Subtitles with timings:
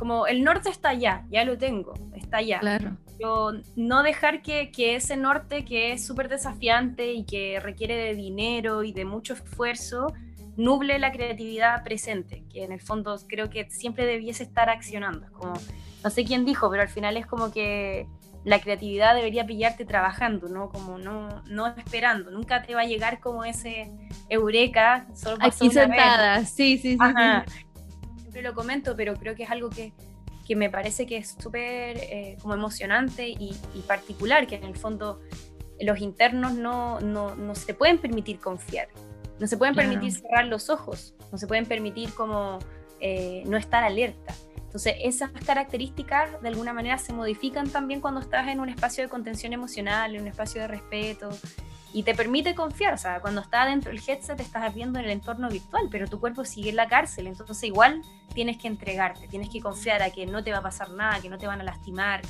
[0.00, 2.58] como el norte está allá, ya lo tengo, está allá.
[2.60, 2.96] Claro.
[3.18, 8.14] Pero no dejar que, que ese norte que es súper desafiante y que requiere de
[8.14, 10.06] dinero y de mucho esfuerzo,
[10.56, 15.26] nuble la creatividad presente, que en el fondo creo que siempre debiese estar accionando.
[15.32, 15.52] Como,
[16.02, 18.06] no sé quién dijo, pero al final es como que
[18.42, 20.70] la creatividad debería pillarte trabajando, ¿no?
[20.70, 22.30] Como no, no esperando.
[22.30, 23.92] Nunca te va a llegar como ese
[24.30, 25.06] eureka.
[25.14, 26.98] Solo Aquí sentada, sí, sí, sí,
[28.30, 29.92] Siempre lo comento, pero creo que es algo que,
[30.46, 33.56] que me parece que es súper eh, como emocionante y,
[33.88, 35.20] particular, que en el fondo
[35.80, 38.86] los internos no, no, no se pueden permitir confiar,
[39.40, 42.60] no se pueden permitir cerrar los ojos, no se pueden permitir como
[43.00, 44.32] eh, no estar alerta.
[44.70, 49.10] Entonces, esas características de alguna manera se modifican también cuando estás en un espacio de
[49.10, 51.28] contención emocional, en un espacio de respeto,
[51.92, 52.94] y te permite confiar.
[52.94, 56.20] O sea, cuando estás dentro del headset estás viendo en el entorno virtual, pero tu
[56.20, 58.02] cuerpo sigue en la cárcel, entonces igual
[58.32, 61.28] tienes que entregarte, tienes que confiar a que no te va a pasar nada, que
[61.28, 62.22] no te van a lastimar.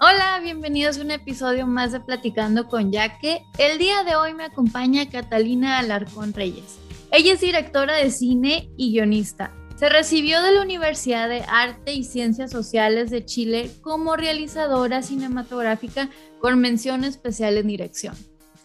[0.00, 3.44] Hola, bienvenidos a un episodio más de Platicando con Yaque.
[3.58, 6.78] El día de hoy me acompaña Catalina Alarcón Reyes.
[7.10, 9.52] Ella es directora de cine y guionista.
[9.76, 16.08] Se recibió de la Universidad de Arte y Ciencias Sociales de Chile como realizadora cinematográfica
[16.40, 18.14] con mención especial en dirección.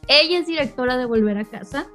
[0.07, 1.87] Ella es directora de Volver a Casa,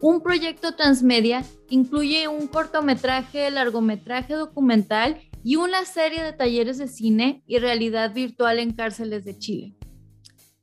[0.00, 6.88] un proyecto transmedia que incluye un cortometraje, largometraje documental y una serie de talleres de
[6.88, 9.76] cine y realidad virtual en cárceles de Chile.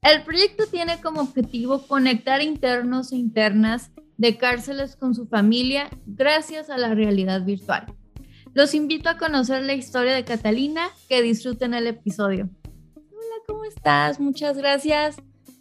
[0.01, 6.69] El proyecto tiene como objetivo conectar internos e internas de cárceles con su familia gracias
[6.69, 7.85] a la realidad virtual.
[8.53, 12.49] Los invito a conocer la historia de Catalina, que disfruten el episodio.
[12.95, 14.19] Hola, ¿cómo estás?
[14.19, 15.15] Muchas gracias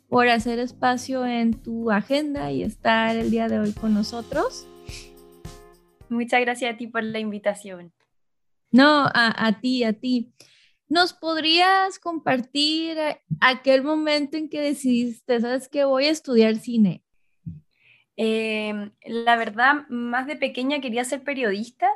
[0.09, 4.67] por hacer espacio en tu agenda y estar el día de hoy con nosotros.
[6.09, 7.93] Muchas gracias a ti por la invitación.
[8.73, 10.33] No, a, a ti, a ti.
[10.89, 12.99] ¿Nos podrías compartir
[13.41, 17.05] aquel momento en que decidiste, sabes que voy a estudiar cine?
[18.21, 21.89] Em, la verdad, más de pequeña quería ser periodista,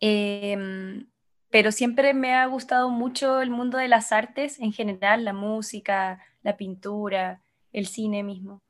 [0.00, 1.08] em,
[1.50, 6.20] pero siempre me ha gustado mucho el mundo de las artes en general, la música,
[6.42, 7.42] la pintura,
[7.72, 8.62] el cine mismo.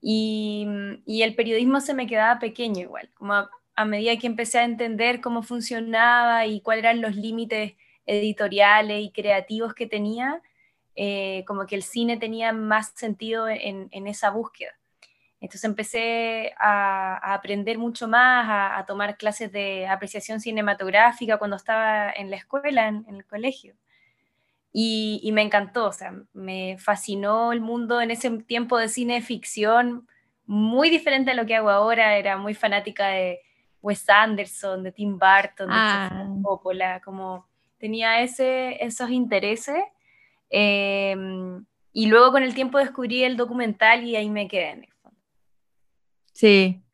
[0.00, 0.66] Y,
[1.06, 3.34] el periodismo se me quedaba pequeño igual, como
[3.76, 7.74] a, medida que empecé a entender cómo funcionaba y cuáles eran los límites
[8.06, 10.42] editoriales y creativos que tenía,
[10.96, 14.72] eh, como que el cine tenía más sentido en esa búsqueda.
[15.44, 22.30] Entonces empecé a, aprender mucho más, a, tomar clases de apreciación cinematográfica cuando estaba en
[22.30, 23.74] la escuela, en, el colegio.
[24.72, 30.08] Y, me encantó, o sea, me fascinó el mundo en ese tiempo de cine ficción,
[30.46, 33.40] muy diferente a lo que hago ahora, era muy fanática de
[33.82, 36.26] Wes Anderson, de Tim Burton, de ah.
[36.42, 37.46] Coppola, como
[37.76, 39.84] tenía ese, esos intereses.
[40.48, 44.88] Em, y luego con el tiempo descubrí el documental y ahí me quedé.
[46.34, 46.84] Sí,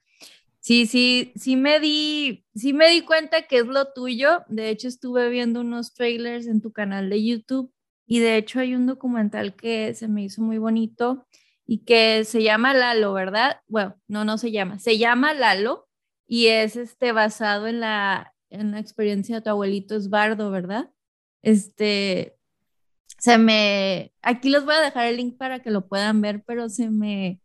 [0.61, 4.45] sí, sí, sí me di, sí me di cuenta que es lo tuyo.
[4.49, 7.73] De hecho, estuve viendo unos trailers en tu canal de YouTube
[8.07, 11.27] y de hecho hay un documental que se me hizo muy bonito
[11.67, 13.61] y que se llama Lalo, ¿verdad?
[13.69, 15.89] Bueno, no, no se llama, se llama Lalo
[16.27, 20.91] y es este basado en la, en la experiencia de tu abuelito Esbardo, ¿verdad?
[21.43, 22.37] Este,
[23.19, 26.69] se me, aquí les voy a dejar el link para que lo puedan ver, pero
[26.69, 27.41] se me,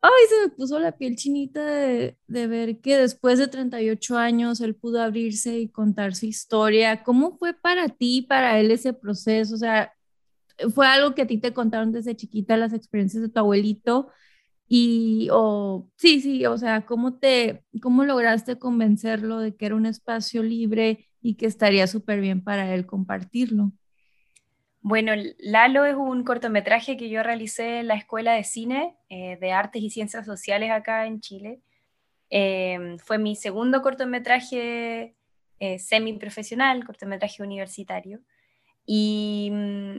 [0.00, 4.76] Ay, se me puso la piel chinita de, ver que después de 38 años él
[4.76, 7.02] pudo abrirse y contar su historia.
[7.02, 9.54] ¿Cómo fue para ti, para él ese proceso?
[9.56, 9.92] O sea,
[10.74, 14.10] ¿fue algo que a ti te contaron desde chiquita las experiencias de tu abuelito?
[14.68, 19.86] Y, o, sí, sí, o sea, ¿cómo te, cómo lograste convencerlo de que era un
[19.86, 23.72] espacio libre y que estaría súper bien para él compartirlo?
[24.80, 29.52] Bueno, Lalo es un cortometraje que yo realicé en la Escuela de Cine eh, de
[29.52, 31.60] Artes y Ciencias Sociales acá en Chile.
[32.30, 35.16] Em, fue mi segundo cortometraje
[35.58, 38.20] eh, semi-profesional, cortometraje universitario.
[38.86, 39.96] Y mm,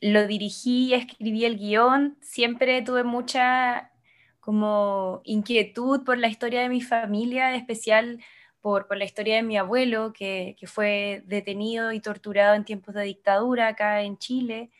[0.00, 2.18] lo dirigí, escribí el guion.
[2.20, 3.92] Siempre tuve mucha
[4.40, 8.20] como inquietud por la historia de mi familia, especial
[8.66, 13.68] por, la historia de mi abuelo, que, fue detenido y torturado en tiempos de dictadura
[13.68, 14.70] acá en Chile,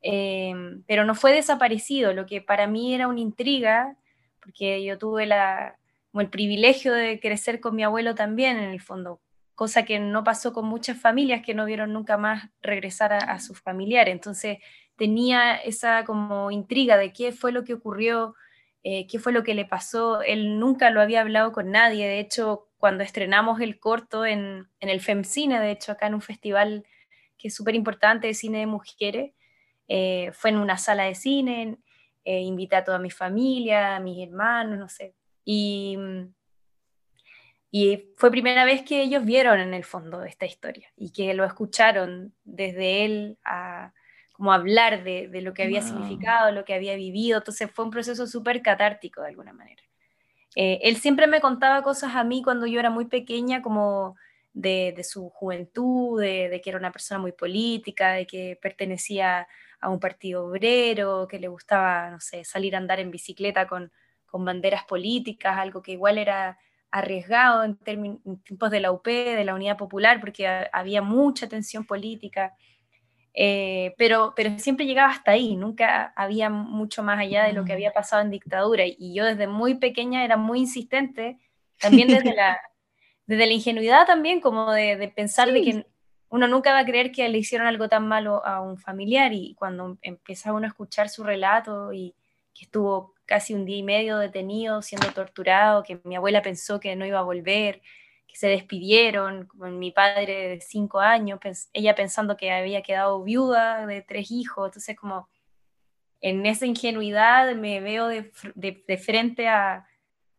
[0.00, 3.98] em, pero no fue desaparecido, lo que para mí era una intriga,
[4.40, 9.20] porque yo tuve el privilegio de crecer con mi abuelo también, en el fondo,
[9.54, 13.40] cosa que no pasó con muchas familias que no vieron nunca más regresar a, a
[13.40, 14.14] sus familiares.
[14.14, 14.56] Entonces
[14.96, 18.36] tenía esa como intriga de qué fue lo que ocurrió
[18.84, 20.22] eh, qué fue lo que le pasó.
[20.22, 24.88] Él nunca lo había hablado con nadie, de hecho, cuando estrenamos el corto en, en
[24.90, 26.84] el FEMCINE, de hecho, acá en un festival
[27.38, 29.32] que es súper importante de cine de mujeres,
[29.88, 31.78] eh, fue en una sala de cine,
[32.24, 35.14] eh, invité a toda mi familia, a mis hermanos, no sé.
[35.44, 35.98] Y,
[37.70, 41.44] y fue primera vez que ellos vieron en el fondo esta historia y que lo
[41.44, 43.92] escucharon desde él a
[44.34, 47.38] como hablar de, de lo que había significado, lo que había vivido.
[47.38, 49.82] Entonces fue un proceso súper catártico de alguna manera.
[50.56, 54.16] Eh, él siempre me contaba cosas a mí cuando yo era muy pequeña, como
[54.52, 59.46] de, de su juventud, de, de, que era una persona muy política, de que pertenecía
[59.80, 63.92] a un partido obrero, que le gustaba, no sé, salir a andar en bicicleta con,
[64.26, 66.58] con banderas políticas, algo que igual era
[66.90, 71.84] arriesgado en, en, tiempos de la UP, de la Unidad Popular, porque había mucha tensión
[71.84, 72.54] política,
[73.34, 77.72] eh, pero, pero siempre llegaba hasta ahí, nunca había mucho más allá de lo que
[77.72, 81.38] había pasado en dictadura, y yo desde muy pequeña era muy insistente,
[81.78, 82.60] también desde la,
[83.26, 85.54] desde la ingenuidad también, como de, de pensar sí.
[85.54, 85.86] de que
[86.34, 89.32] uno nunca va a creer que le hicieron algo tan malo a un familiar.
[89.32, 92.12] Y cuando empieza uno a escuchar su relato y
[92.52, 96.96] que estuvo casi un día y medio detenido siendo torturado, que mi abuela pensó que
[96.96, 97.82] no iba a volver,
[98.34, 101.38] se despidieron, con mi padre de cinco años,
[101.72, 105.28] ella pensando que había quedado viuda de tres hijos, entonces como
[106.20, 109.86] en esa ingenuidad me veo de frente a,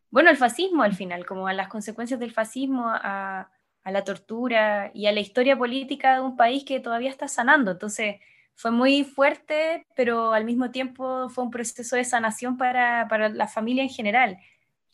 [0.10, 3.50] bueno, el fascismo al final, como a las consecuencias del fascismo, a,
[3.84, 7.72] a la tortura y a la historia política de un país que todavía está sanando.
[7.72, 8.16] Entonces,
[8.56, 13.48] fue muy fuerte, pero al mismo tiempo fue un proceso de sanación para, para la
[13.48, 14.38] familia en general.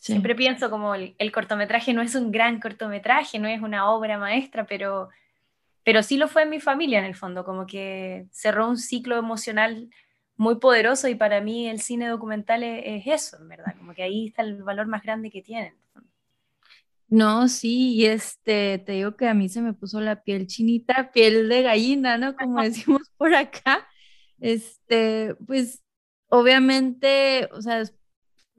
[0.01, 0.13] Sí.
[0.13, 4.17] Siempre pienso como el, el, cortometraje no es un gran cortometraje, no es una obra
[4.17, 5.09] maestra, pero,
[5.83, 9.15] pero sí lo fue en mi familia en el fondo, como que cerró un ciclo
[9.15, 9.91] emocional
[10.37, 14.01] muy poderoso y para mí el cine documental es, es eso, en verdad, como que
[14.01, 15.75] ahí está el valor más grande que tienen.
[17.07, 21.11] No, sí, y este, te digo que a mí se me puso la piel chinita,
[21.11, 22.35] piel de gallina, ¿no?
[22.35, 23.87] Como decimos por acá.
[24.39, 25.83] Este, pues,
[26.29, 27.83] obviamente, o sea,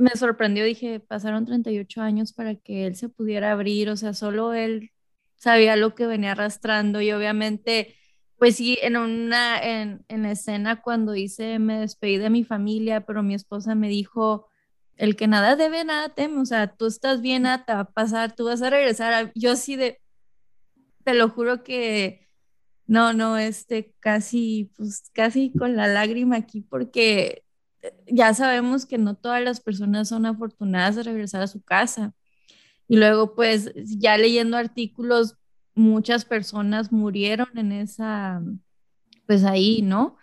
[0.03, 4.53] me sorprendió, dije, pasaron 38 años para que él se pudiera abrir, o sea, solo
[4.53, 4.91] él
[5.37, 7.97] sabía lo que venía arrastrando y obviamente,
[8.37, 13.23] pues sí, en una, en, en escena cuando hice, me despedí de mi familia, pero
[13.23, 14.49] mi esposa me dijo,
[14.97, 17.93] el que nada debe, nada teme, o sea, tú estás bien, nada te va a
[17.93, 20.01] pasar, tú vas a regresar, yo sí de,
[21.05, 22.29] te lo juro que,
[22.87, 27.45] no, no, este, casi, pues casi con la lágrima aquí, porque
[28.07, 32.15] ya sabemos que no todas las personas son afortunadas de regresar a su casa.
[32.89, 35.37] Y luego, pues, ya leyendo artículos,
[35.75, 38.43] muchas personas murieron en esa,
[39.27, 40.17] pues ahí, ¿no?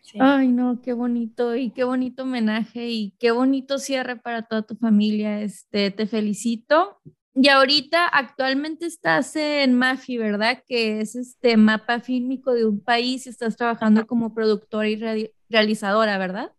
[0.00, 0.18] Sí.
[0.20, 4.74] Ay, no, qué bonito y qué bonito homenaje y qué bonito cierre para toda tu
[4.76, 5.42] familia.
[5.42, 6.98] Este, te felicito.
[7.34, 10.64] Y ahorita actualmente estás en MAFI, ¿verdad?
[10.66, 15.34] Que es este mapa fílmico de un país y estás trabajando como productora y re
[15.50, 16.52] realizadora, ¿verdad?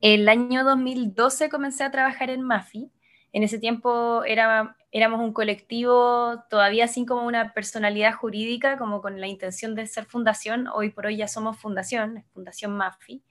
[0.00, 2.90] El año 2012 comencé a trabajar en MAFI.
[3.32, 9.20] En ese tiempo era éramos un colectivo todavía sin como una personalidad jurídica, como con
[9.20, 10.68] la intención de ser fundación.
[10.68, 13.22] Hoy por hoy ya somos fundación, Fundación MAFI.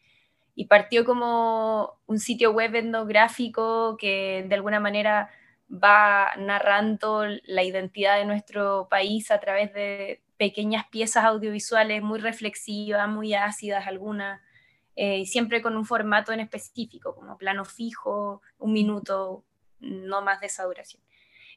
[0.55, 5.29] Y partió como un sitio web etnográfico que de alguna manera
[5.71, 13.07] va narrando la identidad de nuestro país a través de pequeñas piezas audiovisuales muy reflexivas,
[13.07, 14.41] muy ácidas algunas,
[15.01, 19.45] eh, siempre con un formato en específico, como plano fijo, un minuto,
[19.79, 21.01] no más de esa duración.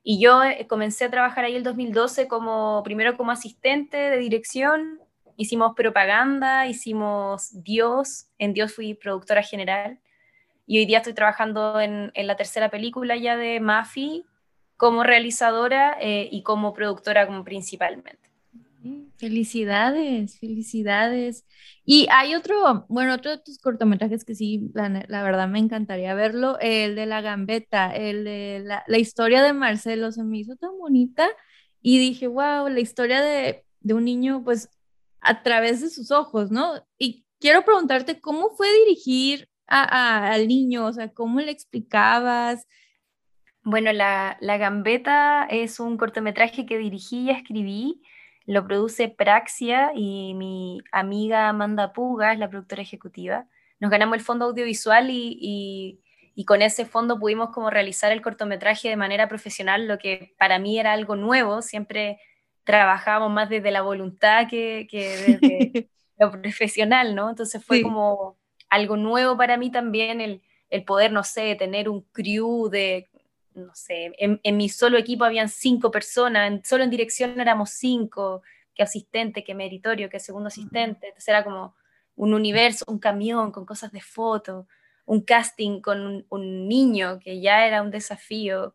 [0.05, 5.01] Y yo eh, comencé a trabajar ahí el 2012 como, primero como asistente de dirección,
[5.37, 9.99] hicimos propaganda, hicimos Dios, en Dios fui productora general,
[10.65, 14.25] y hoy día estoy trabajando en, en la tercera película ya de Mafi
[14.77, 18.22] como realizadora eh, y como productora como principalmente.
[19.17, 21.47] Felicidades, felicidades.
[21.85, 26.59] Y hay otro, bueno, otro de tus cortometrajes que sí, la, verdad me encantaría verlo,
[26.61, 31.29] el de la gambeta, el de la, historia de Marcelo, se me hizo tan bonita
[31.81, 34.69] y dije, wow, la historia de, de un niño, pues
[35.21, 36.85] a través de sus ojos, ¿no?
[36.99, 39.83] Y quiero preguntarte, ¿cómo fue dirigir a,
[40.27, 40.87] a, al niño?
[40.87, 42.67] O sea, ¿cómo le explicabas?
[43.63, 48.03] Bueno, la, la Gambeta es un cortometraje que dirigí y escribí
[48.47, 53.47] lo produce Praxia y mi amiga Amanda Puga es la productora ejecutiva.
[53.79, 56.01] Nos ganamos el fondo audiovisual y, y,
[56.35, 60.59] y, con ese fondo pudimos como realizar el cortometraje de manera profesional, lo que para
[60.59, 61.63] mí era algo nuevo.
[61.63, 62.21] Siempre
[62.65, 67.31] trabajábamos más desde la voluntad que, que desde lo profesional, ¿no?
[67.31, 67.83] Entonces fue sí.
[67.83, 73.09] como algo nuevo para mí también el, el poder, no sé, tener un crew de,
[73.55, 78.43] no sé, en, mi solo equipo habían cinco personas, solo en dirección éramos cinco,
[78.75, 81.75] que asistente, que meritorio, que segundo asistente, entonces era como
[82.17, 84.67] un universo, un camión con cosas de foto,
[85.05, 88.75] un casting con un, niño, que ya era un desafío.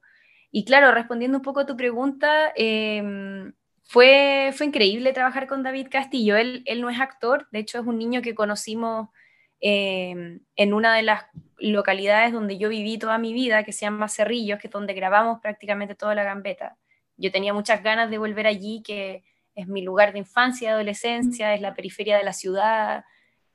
[0.51, 3.53] Y claro, respondiendo un poco a tu pregunta, em,
[3.83, 6.35] fue, fue increíble trabajar con David Castillo.
[6.37, 9.09] Él, él no es actor, de hecho es un niño que conocimos
[9.59, 11.25] em, en una de las
[11.59, 15.39] localidades donde yo viví toda mi vida, que se llama Cerrillos, que es donde grabamos
[15.41, 16.77] prácticamente toda la gambeta.
[17.17, 19.23] Yo tenía muchas ganas de volver allí, que
[19.55, 23.05] es mi lugar de infancia adolescencia, es la periferia de la ciudad,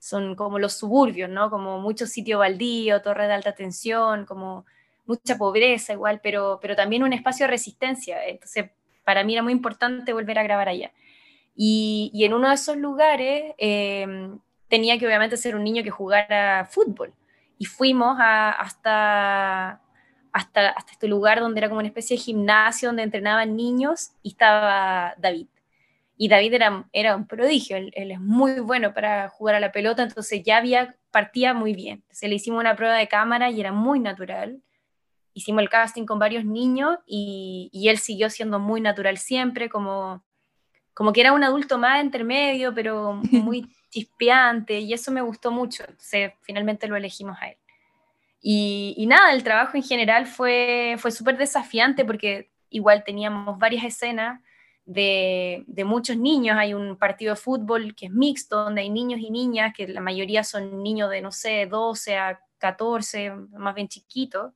[0.01, 1.49] son como los suburbios, ¿no?
[1.49, 4.67] Como muchos sitios baldíos, torres de alta tensión, como
[5.07, 8.27] mucha pobreza igual, pero, pero también un espacio de resistencia.
[8.27, 8.71] Entonces,
[9.05, 10.93] para mí era muy importante volver a grabar allá.
[11.55, 14.07] Y, y en uno de esos lugares eh,
[14.73, 17.13] tenía que obviamente ser un niño que jugara fútbol.
[17.59, 19.83] Y fuimos hasta,
[20.33, 24.31] hasta, hasta este lugar donde era como una especie de gimnasio donde entrenaban niños y
[24.31, 25.49] estaba David.
[26.17, 30.05] Y David era, era un prodigio, él, es muy bueno para jugar a la pelota,
[30.05, 32.03] entonces ya había, partía muy bien.
[32.11, 34.63] Se le hicimos una prueba de cámara y era muy natural
[35.35, 40.23] hicimos el casting con varios niños y, él siguió siendo muy natural siempre, como,
[40.95, 45.85] como que era un adulto más intermedio, pero muy chispeante, y eso me gustó mucho.
[45.85, 47.57] Entonces, finalmente lo elegimos a él.
[48.41, 54.41] Y, nada, el trabajo en general fue, fue súper desafiante porque igual teníamos varias escenas
[54.85, 56.57] de, de, muchos niños.
[56.59, 60.01] Hay un partido de fútbol que es mixto, donde hay niños y niñas, que la
[60.01, 64.53] mayoría son niños de, no sé, 12 a 14, más bien chiquitos.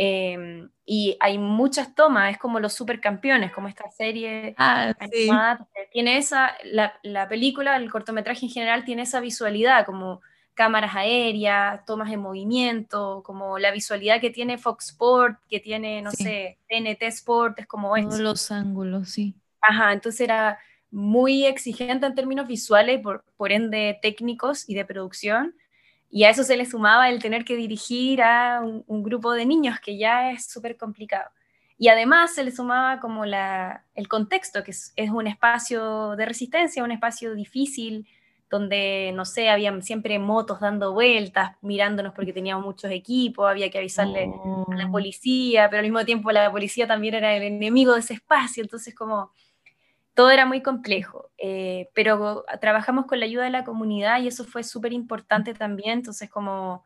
[0.00, 5.66] Em, y hay muchas tomas, es como los supercampeones, como esta serie ah, animada.
[5.90, 10.20] Tiene esa, la, la, película, el cortometraje en general tiene esa visualidad, como
[10.54, 16.12] cámaras aéreas, tomas en movimiento, como la visualidad que tiene Fox Sport, que tiene, no
[16.12, 19.34] sé, TNT Sport, es como Todos los ángulos, sí.
[19.60, 20.60] Ajá, entonces era
[20.92, 25.56] muy exigente en términos visuales, por, por ende técnicos y de producción,
[26.10, 29.78] y a eso se le sumaba el tener que dirigir a un, grupo de niños,
[29.80, 31.30] que ya es súper complicado.
[31.76, 36.82] Y además se le sumaba como la, el contexto, que es, un espacio de resistencia,
[36.82, 38.06] un espacio difícil,
[38.50, 43.76] donde, no sé, había siempre motos dando vueltas, mirándonos porque teníamos muchos equipos, había que
[43.76, 44.90] avisarle a la oh.
[44.90, 48.94] policía, pero al mismo tiempo la policía también era el enemigo de ese espacio, entonces
[48.94, 49.30] como
[50.18, 54.42] todo era muy complejo, eh, pero trabajamos con la ayuda de la comunidad y eso
[54.42, 56.82] fue súper importante también, entonces como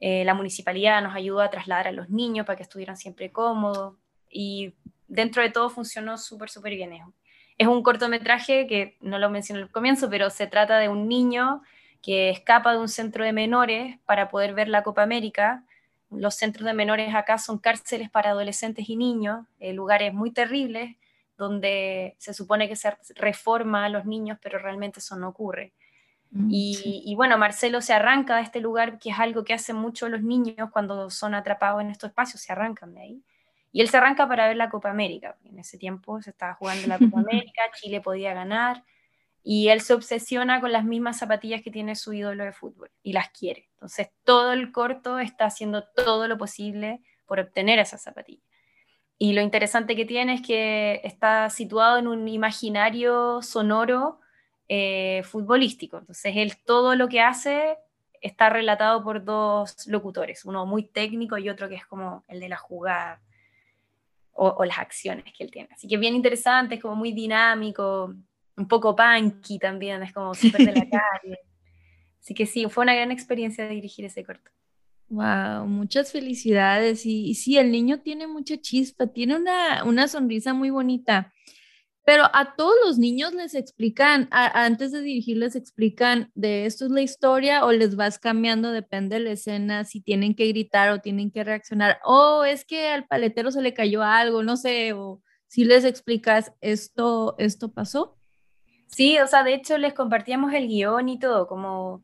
[0.00, 3.94] eh, la municipalidad nos ayudó a trasladar a los niños para que estuvieran siempre cómodos
[4.28, 4.74] y
[5.06, 6.90] dentro de todo funcionó súper, súper bien.
[7.58, 11.62] Es un cortometraje que no lo mencioné al comienzo, pero se trata de un niño
[12.02, 15.64] que escapa de un centro de menores para poder ver la Copa América.
[16.10, 20.96] Los centros de menores acá son cárceles para adolescentes y niños, eh, lugares muy terribles
[21.36, 25.72] donde se supone que se reforma a los niños, pero realmente eso no ocurre.
[26.30, 30.08] Mm, y, bueno, Marcelo se arranca de este lugar, que es algo que hacen mucho
[30.08, 33.22] los niños cuando son atrapados en estos espacios, se arrancan de ahí.
[33.70, 35.36] Y él se arranca para ver la Copa América.
[35.44, 38.84] En ese tiempo se estaba jugando la Copa América, Chile podía ganar,
[39.44, 43.12] y él se obsesiona con las mismas zapatillas que tiene su ídolo de fútbol y
[43.12, 43.68] las quiere.
[43.74, 48.43] Entonces todo el corto está haciendo todo lo posible por obtener esas zapatillas.
[49.24, 54.20] Y lo interesante que tiene es que está situado en un imaginario sonoro
[54.68, 55.96] eh, futbolístico.
[55.96, 57.78] Entonces, él todo lo que hace
[58.20, 62.50] está relatado por dos locutores, uno muy técnico y otro que es como el de
[62.50, 63.22] la jugada
[64.34, 65.70] o, las acciones que él tiene.
[65.72, 68.14] Así que bien interesante, es como muy dinámico,
[68.58, 71.38] un poco punky también, es como súper de la calle.
[72.20, 74.50] Así que sí, fue una gran experiencia dirigir ese corto.
[75.08, 77.06] Wow, muchas felicidades.
[77.06, 81.32] Y, sí, el niño tiene mucha chispa, tiene una, una sonrisa muy bonita.
[82.06, 86.90] Pero a todos los niños les explican, antes de dirigir, les explican de esto es
[86.90, 91.00] la historia o les vas cambiando, depende de la escena, si tienen que gritar o
[91.00, 91.98] tienen que reaccionar.
[92.04, 95.84] O oh, es que al paletero se le cayó algo, no sé, o si les
[95.84, 98.18] explicas esto, esto pasó.
[98.86, 102.02] Sí, o sea, de hecho les compartíamos el guion y todo, como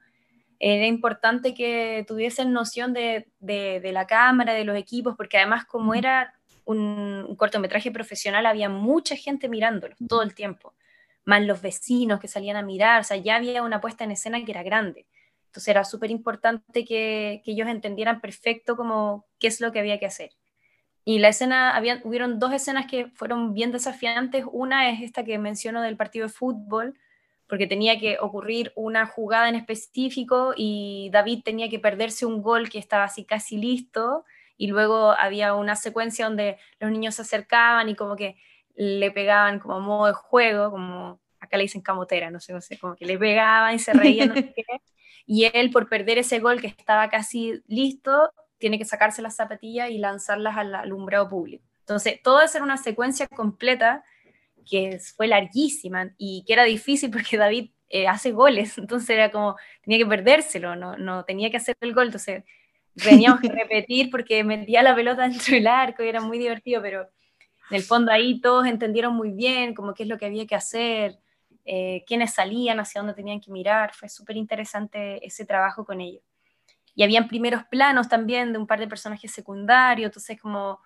[0.61, 6.35] era importante que tuviesen noción de, la cámara, de los equipos, porque además como era
[6.67, 10.75] un, cortometraje profesional, había mucha gente mirándolo todo el tiempo,
[11.25, 14.45] más los vecinos que salían a mirar, o sea, ya había una puesta en escena
[14.45, 15.07] que era grande.
[15.47, 20.07] Entonces era súper importante que, ellos entendieran perfecto como qué es lo que había que
[20.07, 20.31] hacer.
[21.07, 24.45] Y la escena, había, hubieron dos escenas que fueron bien desafiantes.
[24.53, 26.95] Una es esta que menciono del partido de fútbol,
[27.51, 32.71] porque tenía que ocurrir una jugada en específico y David tenía que perderse un gol
[32.71, 34.25] que estaba así casi listo
[34.57, 38.37] y luego había una secuencia donde los niños se acercaban y como que
[38.77, 42.79] le pegaban como modo de juego, como acá le dicen camotera, no sé, no sé,
[42.79, 44.65] como que le pegaban y se reían, no sé qué.
[45.27, 49.91] Y él, por perder ese gol que estaba casi listo, tiene que sacarse las zapatillas
[49.91, 51.65] y lanzarlas al alumbrado público.
[51.81, 54.05] Entonces, todo eso era una secuencia completa
[54.69, 59.57] que fue larguísima y que era difícil porque David eh, hace goles, entonces era como,
[59.83, 62.45] tenía que perdérselo, no, no tenía que hacer el gol, entonces
[62.95, 67.09] teníamos que repetir porque metía la pelota dentro del arco y era muy divertido, pero
[67.71, 70.55] en el fondo ahí todos entendieron muy bien como qué es lo que había que
[70.55, 71.19] hacer,
[71.65, 76.23] eh, quiénes salían, hacia dónde tenían que mirar, fue súper interesante ese trabajo con ellos.
[76.95, 80.81] Y habían primeros planos también de un par de personajes secundarios, entonces como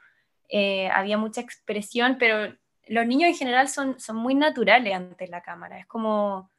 [0.48, 2.54] eh, había mucha expresión, pero
[2.88, 6.50] los niños en general son, son muy naturales ante la cámara, es como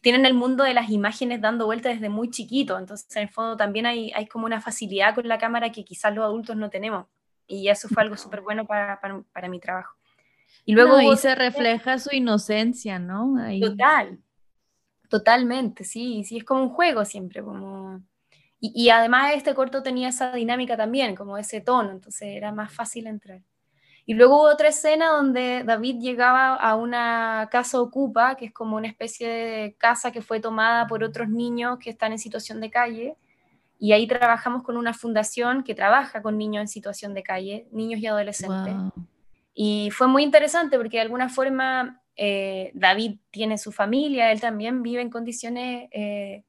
[0.00, 3.56] tienen el mundo de las imágenes dando vueltas desde muy chiquito, entonces en el fondo
[3.56, 7.06] también hay, hay como una facilidad con la cámara que quizás los adultos no tenemos,
[7.46, 9.96] y eso fue algo súper bueno para, para, para, mi trabajo.
[10.64, 13.34] Y luego se refleja su inocencia, ¿no?
[13.60, 14.18] Total,
[15.08, 18.00] totalmente, sí, sí, es como un juego siempre, como...
[18.58, 22.72] Y, y, además este corto tenía esa dinámica también, como ese tono, entonces era más
[22.72, 23.42] fácil entrar.
[24.08, 28.76] Y luego hubo otra escena donde David llegaba a una casa ocupa, que es como
[28.76, 32.70] una especie de casa que fue tomada por otros niños que están en situación de
[32.70, 33.16] calle.
[33.80, 38.00] Y ahí trabajamos con una fundación que trabaja con niños en situación de calle, niños
[38.00, 38.74] y adolescentes.
[39.52, 44.84] Y fue muy interesante porque de alguna forma eh, David tiene su familia, él también
[44.84, 46.44] vive en condiciones eh,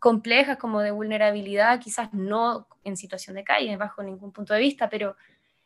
[0.00, 4.88] complejas como de vulnerabilidad, quizás no en situación de calle, bajo ningún punto de vista,
[4.88, 5.14] pero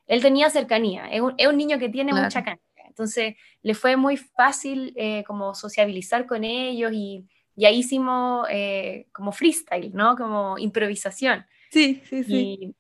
[0.07, 4.93] él tenía cercanía, es un, niño que tiene mucha cancha, entonces le fue muy fácil
[4.97, 10.17] eh, como sociabilizar con ellos y, y ahí hicimos eh, como freestyle, ¿no?
[10.17, 11.45] Como improvisación.
[11.71, 12.75] Sí, sí, sí.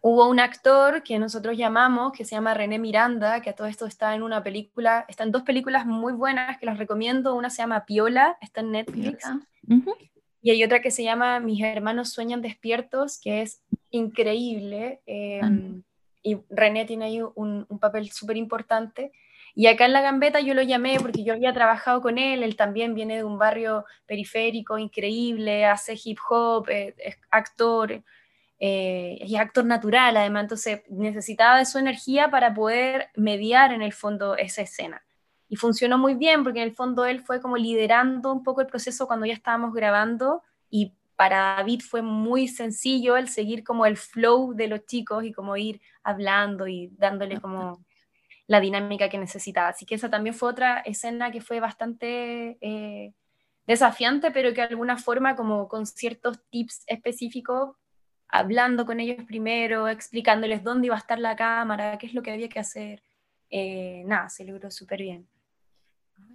[0.00, 3.86] hubo un actor que nosotros llamamos, que se llama René Miranda, que a todo esto
[3.86, 7.84] está en una película, están dos películas muy buenas que las recomiendo, una se llama
[7.84, 9.26] Piola, está en Netflix,
[10.40, 15.00] y hay otra que se llama Mis hermanos sueñan despiertos, que es increíble.
[15.06, 15.40] Eh,
[16.24, 19.12] y René tiene ahí un, papel súper importante.
[19.54, 22.56] Y acá en La Gambeta yo lo llamé porque yo había trabajado con él, él
[22.56, 28.02] también viene de un barrio periférico increíble, hace hip hop, eh, es actor,
[28.58, 33.92] eh, y actor natural además, entonces necesitaba de su energía para poder mediar en el
[33.92, 35.04] fondo esa escena.
[35.48, 38.66] Y funcionó muy bien porque en el fondo él fue como liderando un poco el
[38.66, 43.96] proceso cuando ya estábamos grabando y para David fue muy sencillo el seguir como el
[43.96, 47.84] flow de los chicos y como ir hablando y dándole como
[48.46, 49.68] la dinámica que necesitaba.
[49.68, 53.12] Así que esa también fue otra escena que fue bastante eh,
[53.66, 57.76] desafiante, pero que de alguna forma como con ciertos tips específicos,
[58.28, 62.32] hablando con ellos primero, explicándoles dónde iba a estar la cámara, qué es lo que
[62.32, 63.02] había que hacer.
[63.50, 65.28] Eh, nada, se logró súper bien.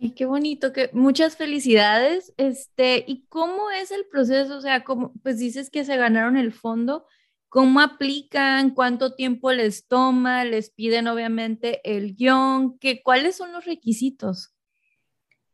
[0.02, 2.34] Ay, qué bonito, que muchas felicidades.
[2.38, 4.58] Este, ¿y cómo es el proceso?
[4.58, 7.06] O sea, como pues dices que se ganaron el fondo,
[7.50, 8.72] ¿cómo aplican?
[8.72, 10.46] ¿Cuánto tiempo les toma?
[10.46, 12.80] ¿Les piden obviamente el guion?
[12.80, 14.54] ¿Qué, ¿Cuáles son los requisitos?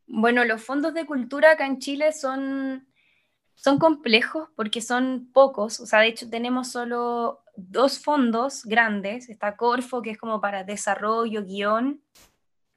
[0.05, 2.87] Bueno, los fondos de cultura acá en Chile son,
[3.55, 5.79] son complejos porque son pocos.
[5.79, 9.27] O sea, de hecho tenemos solo dos fondos grandes.
[9.29, 12.03] Está Corfo, que es como para desarrollo, guion,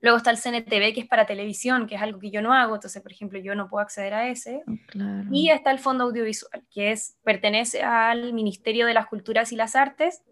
[0.00, 2.76] Luego está el CNTV, que es para televisión, que es algo que yo no hago,
[2.76, 4.62] entonces, por ejemplo, yo no puedo acceder a ese.
[4.66, 9.56] Oh, y está el Fondo Audiovisual, que es, pertenece al Ministerio de las Culturas y
[9.56, 10.22] las Artes,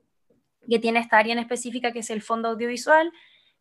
[0.68, 3.12] que tiene esta área en específica, que es el Fondo Audiovisual,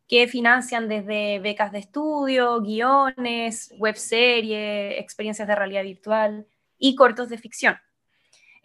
[0.06, 6.46] que financian desde becas de estudio, guiones, webseries, experiencias de realidad virtual
[6.78, 7.76] y cortos de ficción.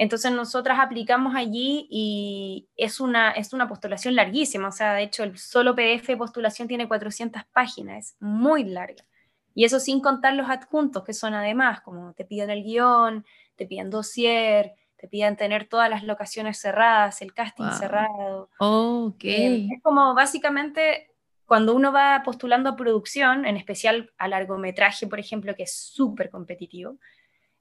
[0.01, 5.21] Entonces nosotras aplicamos allí y es una, es una postulación larguísima, o sea, de hecho
[5.23, 9.05] el solo PDF de postulación tiene 400 páginas, es muy larga.
[9.53, 13.67] Y eso sin contar los adjuntos, que son además, como te piden el guion, te
[13.67, 18.49] piden dossier, te piden tener todas las locaciones cerradas, el casting cerrado.
[18.57, 19.23] ok.
[19.23, 21.11] Eh, es como básicamente
[21.45, 26.31] cuando uno va postulando a producción, en especial a largometraje, por ejemplo, que es súper
[26.31, 26.97] competitivo,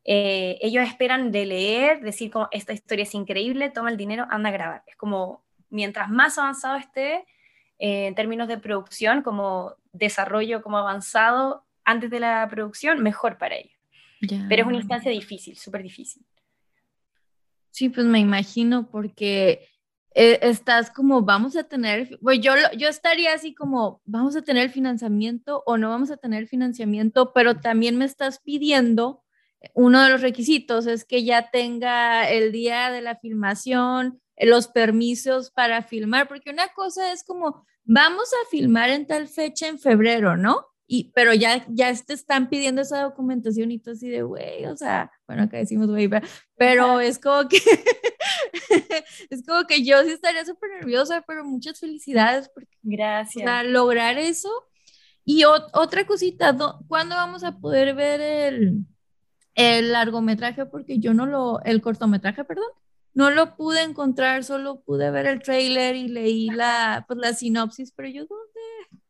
[0.05, 4.49] eh, ellos esperan de leer, decir como esta historia es increíble, toma el dinero, anda
[4.49, 4.83] a grabar.
[4.87, 7.27] Es como mientras más avanzado esté
[7.79, 13.57] eh, en términos de producción, como desarrollo como avanzado antes de la producción, mejor para
[13.57, 13.77] ellos.
[14.49, 16.23] Pero es una instancia difícil, súper difícil.
[17.71, 19.67] Sí, pues me imagino porque
[20.15, 24.71] eh, estás como, vamos a tener, pues yo, yo estaría así como, vamos a tener
[24.71, 29.23] financiamiento o no vamos a tener financiamiento, pero también me estás pidiendo,
[29.75, 35.51] uno de los requisitos es que ya tenga el día de la filmación, los permisos
[35.51, 40.37] para filmar, porque una cosa es como, vamos a filmar en tal fecha en febrero,
[40.37, 40.67] ¿no?
[40.87, 44.77] Y, pero ya, ya te están pidiendo esa documentación y tú así de, güey, o
[44.77, 46.11] sea, bueno, acá decimos güey,
[46.57, 47.59] pero es como que,
[49.31, 53.45] es como que yo sí estaría súper nerviosa, pero muchas felicidades porque, Gracias.
[53.45, 54.51] Para lograr eso.
[55.25, 56.57] Y otra cosita,
[56.89, 58.85] ¿cuándo vamos a poder ver el,
[59.55, 60.67] el largometraje?
[60.67, 62.71] Porque yo no lo, el cortometraje, perdón,
[63.15, 67.93] no lo pude encontrar, solo pude ver el trailer y leí la, pues, la sinopsis,
[67.93, 69.01] pero yo, ¿dónde?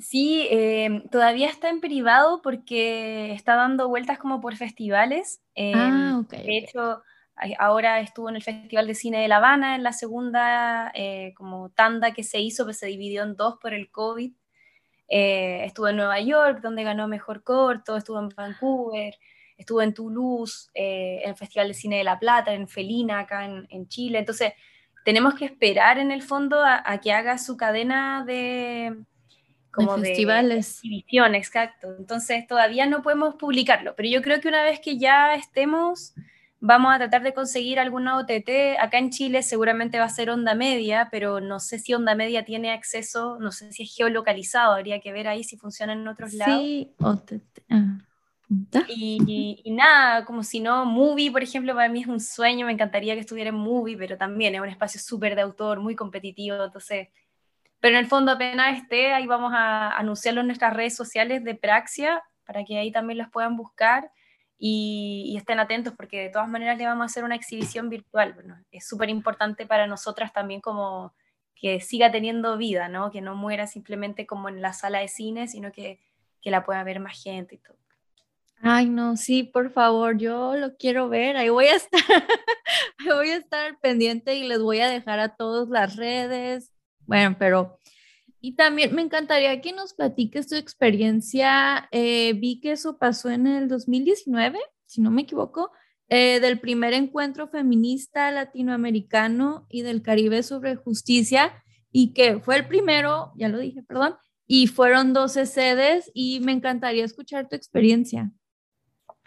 [0.00, 5.42] Sí, em, todavía está en privado porque está dando vueltas como por festivales.
[5.54, 7.02] Em, ah, de hecho,
[7.58, 11.70] ahora estuvo en el Festival de Cine de La Habana, en la segunda eh, como
[11.70, 14.32] tanda que se hizo, que se dividió en dos por el COVID.
[15.08, 19.14] Eh, estuvo en Nueva York, donde ganó Mejor Corto, estuvo en Vancouver,
[19.60, 23.44] estuvo en Toulouse, eh, en el Festival de Cine de La Plata, en Felina, acá
[23.44, 24.18] en, Chile.
[24.18, 24.52] Entonces,
[25.04, 28.94] tenemos que esperar en el fondo a que haga su cadena de,
[29.70, 30.80] como de festivales.
[30.82, 31.94] De exacto.
[31.98, 36.14] Entonces todavía no podemos publicarlo, pero yo creo que una vez que ya estemos,
[36.58, 38.78] vamos a tratar de conseguir alguna OTT.
[38.80, 42.44] Acá en Chile seguramente va a ser onda media, pero no sé si onda media
[42.44, 46.34] tiene acceso, no sé si es geolocalizado, habría que ver ahí si funciona en otros
[46.34, 46.60] lados.
[46.60, 47.60] Sí, OTT.
[47.70, 47.98] Ah,
[48.88, 52.72] y, y, nada, como si no, Movie, por ejemplo, para mí es un sueño, me
[52.72, 56.64] encantaría que estuviera en Movie, pero también es un espacio súper de autor, muy competitivo,
[56.64, 57.08] entonces
[57.80, 61.54] pero en el fondo apenas esté, ahí vamos a anunciarlo en nuestras redes sociales de
[61.54, 64.12] Praxia, para que ahí también los puedan buscar
[64.58, 68.36] y, estén atentos, porque de todas maneras le vamos a hacer una exhibición virtual.
[68.70, 71.14] Es súper importante para nosotras también como
[71.54, 73.10] que siga teniendo vida, ¿no?
[73.10, 76.00] Que no muera simplemente como en la sala de cine, sino que,
[76.42, 77.78] que la pueda ver más gente y todo.
[78.62, 82.00] Ay, no, sí, por favor, yo lo quiero ver, ahí voy a estar,
[83.06, 86.70] voy a estar pendiente y les voy a dejar a todos las redes,
[87.06, 87.78] bueno, pero,
[88.40, 91.88] y también me encantaría que nos platiques tu experiencia.
[91.90, 95.72] Eh, vi que eso pasó en el 2019, si no me equivoco,
[96.08, 102.68] eh, del primer encuentro feminista latinoamericano y del Caribe sobre justicia, y que fue el
[102.68, 108.30] primero, ya lo dije, perdón, y fueron 12 sedes, y me encantaría escuchar tu experiencia.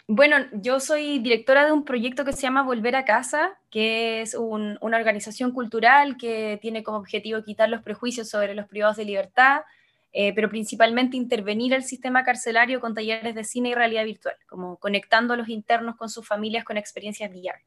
[0.08, 4.36] Bueno, yo soy directora de un proyecto que se llama Volver a Casa, que es
[4.36, 9.62] una organización cultural que tiene como objetivo quitar los prejuicios sobre los privados de libertad,
[10.12, 14.78] eh, pero principalmente intervenir el sistema carcelario con talleres de cine y realidad virtual, como
[14.78, 17.62] conectando a los internos con sus familias con experiencias VR.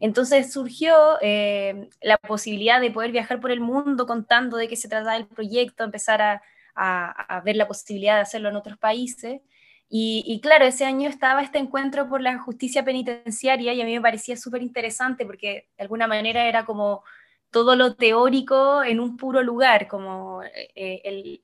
[0.00, 4.88] Entonces surgió eh, la posibilidad de poder viajar por el mundo contando de qué se
[4.88, 6.42] trataba el proyecto, empezar a,
[6.74, 9.42] a ver la posibilidad de hacerlo en otros países.
[9.90, 14.02] Y, claro, ese año estaba este encuentro por la justicia penitenciaria y a mí me
[14.02, 17.02] parecía súper interesante porque de alguna manera era como
[17.50, 21.42] todo lo teórico en un puro lugar, como eh, el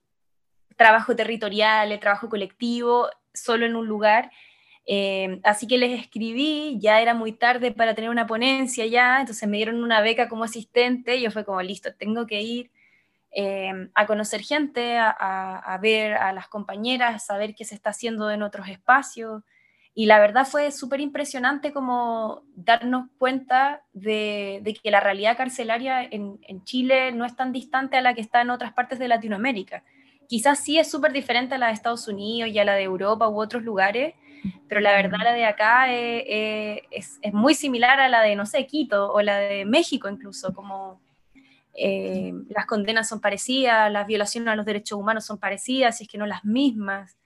[0.77, 4.31] trabajo territorial, el trabajo colectivo, solo en un lugar.
[4.87, 9.49] Eh, así que les escribí, ya era muy tarde para tener una ponencia ya, entonces
[9.49, 12.71] me dieron una beca como asistente y yo fue como, listo, tengo que ir
[13.37, 18.31] Em, a conocer gente, a, ver a las compañeras, a saber qué se está haciendo
[18.31, 19.43] en otros espacios.
[19.93, 26.39] Y la verdad fue súper impresionante como darnos cuenta de, que la realidad carcelaria en,
[26.63, 29.83] Chile no es tan distante a la que está en otras partes de Latinoamérica.
[30.29, 33.29] Quizás sí es súper diferente a la de Estados Unidos y a la de Europa
[33.29, 34.15] u otros lugares,
[34.69, 38.65] pero la verdad la de acá es, es muy similar a la de, no sé,
[38.67, 41.04] Quito o la de México incluso, como
[41.75, 46.11] eh, las condenas son parecidas, las violaciones a los derechos humanos son parecidas, si es
[46.11, 47.19] que no las mismas.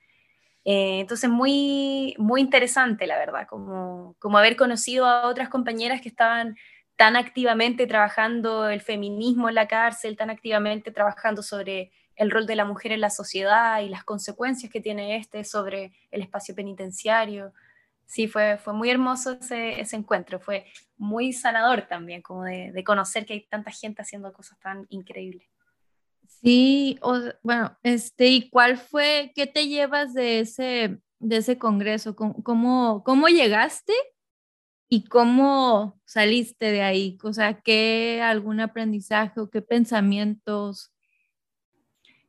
[0.65, 6.09] Eh, entonces, muy, muy interesante, la verdad, como, como haber conocido a otras compañeras que
[6.09, 6.55] estaban
[6.95, 12.57] tan activamente trabajando el feminismo en la cárcel, tan activamente trabajando sobre el rol de
[12.57, 17.53] la mujer en la sociedad y las consecuencias que tiene este sobre el espacio penitenciario
[18.09, 20.65] sí, fue, fue muy hermoso ese, ese encuentro, fue
[20.97, 25.47] muy sanador también, como de, de, conocer que hay tanta gente haciendo cosas tan increíbles.
[26.41, 26.99] Sí,
[27.43, 32.15] bueno, este, ¿y cuál fue, qué te llevas de ese, de ese congreso?
[32.15, 33.93] ¿Cómo, cómo, llegaste
[34.87, 37.17] y cómo saliste de ahí?
[37.23, 40.91] O sea, ¿qué algún aprendizaje o qué pensamientos?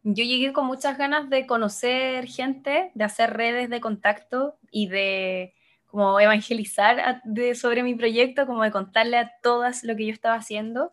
[0.02, 5.54] Yo llegué con muchas ganas de conocer gente, de hacer redes de contacto y de
[5.90, 7.22] como evangelizar
[7.55, 10.92] sobre mi proyecto, como de contarle a todas lo que yo estaba haciendo.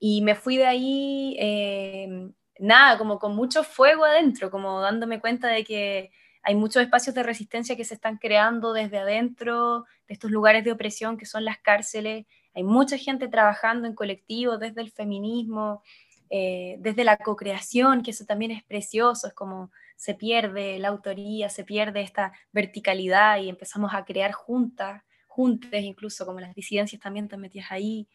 [0.00, 5.48] y me fui de ahí, eh, nada, como con mucho fuego adentro, como dándome cuenta
[5.48, 6.10] de que
[6.42, 10.72] hay muchos espacios de resistencia que se están creando desde adentro de estos lugares de
[10.72, 12.26] opresión que son las cárceles.
[12.54, 15.82] Hay mucha gente trabajando en colectivo desde el feminismo,
[16.28, 19.70] eh, desde la co-creación, que eso también es precioso, es como
[20.04, 26.26] se pierde la autoría, se pierde esta verticalidad y empezamos a crear juntas, juntes incluso,
[26.26, 28.06] como las disidencias también te metías ahí.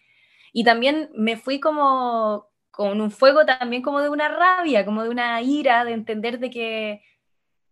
[0.53, 5.09] Y también me fui como con un fuego también como de una rabia, como de
[5.09, 7.01] una ira, de entender de que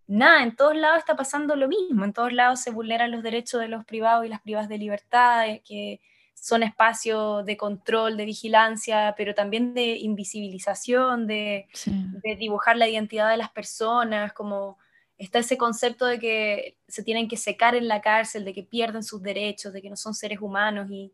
[0.08, 3.62] nada, en todos lados está pasando lo mismo, en todos lados se vulneran los derechos
[3.62, 6.02] de los privados y las privadas de libertad, que
[6.40, 13.30] son espacios de control, de vigilancia, pero también de invisibilización, de, de, dibujar la identidad
[13.30, 14.78] de las personas, como
[15.18, 19.04] está ese concepto de que se tienen que secar en la cárcel, de que pierden
[19.04, 20.88] sus derechos, de que no son seres humanos.
[20.92, 21.12] Y,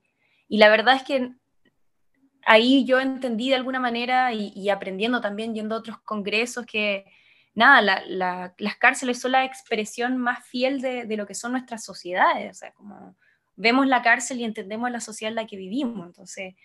[0.49, 1.31] y la verdad es que
[2.45, 7.05] ahí yo entendí de alguna manera y, aprendiendo también yendo a otros congresos que,
[7.55, 8.03] nada,
[8.57, 12.53] las cárceles son la expresión más fiel de, de, lo que son nuestras sociedades, o
[12.53, 13.15] sea, como
[13.55, 16.05] vemos la cárcel y entendemos la sociedad en la que vivimos.
[16.05, 16.55] Entonces,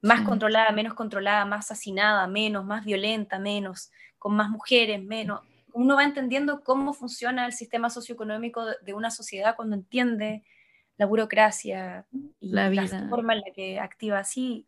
[0.00, 5.40] más controlada, menos controlada, más asesinada, menos, más violenta, menos, con más mujeres, menos.
[5.72, 10.44] Uno va entendiendo cómo funciona el sistema socioeconómico de una sociedad cuando entiende
[10.98, 12.06] la burocracia
[12.38, 12.70] y la,
[13.08, 14.66] forma en la que activa así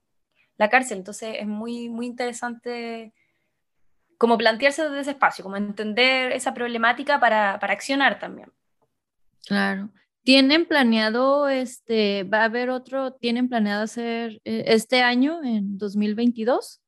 [0.57, 0.99] la cárcel.
[0.99, 3.13] Entonces es muy, muy interesante
[4.19, 8.51] como plantearse desde ese espacio, como entender esa problemática para, para accionar también.
[9.47, 9.91] Claro.
[10.27, 16.83] ¿Tienen planeado, este, va a haber otro, tienen planeado hacer eh, este año, en 2022?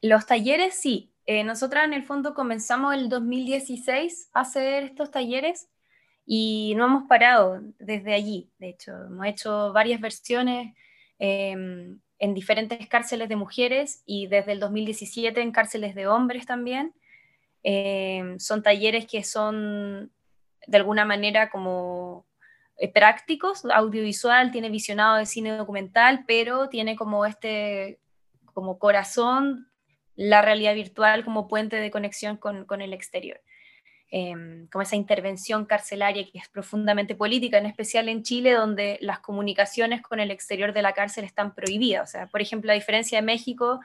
[0.00, 1.12] Los talleres, sí.
[1.26, 5.68] Eh, nosotras en el fondo comenzamos el 2016 a hacer estos talleres
[6.24, 8.48] y no hemos parado desde allí.
[8.58, 10.72] De hecho, hemos hecho varias versiones
[11.18, 16.94] em, en diferentes cárceles de mujeres y desde el 2017 en cárceles de hombres también.
[17.64, 20.12] Em, son talleres que son
[20.66, 22.26] de alguna manera como
[22.78, 28.00] eh, prácticos, audiovisual, tiene visionado de cine documental, pero tiene como este,
[28.52, 29.70] como corazón,
[30.14, 33.40] la realidad virtual como puente de conexión con, el exterior.
[34.10, 39.18] Em, como esa intervención carcelaria que es profundamente política, en especial en Chile, donde las
[39.18, 42.08] comunicaciones con el exterior de la cárcel están prohibidas.
[42.08, 43.80] O sea, por ejemplo, a diferencia de México,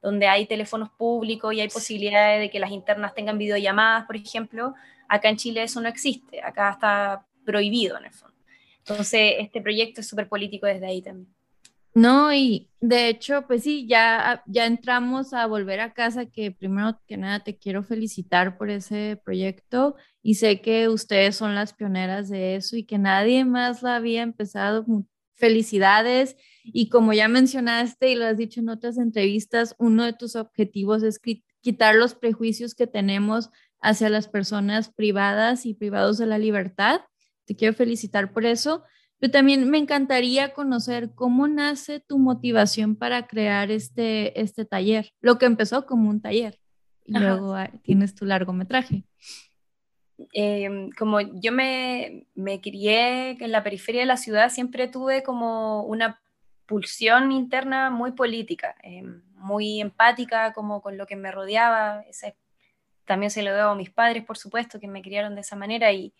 [0.00, 4.74] donde hay teléfonos públicos y hay posibilidades de que las internas tengan videollamadas, por ejemplo,
[5.12, 8.34] Acá en Chile eso no existe, acá está prohibido en el fondo.
[8.78, 11.28] Entonces, este proyecto es súper político desde ahí también.
[11.94, 16.98] No, y de hecho, pues sí, ya, ya entramos a volver a casa, que primero
[17.06, 22.30] que nada te quiero felicitar por ese proyecto y sé que ustedes son las pioneras
[22.30, 24.86] de eso y que nadie más lo había empezado.
[25.34, 26.36] Felicidades.
[26.64, 31.02] Y como ya mencionaste y lo has dicho en otras entrevistas, uno de tus objetivos
[31.02, 31.20] es
[31.60, 33.50] quitar los prejuicios que tenemos
[33.82, 37.02] hacia las personas privadas y privados de la libertad.
[37.44, 38.84] Te quiero felicitar por eso,
[39.18, 45.38] pero también me encantaría conocer cómo nace tu motivación para crear este, este taller, lo
[45.38, 46.58] que empezó como un taller
[47.04, 49.04] y luego ah, tienes tu largometraje.
[50.32, 55.82] Em, como yo me, me crié en la periferia de la ciudad, siempre tuve como
[55.82, 56.20] una
[56.66, 62.34] pulsión interna muy política, em, muy empática como con lo que me rodeaba, esa
[63.04, 65.92] también se lo debo a mis padres, por supuesto, que me criaron de esa manera
[65.92, 66.12] y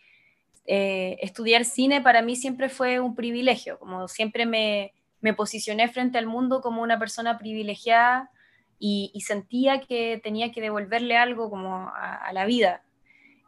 [0.66, 6.18] eh, estudiar cine para mí siempre fue un privilegio, como siempre me, me posicioné frente
[6.18, 8.31] al mundo como una persona privilegiada
[8.79, 12.83] y, sentía que tenía que devolverle algo como a, la vida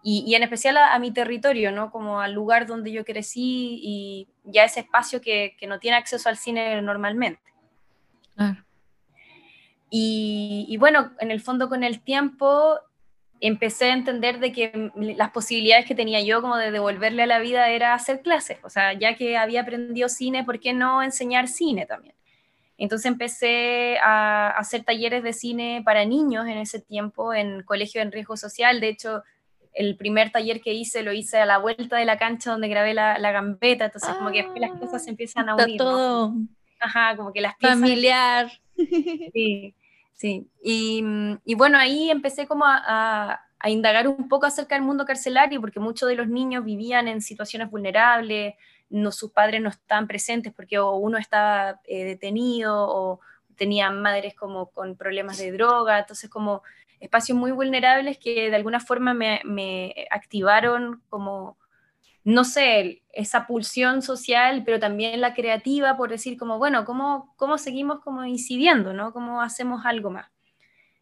[0.00, 1.90] y, en especial a, mi territorio, ¿no?
[1.90, 6.28] Como al lugar donde yo crecí y ya ese espacio que, que no tiene acceso
[6.28, 7.42] al cine normalmente.
[9.90, 12.78] Y, y, bueno, en el fondo con el tiempo
[13.46, 17.38] empecé a entender de que las posibilidades que tenía yo como de devolverle a la
[17.40, 21.48] vida era hacer clases, o sea, ya que había aprendido cine, ¿por qué no enseñar
[21.48, 22.14] cine también?
[22.76, 28.12] Entonces empecé a hacer talleres de cine para niños en ese tiempo en colegio en
[28.12, 29.22] riesgo social, de hecho
[29.72, 32.94] el primer taller que hice lo hice a la vuelta de la cancha donde grabé
[32.94, 35.76] la, gambeta, entonces como que las cosas se empiezan a unir.
[35.76, 36.32] todo
[36.80, 37.78] Ajá, como que las piezas...
[37.78, 38.52] Familiar.
[39.32, 39.74] Sí.
[40.14, 41.02] Sí, y,
[41.56, 46.14] bueno, ahí empecé como a, indagar un poco acerca del mundo carcelario, porque muchos de
[46.16, 48.54] los niños vivían en situaciones vulnerables,
[48.90, 53.20] no, sus padres no estaban presentes porque uno estaba eh, detenido o
[53.56, 56.62] tenían madres como con problemas de droga, entonces como
[57.00, 61.56] espacios muy vulnerables que de alguna forma me activaron como
[62.24, 67.58] no sé, esa pulsión social, pero también la creativa por decir como, bueno, ¿cómo, cómo
[67.58, 69.12] seguimos como incidiendo, ¿no?
[69.12, 70.30] ¿Cómo hacemos algo más?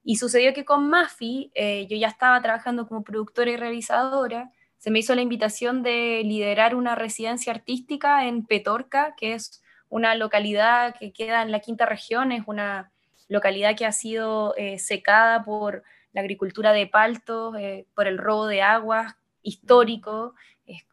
[0.04, 4.90] Y sucedió que con Mafi, eh, yo ya estaba trabajando como productora y realizadora, se
[4.90, 10.96] me hizo la invitación de liderar una residencia artística en Petorca, que es una localidad
[10.98, 12.90] que queda en la quinta región, es una
[13.28, 18.48] localidad que ha sido eh, secada por la agricultura de palto, eh, por el robo
[18.48, 20.34] de aguas histórico,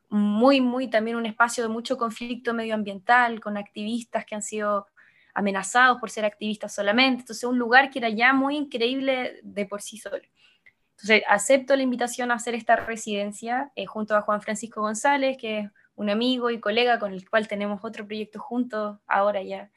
[0.10, 4.88] muy, muy también un espacio de mucho conflicto medioambiental, con activistas que han sido
[5.34, 9.82] amenazados por ser activistas solamente, entonces un lugar que era ya muy increíble de por
[9.82, 10.22] sí solo.
[10.92, 15.60] Entonces acepto la invitación a hacer esta residencia eh, junto a Juan Francisco González, que
[15.60, 19.70] es un amigo y colega con el cual tenemos otro proyecto juntos ahora ya.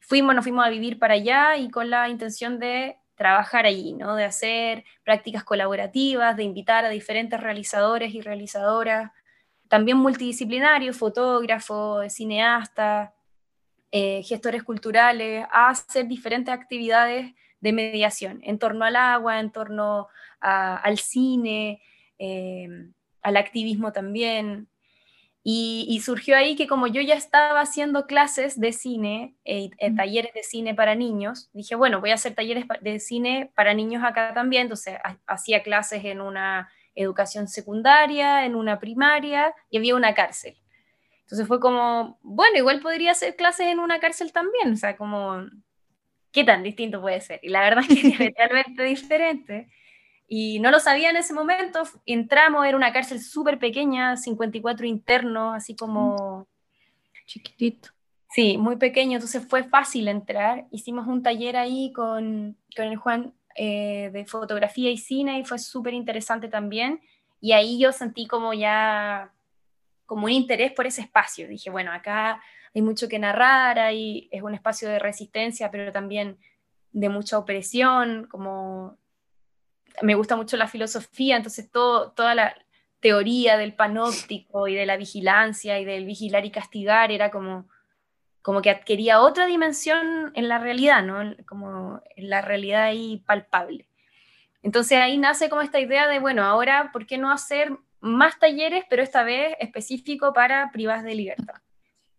[0.00, 4.14] Fuimos, nos fuimos a vivir para allá y con la intención de trabajar allí, ¿no?
[4.14, 9.10] de hacer prácticas colaborativas, de invitar a diferentes realizadores y realizadoras,
[9.68, 13.10] también multidisciplinarios, fotógrafos, cineastas,
[13.90, 20.08] eh, gestores culturales, a hacer diferentes actividades de mediación en torno al agua, en torno
[20.40, 21.82] al cine,
[22.18, 22.68] eh,
[23.22, 24.68] al activismo también,
[25.50, 30.34] y, surgió ahí que como yo ya estaba haciendo clases de cine, eh, eh, talleres
[30.34, 34.34] de cine para niños, dije, bueno, voy a hacer talleres de cine para niños acá
[34.34, 34.64] también.
[34.64, 36.68] Entonces hacía clases en una
[37.02, 40.56] educación secundaria, en una primaria y había una cárcel.
[41.22, 44.72] Entonces fue como, bueno, igual podría hacer clases en una cárcel también.
[44.72, 45.46] O sea, como,
[46.32, 47.38] ¿qué tan distinto puede ser?
[47.42, 49.68] Y la verdad es que es realmente diferente.
[50.26, 55.56] Y no lo sabía en ese momento, entramos, era una cárcel súper pequeña, 54 internos,
[55.56, 56.46] así como...
[57.26, 57.90] Chiquitito.
[58.30, 60.66] Sí, muy pequeño, entonces fue fácil entrar.
[60.70, 65.58] Hicimos un taller ahí con, con el Juan eh, de fotografía y cine y fue
[65.58, 67.00] súper interesante también.
[67.40, 69.32] Y ahí yo sentí como ya,
[70.06, 71.48] como un interés por ese espacio.
[71.48, 72.40] Dije, bueno, acá
[72.72, 76.38] hay mucho que narrar, ahí es un espacio de resistencia, pero también
[76.92, 78.96] de mucha opresión, como
[80.02, 82.54] me gusta mucho la filosofía, entonces todo, toda la
[83.00, 87.68] teoría del panóptico y de la vigilancia y del vigilar y castigar era como,
[88.42, 91.34] como que adquiría otra dimensión en la realidad, ¿no?
[91.46, 93.88] Como en la realidad ahí palpable.
[94.62, 98.84] Entonces ahí nace como esta idea de, bueno, ahora, ¿por qué no hacer más talleres,
[98.88, 101.54] pero esta vez específico para privadas de libertad?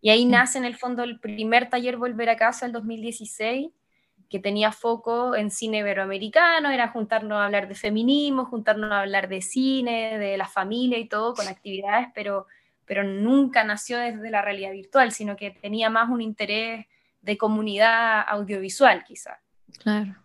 [0.00, 3.70] Y ahí nace en el fondo el primer taller Volver a Casa, el 2016,
[4.30, 9.28] que tenía foco en cine iberoamericano, era juntarnos a hablar de feminismo, juntarnos a hablar
[9.28, 12.46] de cine, de la familia y todo, con actividades, pero,
[12.90, 16.86] pero nunca nació desde la realidad virtual, sino que tenía más un interés
[17.20, 19.40] de comunidad audiovisual, quizá.
[19.78, 20.16] Claro.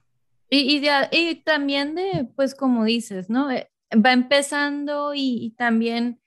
[0.50, 3.52] Y, y, también de, pues como dices, ¿no?
[3.52, 3.70] Eh,
[4.04, 6.20] va empezando y, también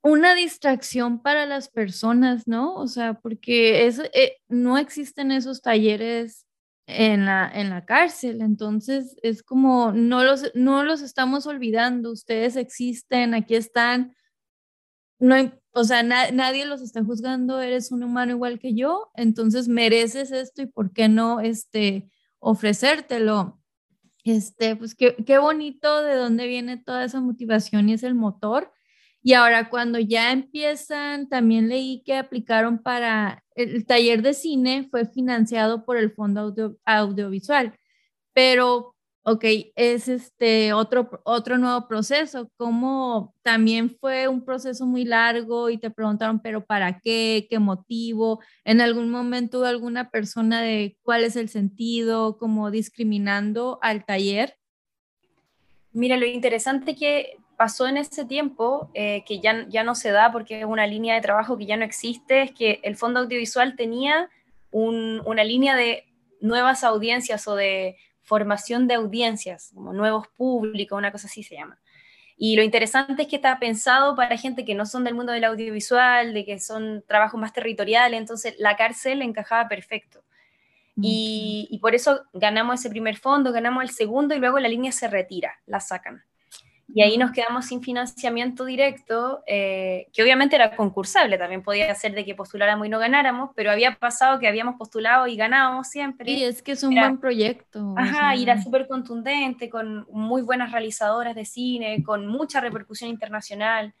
[0.00, 2.74] una distracción para las personas, ¿no?
[2.76, 6.46] O sea, porque es, eh, no existen esos talleres
[6.86, 8.40] en la, en la cárcel.
[8.40, 14.14] Entonces es como, no los, no los estamos olvidando, ustedes existen, aquí están.
[15.18, 15.34] No,
[15.72, 20.62] o sea, nadie los está juzgando, eres un humano igual que yo, entonces mereces esto
[20.62, 23.60] y por qué no este, ofrecértelo.
[24.24, 28.72] Este, pues qué, qué bonito de dónde viene toda esa motivación y es el motor.
[29.22, 35.06] Y ahora cuando ya empiezan, también leí que aplicaron para el taller de cine, fue
[35.06, 36.54] financiado por el Fondo
[36.84, 37.74] Audiovisual,
[38.32, 38.94] pero,
[39.30, 39.44] ok,
[39.76, 45.90] es este otro, otro nuevo proceso, como también fue un proceso muy largo y te
[45.90, 47.46] preguntaron, pero ¿para qué?
[47.50, 48.40] ¿Qué motivo?
[48.64, 54.56] ¿En algún momento alguna persona de cuál es el sentido, como discriminando al taller?
[55.92, 60.32] Mira, lo interesante que pasó en ese tiempo, eh, que ya, ya no se da
[60.32, 63.76] porque es una línea de trabajo que ya no existe, es que el Fondo Audiovisual
[63.76, 64.30] tenía
[64.70, 66.04] una línea de
[66.40, 67.96] nuevas audiencias o de
[68.28, 71.78] formación de audiencias, como nuevos públicos, una cosa así se llama.
[72.36, 75.44] Y lo interesante es que está pensado para gente que no son del mundo del
[75.44, 80.22] audiovisual, de que son trabajos más territoriales, entonces la cárcel encajaba perfecto.
[81.00, 84.90] Y, y, por eso ganamos ese primer fondo, ganamos el segundo y luego la línea
[84.90, 86.24] se retira, la sacan.
[86.94, 92.14] Y ahí nos quedamos sin financiamiento directo, eh, que obviamente era concursable, también podía ser
[92.14, 96.30] de que postuláramos y no ganáramos, pero había pasado que habíamos postulado y ganábamos siempre.
[96.30, 97.94] Y es que es un buen proyecto.
[97.96, 103.92] Ajá, y era súper contundente, con muy buenas realizadoras de cine, con mucha repercusión internacional,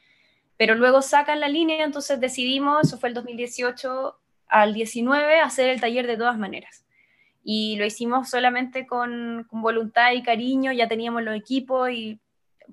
[0.56, 5.80] pero luego sacan la línea, entonces decidimos, eso fue el 2018 al 19, hacer el
[5.80, 6.86] taller de todas maneras.
[7.44, 12.18] Y lo hicimos solamente con, con voluntad y cariño, ya teníamos los equipos y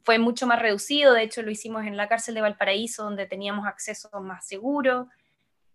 [0.04, 3.68] fue mucho más reducido, de hecho lo hicimos en la cárcel de Valparaíso, donde teníamos
[3.68, 5.10] acceso más seguro,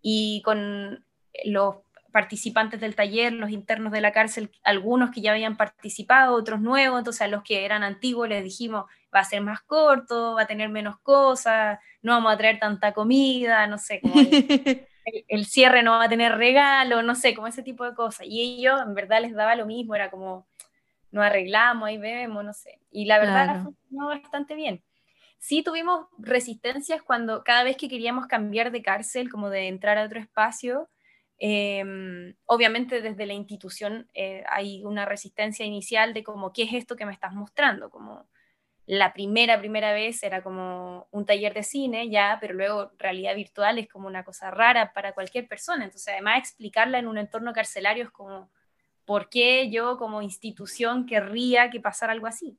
[0.01, 1.05] y con
[1.45, 1.75] los
[2.11, 6.99] participantes del taller, los internos de la cárcel, algunos que ya habían participado, otros nuevos,
[6.99, 10.47] entonces a los que eran antiguos les dijimos, va a ser más corto, va a
[10.47, 15.91] tener menos cosas, no vamos a traer tanta comida, no sé, como el, cierre no
[15.91, 18.27] va a tener regalo, no sé, como ese tipo de cosas.
[18.27, 20.47] Y ellos en verdad les daba lo mismo, era como,
[21.11, 22.79] nos arreglamos, ahí vemos, no sé.
[22.91, 24.83] Y la verdad funcionó bastante bien.
[25.37, 30.05] Sí tuvimos resistencias cuando cada vez que queríamos cambiar de cárcel, como de entrar a
[30.05, 30.89] otro espacio,
[31.43, 36.95] Em, obviamente desde la institución eh, hay una resistencia inicial de como, ¿qué es esto
[36.95, 37.89] que me estás mostrando?
[37.89, 38.29] Como
[38.85, 43.79] la primera, primera vez era como un taller de cine, ya, pero luego realidad virtual
[43.79, 45.85] es como una cosa rara para cualquier persona.
[45.85, 48.51] Entonces, además, explicarla en un entorno carcelario es como,
[49.05, 52.57] ¿por qué yo como institución querría que pasara algo así?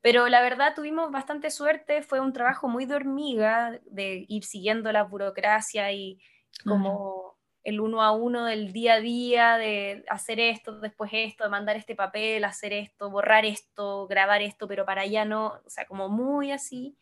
[0.00, 4.92] Pero la verdad tuvimos bastante suerte, fue un trabajo muy de hormiga, de ir siguiendo
[4.92, 6.20] la burocracia y
[6.64, 11.50] como el uno a uno del día a día, de hacer esto, después esto, de
[11.50, 15.86] mandar este papel, hacer esto, borrar esto, grabar esto, pero para allá no, o sea,
[15.86, 16.96] como muy así.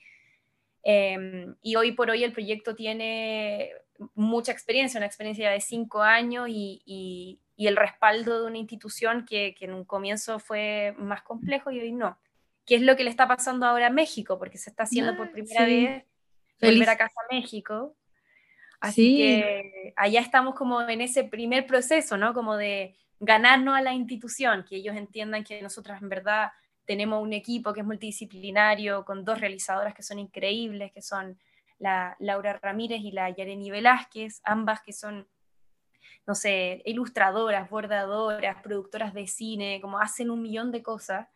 [0.83, 3.73] Em, y hoy por hoy el proyecto tiene
[4.15, 9.55] mucha experiencia, una experiencia de cinco años y, y, el respaldo de una institución que,
[9.55, 12.19] que, en un comienzo fue más complejo y hoy no.
[12.67, 14.39] ¿Qué es lo que le está pasando ahora a México?
[14.39, 16.05] Porque se está haciendo por ah, primera vez
[16.61, 17.97] volver a casa a México.
[18.81, 22.35] Así que allá estamos como en ese primer proceso, ¿no?
[22.35, 26.53] Como de ganarnos a la institución, que ellos entiendan que nosotras en verdad
[26.85, 31.39] tenemos un equipo que es multidisciplinario, con dos realizadoras que son increíbles, que son
[31.79, 35.27] la Laura Ramírez y la Yareni Velázquez, ambas que son,
[36.27, 41.29] no sé, ilustradoras, bordadoras, productoras de cine, como hacen un millón de cosas.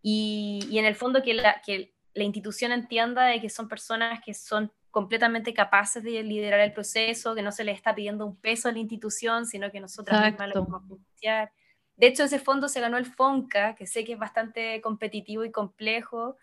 [0.00, 4.20] Y, y en el fondo que la, que la institución entienda de que son personas
[4.24, 8.36] que son completamente capaces de liderar el proceso, que no se les está pidiendo un
[8.36, 11.52] peso a la institución, sino que nosotras mismas lo vamos a financiar.
[11.96, 15.50] De hecho, ese fondo se ganó el FONCA, que sé que es bastante competitivo y
[15.50, 16.36] complejo,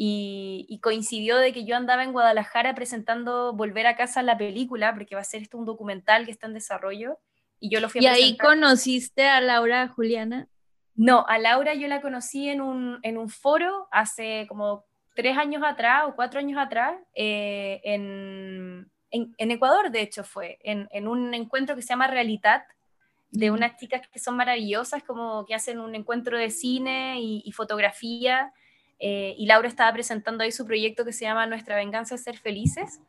[0.00, 5.16] y, coincidió de que yo andaba en Guadalajara presentando Volver a casa la película, porque
[5.16, 7.18] va a ser esto un documental que está en desarrollo,
[7.58, 10.48] y yo lo fui a ¿Y ahí conociste a Laura Juliana?
[10.94, 14.84] No, a Laura yo la conocí en un, en un foro hace como
[15.16, 20.88] tres años atrás o cuatro años atrás, eh, en, en, Ecuador, de hecho, fue, en,
[20.92, 22.62] en, un encuentro que se llama Realitat,
[23.30, 28.52] de unas chicas que son maravillosas, como que hacen un encuentro de cine y, fotografía,
[28.98, 32.36] eh, y Laura estaba presentando ahí su proyecto que se llama Nuestra venganza es ser
[32.36, 33.00] felices,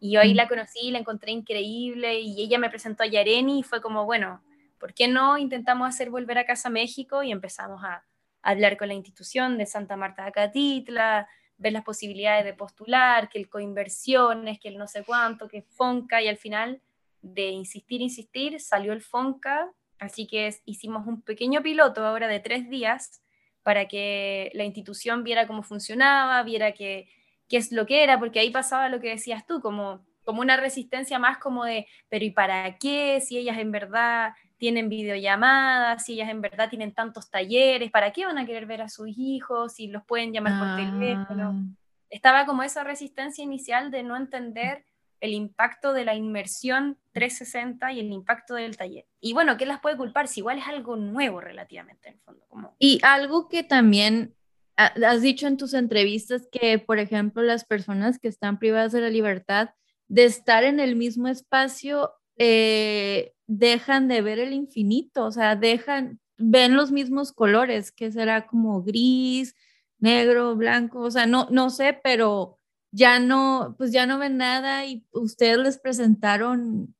[0.00, 3.62] y yo ahí la conocí, la encontré increíble, y ella me presentó a Yareni, y
[3.62, 4.42] fue como, bueno,
[4.78, 7.22] ¿por qué no intentamos hacer volver a casa a México?
[7.22, 8.04] Y empezamos a,
[8.42, 11.28] a hablar con la institución de Santa Marta de Acatitla,
[11.58, 16.22] ver las posibilidades de postular, que el coinversiones, que el no sé cuánto, que FONCA,
[16.22, 16.80] y al final
[17.22, 22.68] de insistir, insistir, salió el FONCA, así que hicimos un pequeño piloto ahora de tres
[22.68, 23.22] días
[23.66, 27.08] para que la institución viera cómo funcionaba, viera qué,
[27.48, 30.56] qué es lo que era, porque ahí pasaba lo que decías tú, como, como una
[30.56, 33.20] resistencia más como de, pero ¿y para qué?
[33.20, 38.24] Si ellas en verdad tienen videollamadas, si ellas en verdad tienen tantos talleres, ¿para qué
[38.24, 39.72] van a querer ver a sus hijos?
[39.72, 41.56] Si los pueden llamar por teléfono.
[41.56, 41.76] Ah.
[42.08, 44.84] Estaba como esa resistencia inicial de no entender
[45.20, 49.06] el impacto de la inmersión 360 y el impacto del taller.
[49.20, 50.28] Y bueno, ¿qué las puede culpar?
[50.28, 52.44] Si igual es algo nuevo relativamente en el fondo.
[52.48, 52.74] Como...
[52.78, 54.34] Y algo que también
[54.76, 59.08] has dicho en tus entrevistas que, por ejemplo, las personas que están privadas de la
[59.08, 59.70] libertad
[60.08, 66.20] de estar en el mismo espacio eh, dejan de ver el infinito, o sea, dejan,
[66.36, 69.54] ven los mismos colores, que será como gris,
[69.98, 72.58] negro, blanco, o sea, no, no sé, pero
[72.90, 76.94] ya no, pues ya no ven nada y ustedes les presentaron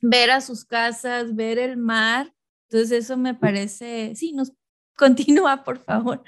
[0.00, 2.34] ver a sus casas, ver el mar,
[2.68, 4.52] entonces eso me parece, sí, nos
[4.96, 6.22] continúa, por favor.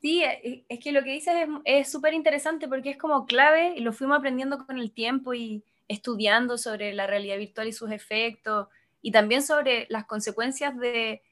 [0.00, 3.80] Sí, e, es que lo que dices es súper interesante porque es como clave y
[3.80, 8.68] lo fuimos aprendiendo con el tiempo y, estudiando sobre la realidad virtual y sus efectos,
[9.02, 11.22] y también sobre las consecuencias de,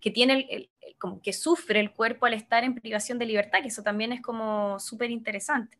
[0.00, 3.68] que tiene el, como que sufre el cuerpo al estar en privación de libertad, que
[3.68, 5.78] eso también es como súper interesante.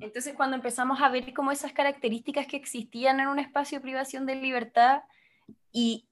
[0.00, 4.26] Entonces, cuando empezamos a ver como esas características que existían en un espacio de privación
[4.26, 5.02] de libertad
[5.72, 6.06] y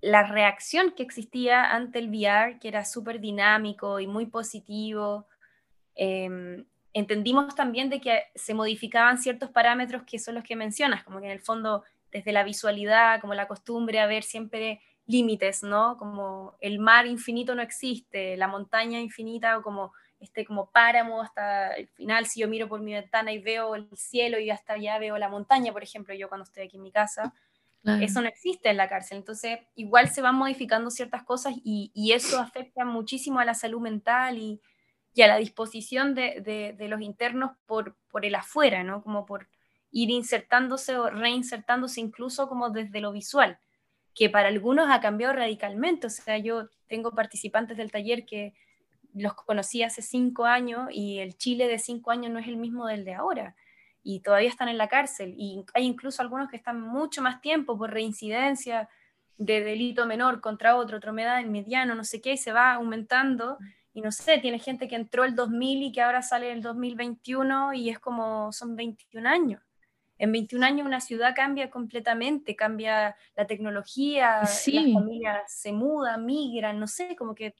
[0.00, 5.28] la reacción que existía ante el VR, que era súper dinámico y muy positivo,
[5.94, 11.20] eh, entendimos también de que se modificaban ciertos parámetros que son los que mencionas, como
[11.20, 15.96] que en el fondo desde la visualidad, como la costumbre a ver siempre límites, ¿no?
[15.96, 19.92] Como el mar infinito no existe, la montaña infinita o como
[20.22, 23.88] este como páramo hasta el final, si yo miro por mi ventana y veo el
[23.96, 26.92] cielo y hasta allá veo la montaña, por ejemplo, yo cuando estoy aquí en mi
[26.92, 27.34] casa,
[28.00, 29.18] eso no existe en la cárcel.
[29.18, 33.80] Entonces, igual se van modificando ciertas cosas y, y eso afecta muchísimo a la salud
[33.80, 34.60] mental y,
[35.14, 39.02] y a la disposición de, de, de, los internos por, por el afuera, ¿no?
[39.02, 39.48] Como por
[39.90, 43.58] ir insertándose o reinsertándose incluso como desde lo visual,
[44.14, 46.06] que para algunos ha cambiado radicalmente.
[46.06, 48.54] O sea, yo tengo participantes del taller que
[49.14, 52.86] los conocí hace cinco años y el Chile de cinco años no es el mismo
[52.86, 53.56] del de ahora.
[54.02, 55.34] Y todavía están en la cárcel.
[55.36, 58.88] Y hay incluso algunos que están mucho más tiempo por reincidencia
[59.38, 63.58] de delito menor contra otro, otro mediano, no sé qué, y se va aumentando.
[63.94, 67.74] Y no sé, tiene gente que entró el 2000 y que ahora sale el 2021
[67.74, 69.62] y es como son 21 años.
[70.18, 76.78] En 21 años una ciudad cambia completamente, cambia la tecnología, las familias se mudan, migran,
[76.78, 77.54] no sé, como que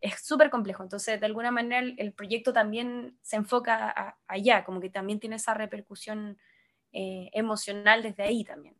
[0.00, 0.82] es súper complejo.
[0.82, 5.54] Entonces, de alguna manera, el, proyecto también se enfoca allá, como que también tiene esa
[5.54, 6.38] repercusión
[6.92, 8.74] eh, emocional desde ahí también.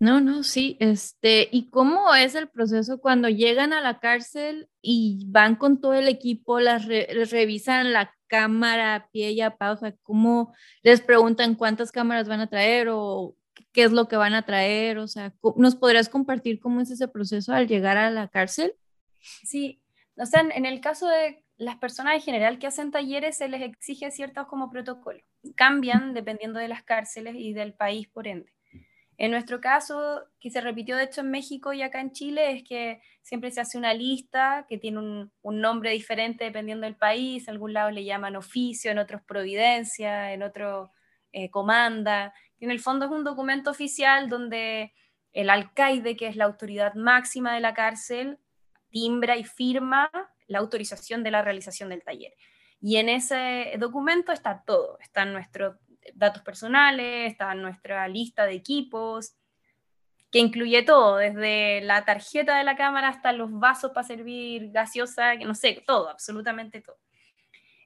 [0.00, 5.26] No, no, sí, este, ¿y cómo es el proceso cuando llegan a la cárcel y
[5.28, 11.02] van con todo el equipo, las revisan la cámara, pie y a pausa, cómo les
[11.02, 13.36] preguntan cuántas cámaras van a traer o
[13.72, 14.96] qué es lo que van a traer?
[14.96, 18.72] O sea, ¿nos podrías compartir cómo es ese proceso al llegar a la cárcel?
[19.20, 19.82] Sí,
[20.20, 23.62] o sea, en, el caso de las personas en general que hacen talleres, se les
[23.62, 25.22] exige ciertos como protocolos.
[25.56, 28.52] Cambian dependiendo de las cárceles y del país, por ende.
[29.16, 32.64] En nuestro caso, que se repitió de hecho en México y acá en Chile, es
[32.64, 37.46] que siempre se hace una lista que tiene un, nombre diferente dependiendo del país.
[37.48, 40.90] En algún lado le llaman oficio, en otros providencia, en otro
[41.32, 42.34] eh, comanda.
[42.58, 44.92] Y en el fondo es un documento oficial donde
[45.32, 48.38] el alcaide, que es la autoridad máxima de la cárcel,
[48.90, 50.10] timbra y firma
[50.46, 52.34] la autorización de la realización del taller.
[52.80, 55.76] Y en ese documento está todo, están nuestros
[56.14, 59.36] datos personales, está nuestra lista de equipos,
[60.30, 65.34] que incluye todo, desde la tarjeta de la cámara hasta los vasos para servir gaseosa,
[65.36, 66.96] no sé, todo, absolutamente todo.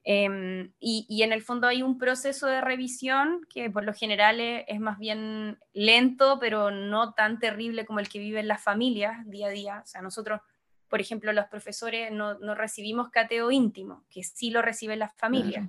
[0.07, 4.65] Em, y, en el fondo hay un proceso de revisión que por lo general es,
[4.69, 9.47] es, más bien lento, pero no tan terrible como el que viven las familias día
[9.47, 9.81] a día.
[9.83, 10.43] O sea, nosotros
[10.89, 15.69] por ejemplo, los profesores no, no recibimos cateo íntimo, que sí lo reciben las familias.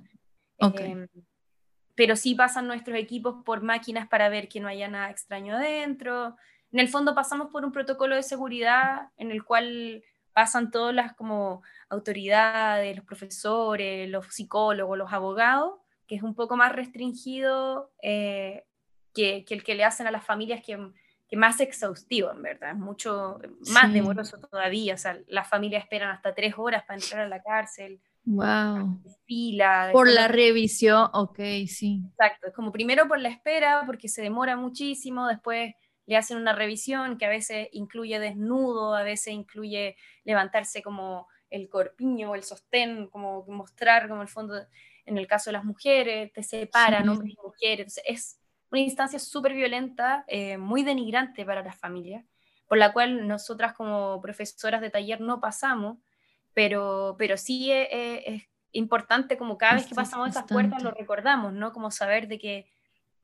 [0.58, 1.08] Em,
[1.94, 6.36] pero sí pasan nuestros equipos por máquinas para ver que no haya nada extraño adentro.
[6.72, 11.14] En el fondo pasamos por un protocolo de seguridad en el cual pasan todas las
[11.14, 18.64] como autoridades, los profesores, los psicólogos, los abogados, que es un poco más restringido eh,
[19.14, 20.92] que, que, el que le hacen a las familias que
[21.28, 23.38] que más exhaustivo, en verdad, es mucho
[23.72, 24.94] más demoroso todavía.
[24.94, 28.00] O sea, las familias esperan hasta tres horas para entrar a la cárcel.
[28.24, 29.00] Wow.
[29.24, 29.90] Fila.
[29.92, 32.02] Por la revisión, ok, sí.
[32.10, 35.74] Exacto, es como primero por la espera, porque se demora muchísimo, después
[36.06, 41.68] le hacen una revisión que a veces incluye desnudo, a veces incluye levantarse como el
[41.68, 44.54] corpiño o el sostén, como mostrar como el fondo,
[45.04, 49.54] en el caso de las mujeres, te separan hombres y mujeres, es una instancia súper
[49.54, 52.24] violenta, eh, muy denigrante para las familias,
[52.68, 55.98] por la cual nosotras como profesoras de taller no pasamos,
[56.52, 58.42] pero, pero sí es,
[58.72, 61.72] importante como cada vez que pasamos esas puertas lo recordamos, ¿no?
[61.72, 62.66] Como saber de que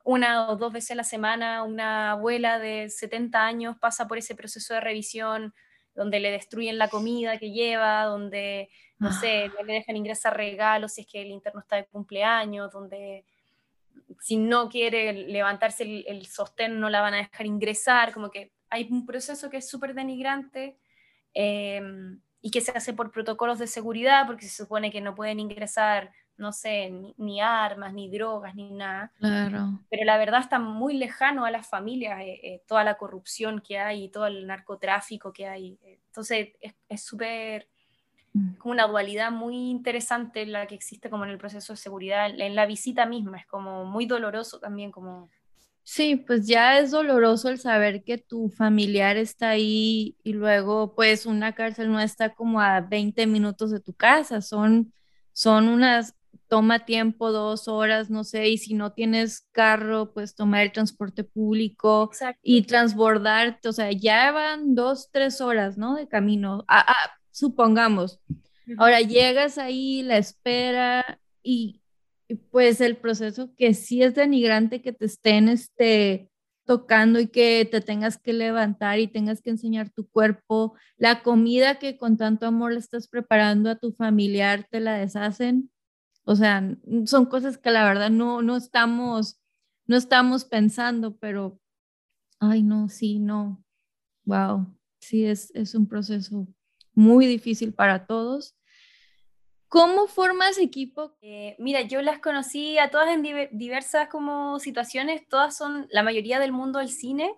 [0.04, 4.34] una o dos veces a la semana una abuela de 70 años pasa por ese
[4.34, 5.54] proceso de revisión
[5.94, 9.62] donde le destruyen la comida que lleva, donde, no sé, ah.
[9.62, 13.24] le dejan ingresar regalos si es que el interno está de cumpleaños, donde
[14.20, 18.88] si no quiere levantarse el, sostén no la van a dejar ingresar, como que hay
[18.90, 20.78] un proceso que es súper denigrante
[21.34, 25.40] em, y que se hace por protocolos de seguridad porque se supone que no pueden
[25.40, 29.12] ingresar, no sé, ni, armas, ni drogas, ni nada.
[29.18, 29.80] Claro.
[29.90, 33.78] Pero la verdad está muy lejano a las familias, eh, eh, toda la corrupción que
[33.78, 35.78] hay, todo el narcotráfico que hay.
[35.82, 36.50] Entonces
[36.88, 37.68] es súper
[38.34, 38.54] Mm.
[38.54, 42.54] como una dualidad muy interesante la que existe como en el proceso de seguridad, en
[42.54, 45.28] la visita misma, es como muy doloroso también como...
[45.84, 51.26] Sí, pues ya es doloroso el saber que tu familiar está ahí y luego pues
[51.26, 54.92] una cárcel no está como a 20 minutos de tu casa, son,
[55.32, 56.14] son unas,
[56.46, 61.24] toma tiempo, dos horas, no sé, y si no tienes carro, pues tomar el transporte
[61.24, 62.10] público
[62.42, 65.96] y transbordarte, o sea, ya van dos, tres horas, ¿no?
[65.96, 66.64] De camino.
[66.68, 68.20] Ah, ah, supongamos.
[68.78, 71.80] Ahora llegas ahí, la espera y,
[72.50, 76.30] pues el proceso que sí es denigrante que te estén este,
[76.64, 81.78] tocando y que te tengas que levantar y tengas que enseñar tu cuerpo, la comida
[81.78, 85.70] que con tanto amor le estás preparando a tu familiar te la deshacen.
[86.24, 89.40] O sea, son cosas que la verdad no, no estamos,
[89.86, 91.60] no estamos pensando, pero,
[92.38, 93.62] ay, no, sí, no.
[94.24, 96.46] Wow, sí, es, es un proceso
[96.94, 98.54] muy difícil para todos.
[99.72, 101.14] ¿Cómo formas equipo?
[101.22, 103.22] Eh, mira, yo las conocí a todas en
[103.52, 107.34] diversas como situaciones, todas son la mayoría del mundo del cine.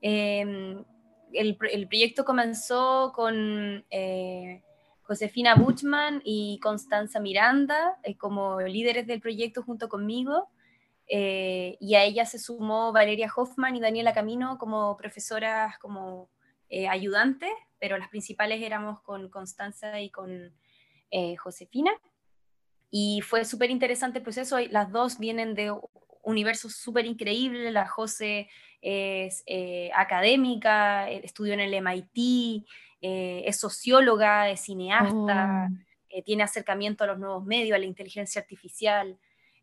[0.00, 0.84] Em,
[1.32, 4.64] el, el, proyecto comenzó con eh,
[5.02, 10.48] Josefina Buchman y Constanza Miranda eh, como líderes del proyecto junto conmigo.
[11.06, 16.30] y a ella se sumó Valeria Hoffman y Daniela Camino como profesoras, como
[16.88, 17.50] ayudantes,
[17.80, 20.54] pero las principales éramos con Constanza y con
[21.10, 21.90] eh, Josefina.
[22.90, 24.58] Y fue súper interesante el proceso.
[24.70, 25.74] Las dos vienen de
[26.22, 27.72] universos súper increíbles.
[27.72, 28.48] La José
[28.82, 32.66] es eh, académica, eh, estudió en el MIT,
[33.00, 36.22] es socióloga, es cineasta, oh.
[36.22, 39.18] tiene acercamiento a los nuevos medios, a la inteligencia artificial.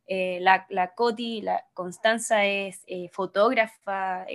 [0.08, 4.26] la, la Coti, la Constanza es fotógrafa,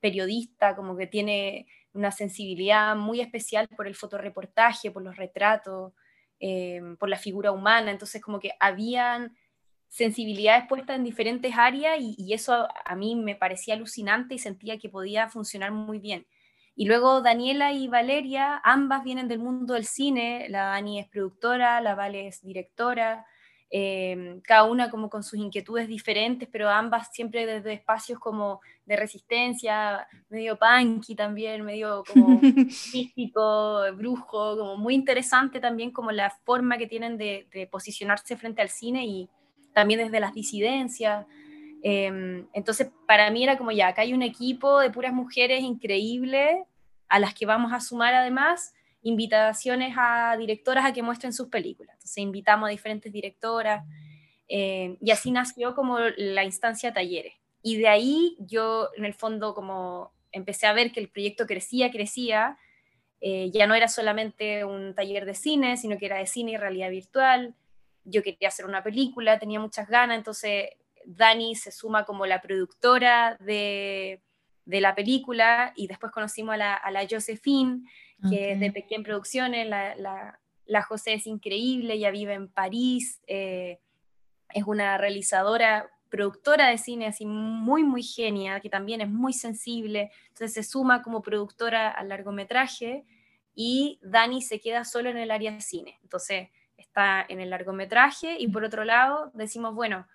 [0.00, 1.66] periodista, como que tiene
[1.98, 5.92] una sensibilidad muy especial por el fotoreportaje, por los retratos.
[6.40, 9.36] Em, por la figura humana, entonces como que habían
[9.88, 14.88] sensibilidades puestas en diferentes áreas y, eso a, mí me parecía alucinante y sentía que
[14.88, 16.28] podía funcionar muy bien.
[16.76, 21.80] Y luego Daniela y Valeria, ambas vienen del mundo del cine, la Dani es productora,
[21.80, 23.26] la Vale es directora,
[23.70, 28.96] Em, cada una como con sus inquietudes diferentes, pero ambas siempre desde espacios como de
[28.96, 32.40] resistencia, medio punky también, medio como
[32.94, 38.70] místico, brujo, como muy interesante también como la forma que tienen de, posicionarse frente al
[38.70, 39.28] cine y
[39.74, 41.26] también desde las disidencias.
[41.82, 46.64] Em, entonces, para mí era como ya, acá hay un equipo de puras mujeres increíbles
[47.10, 51.94] a las que vamos a sumar además invitaciones a directoras a que muestren sus películas.
[51.94, 53.84] Entonces invitamos a diferentes directoras
[54.48, 57.34] eh, y así nació como la instancia talleres.
[57.62, 61.90] Y de ahí yo en el fondo como empecé a ver que el proyecto crecía,
[61.90, 62.58] crecía.
[63.20, 66.56] Eh, ya no era solamente un taller de cine, sino que era de cine y
[66.56, 67.54] realidad virtual.
[68.04, 70.70] Yo quería hacer una película, tenía muchas ganas, entonces
[71.04, 74.22] Dani se suma como la productora de,
[74.64, 77.82] de la película y después conocimos a la, a la Josephine,
[78.28, 83.20] que es de Pequeña Producciones, la, la, la, José es increíble, ella vive en París,
[83.26, 83.80] eh,
[84.50, 90.10] es una realizadora, productora de cine así muy, muy genia, que también es muy sensible,
[90.28, 93.04] entonces se suma como productora al largometraje
[93.54, 98.36] y Dani se queda solo en el área de cine, entonces está en el largometraje
[98.38, 100.06] y por otro lado decimos, bueno,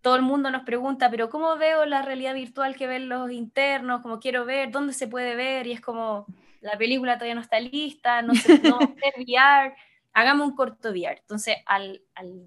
[0.00, 4.02] todo el mundo nos pregunta, pero ¿cómo veo la realidad virtual que ven los internos?
[4.02, 5.66] Como quiero ver, ¿dónde se puede ver?
[5.66, 6.26] Y es como,
[6.66, 9.74] la película todavía no está lista, no sé no hacer VR,
[10.12, 11.18] hagamos un corto VR.
[11.20, 12.02] Entonces, al,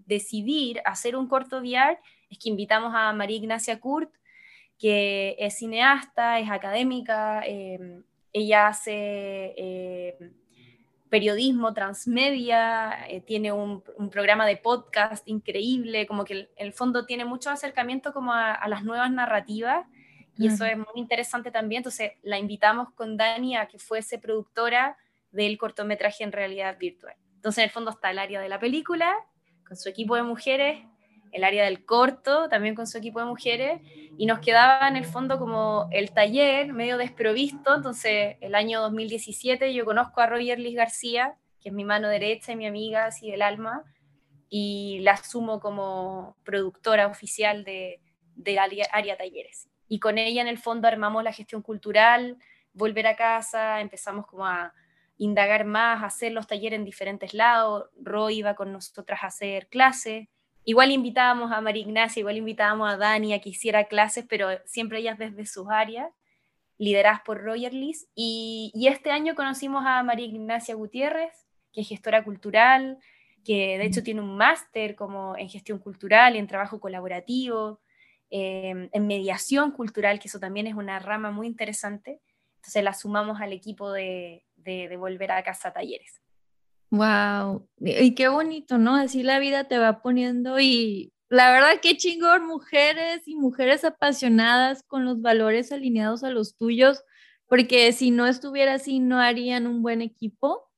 [0.05, 1.97] decidir hacer un corto VR,
[2.30, 4.11] es que invitamos a María Ignacia Kurt,
[4.78, 10.34] que es cineasta, es académica, em, ella hace em,
[11.09, 17.26] periodismo transmedia, eh, tiene un, programa de podcast increíble, como que en el fondo tiene
[17.26, 19.88] mucho acercamiento como a las nuevas narrativas
[20.40, 21.80] y eso es muy interesante también.
[21.80, 24.98] Entonces la invitamos con Dani a que fuese productora
[25.32, 27.14] del cortometraje en realidad virtual.
[27.36, 29.14] Entonces en el fondo está el área de la película,
[29.68, 30.80] con su equipo de mujeres,
[31.34, 33.82] el área del corto, también con su equipo de mujeres,
[34.18, 37.76] y nos quedaba en el fondo como el taller medio desprovisto.
[37.76, 42.54] Entonces el año 2017 yo conozco a Roger Liz García, que es mi mano derecha
[42.54, 43.84] y mi amiga así del alma,
[44.50, 48.00] y la asumo como productora oficial de,
[48.36, 52.38] de área, área talleres y con ella en el fondo armamos la gestión cultural,
[52.74, 54.74] volver a casa, empezamos como a
[55.18, 59.68] indagar más, a hacer los talleres en diferentes lados, Roy iba con nosotras a hacer
[59.68, 60.30] clases,
[60.64, 65.00] igual invitábamos a María Ignacia, igual invitábamos a Dani a que hiciera clases, pero siempre
[65.00, 66.10] ellas desde sus áreas,
[66.78, 72.24] lideradas por Roger Liz, y, este año conocimos a María Ignacia Gutiérrez, que es gestora
[72.24, 73.00] cultural,
[73.44, 77.82] que de hecho tiene un máster como en gestión cultural y en trabajo colaborativo,
[78.32, 82.21] Em, en mediación cultural, que eso también es una rama muy interesante.
[82.57, 86.21] Entonces la sumamos al equipo de, de, Volver a Casa Talleres.
[86.91, 88.95] Wow, y qué bonito, ¿no?
[88.95, 94.84] Así la vida te va poniendo y la verdad qué chingón, mujeres y mujeres apasionadas
[94.84, 97.03] con los valores alineados a los tuyos,
[97.47, 100.69] porque si no estuviera así no harían un buen equipo.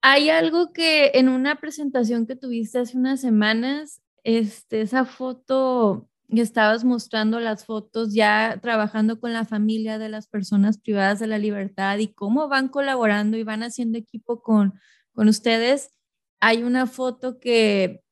[0.00, 6.84] Hay algo que en una presentación que tuviste hace unas semanas, este, esa foto estabas
[6.84, 11.98] mostrando las fotos ya trabajando con la familia de las personas privadas de la libertad
[11.98, 14.74] y cómo van colaborando y van haciendo equipo con,
[15.12, 15.92] con ustedes.
[16.40, 18.02] Hay una foto que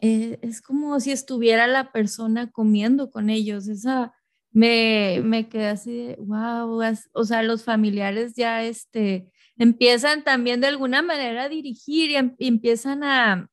[0.00, 3.68] eh, es como si estuviera la persona comiendo con ellos.
[3.68, 4.12] Esa
[4.52, 6.80] me, me quedé así de, wow,
[7.12, 12.36] o sea, los familiares ya este, empiezan también de alguna manera a dirigir y, em,
[12.38, 13.50] empiezan a,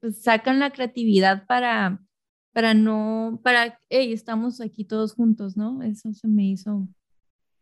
[0.00, 2.00] pues, sacan la creatividad para,
[2.52, 5.82] para no, para, hey, estamos aquí todos juntos, ¿no?
[5.82, 6.88] Eso se me hizo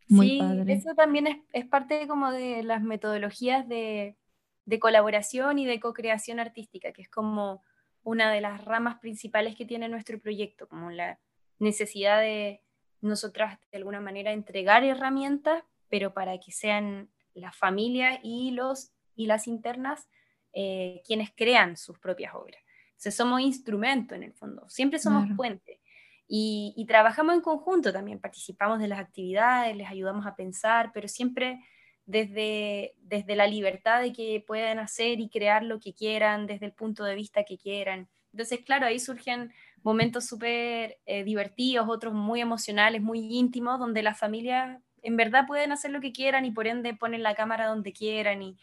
[0.07, 4.17] muy sí, Eso también es, es, parte como de las metodologías de,
[4.65, 7.63] de colaboración y de co-creación artística, que es como
[8.03, 11.19] una de las ramas principales que tiene nuestro proyecto, como la
[11.59, 12.61] necesidad de
[13.01, 19.27] nosotras de alguna manera entregar herramientas, pero para que sean las familias y, los, y
[19.27, 20.09] las internas
[20.53, 22.61] eh, quienes crean sus propias obras.
[22.99, 25.79] Entonces somos instrumento en el fondo, siempre somos puente.
[26.27, 31.07] Y, y, trabajamos en conjunto también, participamos de las actividades, les ayudamos a pensar, pero
[31.07, 31.59] siempre
[32.05, 36.73] desde, desde la libertad de que puedan hacer y crear lo que quieran, desde el
[36.73, 38.09] punto de vista que quieran.
[38.33, 44.19] Entonces, claro, ahí surgen momentos súper eh, divertidos, otros muy emocionales, muy íntimos, donde las
[44.19, 47.93] familias en verdad pueden hacer lo que quieran y por ende ponen la cámara donde
[47.93, 48.57] quieran y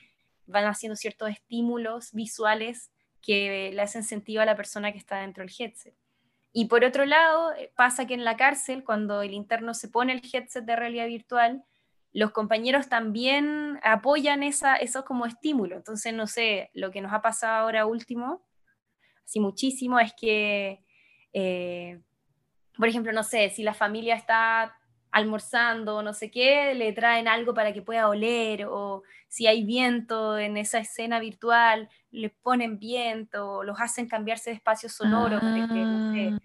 [0.47, 2.91] van haciendo ciertos estímulos visuales
[3.27, 5.95] que le hacen sentido a la persona que está dentro del headset.
[6.53, 10.13] Y por otro lado, eh, pasa que en la cárcel, cuando el interno se pone
[10.13, 11.65] el headset de realidad virtual,
[12.13, 15.77] los compañeros también apoyan esa, eso como estímulo.
[15.77, 18.47] Entonces, no sé, lo que nos ha pasado ahora último,
[19.25, 20.83] así muchísimo, es que,
[21.33, 22.01] eh,
[22.79, 24.79] por ejemplo, no sé, si la familia está
[25.11, 30.39] almorzando, no sé qué, le traen algo para que pueda oler, o si hay viento
[30.39, 36.39] en esa escena virtual, le ponen viento, los hacen cambiarse de espacio sonoro, ah.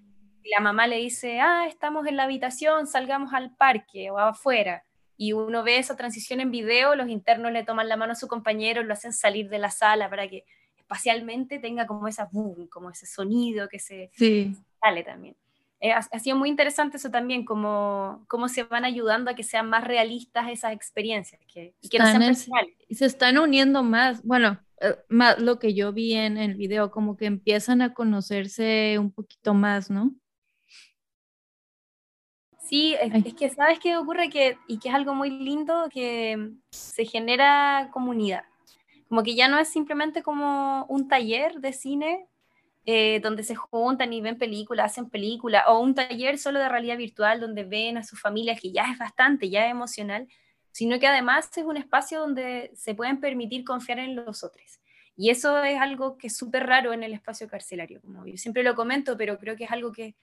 [0.43, 4.83] la mamá le dice, ah, estamos en la habitación, salgamos al parque o afuera
[5.21, 8.27] y uno ve esa transición en video, los internos le toman la mano a su
[8.27, 10.45] compañero, lo hacen salir de la sala para que
[10.75, 14.09] espacialmente tenga como esa boom, como ese sonido que se
[14.81, 15.35] sale también.
[15.79, 19.69] Eh, ha, sido muy interesante eso también, como cómo se van ayudando a que sean
[19.69, 22.75] más realistas esas experiencias, que, y que no sean personales.
[22.87, 24.59] Y se están uniendo más, bueno,
[25.09, 29.53] más lo que yo vi en el video, como que empiezan a conocerse un poquito
[29.53, 30.15] más, ¿no?
[32.59, 37.05] Sí, es, que sabes qué ocurre que, y que es algo muy lindo, que se
[37.05, 38.43] genera comunidad.
[39.09, 42.27] Como que ya no es simplemente como un taller de cine
[42.85, 46.97] eh, donde se juntan y ven películas, hacen películas, o un taller solo de realidad
[46.97, 50.27] virtual donde ven a sus familias, que ya es bastante, ya es emocional,
[50.71, 54.79] sino que además es un espacio donde se pueden permitir confiar en los otros.
[55.15, 58.63] Y eso es algo que es súper raro en el espacio carcelario, como yo siempre
[58.63, 60.15] lo comento, pero creo que es algo que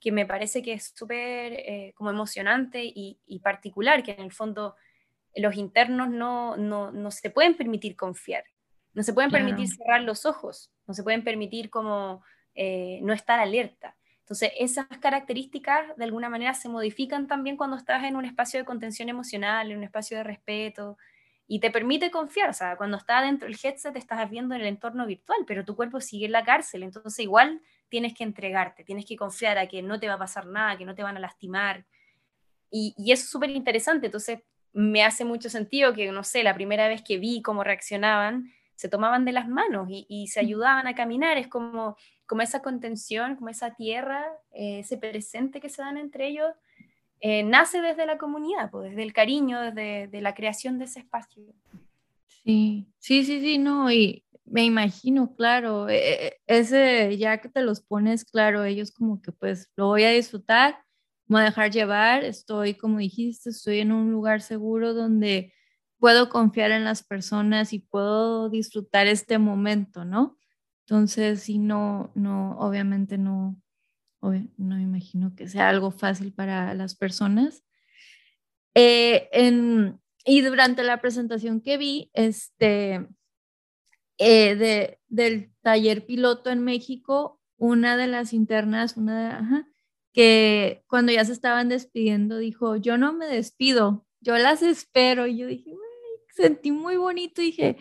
[0.00, 4.76] que me parece que es súper eh, como emocionante y, particular, que en el fondo
[5.34, 8.44] los internos no, no, no, se pueden permitir confiar,
[8.94, 12.22] no se pueden permitir cerrar los ojos, no se pueden permitir como
[12.54, 13.96] eh, no estar alerta.
[14.26, 18.66] Entonces, esas características de alguna manera se modifican también cuando estás en un espacio de
[18.66, 20.98] contención emocional, en un espacio de respeto,
[21.46, 22.50] y te permite confiar.
[22.50, 25.64] O sea, cuando estás dentro del headset te estás viendo en el entorno virtual, pero
[25.64, 29.68] tu cuerpo sigue en la cárcel, entonces igual tienes que entregarte, tienes que confiar a
[29.68, 31.84] que no te va a pasar nada, que no te van a lastimar.
[32.68, 34.40] Y, eso es súper interesante, entonces
[34.72, 38.88] me hace mucho sentido que, no sé, la primera vez que vi cómo reaccionaban, se
[38.88, 41.96] tomaban de las manos y, se ayudaban a caminar, es como,
[42.26, 46.52] como esa contención, como esa tierra, eh, ese presente que se dan entre ellos,
[47.20, 51.42] eh, nace desde la comunidad, pues, desde el cariño, desde la creación de ese espacio.
[52.26, 57.62] Sí, sí, sí, sí, no, y me imagino, claro, e, e, ese ya que te
[57.62, 60.78] los pones, claro, ellos como que pues lo voy a disfrutar,
[61.26, 65.52] me voy a dejar llevar, estoy, como dijiste, estoy en un lugar seguro donde
[65.98, 70.36] puedo confiar en las personas y puedo disfrutar este momento, ¿no?
[70.88, 73.60] Entonces, sí, no, no, obviamente no,
[74.20, 77.64] no me imagino que sea algo fácil para las personas.
[78.74, 79.28] Eh,
[80.24, 83.08] y durante la presentación que vi, este,
[84.18, 89.68] eh, de, del taller piloto en México, una de las internas, una
[90.12, 95.26] que cuando ya se estaban despidiendo dijo, yo no me despido, yo las espero.
[95.26, 95.72] Y yo dije,
[96.34, 97.76] sentí muy bonito, dije,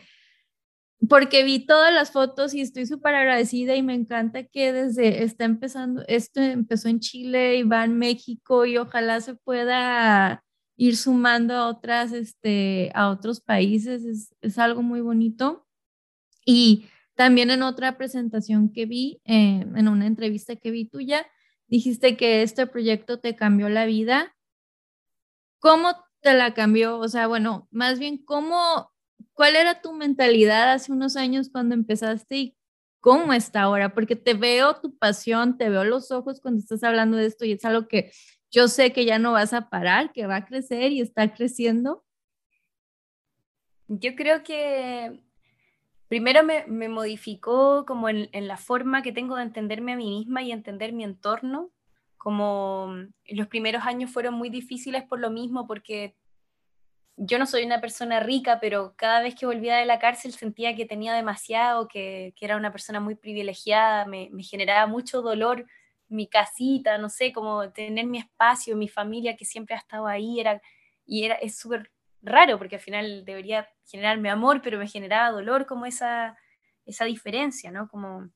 [1.10, 5.46] porque vi todas las fotos y estoy súper agradecida y me encanta que desde está
[5.46, 10.44] empezando, esto empezó en Chile y va en México y ojalá se pueda
[10.78, 15.66] ir sumando a otras, este, a otros países, es, es algo muy bonito.
[16.46, 16.86] Y
[17.16, 21.26] también en otra presentación que vi, eh, en una entrevista que vi tuya,
[21.68, 24.36] dijiste que este proyecto te cambió la vida.
[25.60, 27.00] ¿Cómo te la cambió?
[27.00, 28.92] O sea, bueno, más bien, ¿cómo,
[29.34, 32.58] cuál era tu mentalidad hace unos años cuando empezaste y
[33.00, 33.94] cómo está ahora?
[33.94, 37.54] Porque te veo tu pasión, te veo los ojos cuando estás hablando de esto y
[37.54, 38.12] es algo que
[38.52, 42.06] yo sé que ya no vas a parar, que va a crecer y está creciendo.
[43.88, 45.22] Yo creo que
[46.08, 50.52] primero me, modificó como en, la forma que tengo de entenderme a mí misma y
[50.52, 51.72] entender mi entorno.
[52.18, 52.96] Como
[53.28, 56.16] los primeros años fueron muy difíciles por lo mismo, porque
[57.18, 60.76] yo no soy una persona rica, pero cada vez que volvía de la cárcel sentía
[60.76, 65.66] que tenía demasiado, que, era una persona muy privilegiada, me, me, generaba mucho dolor
[66.08, 70.40] mi casita, no sé, como tener mi espacio, mi familia que siempre ha estado ahí,
[70.40, 70.62] era,
[71.06, 71.92] y era, es súper
[72.22, 76.38] raro, porque al final debería generarme amor, pero me generaba dolor como esa,
[76.86, 77.88] esa diferencia, ¿no?
[77.88, 78.30] Como,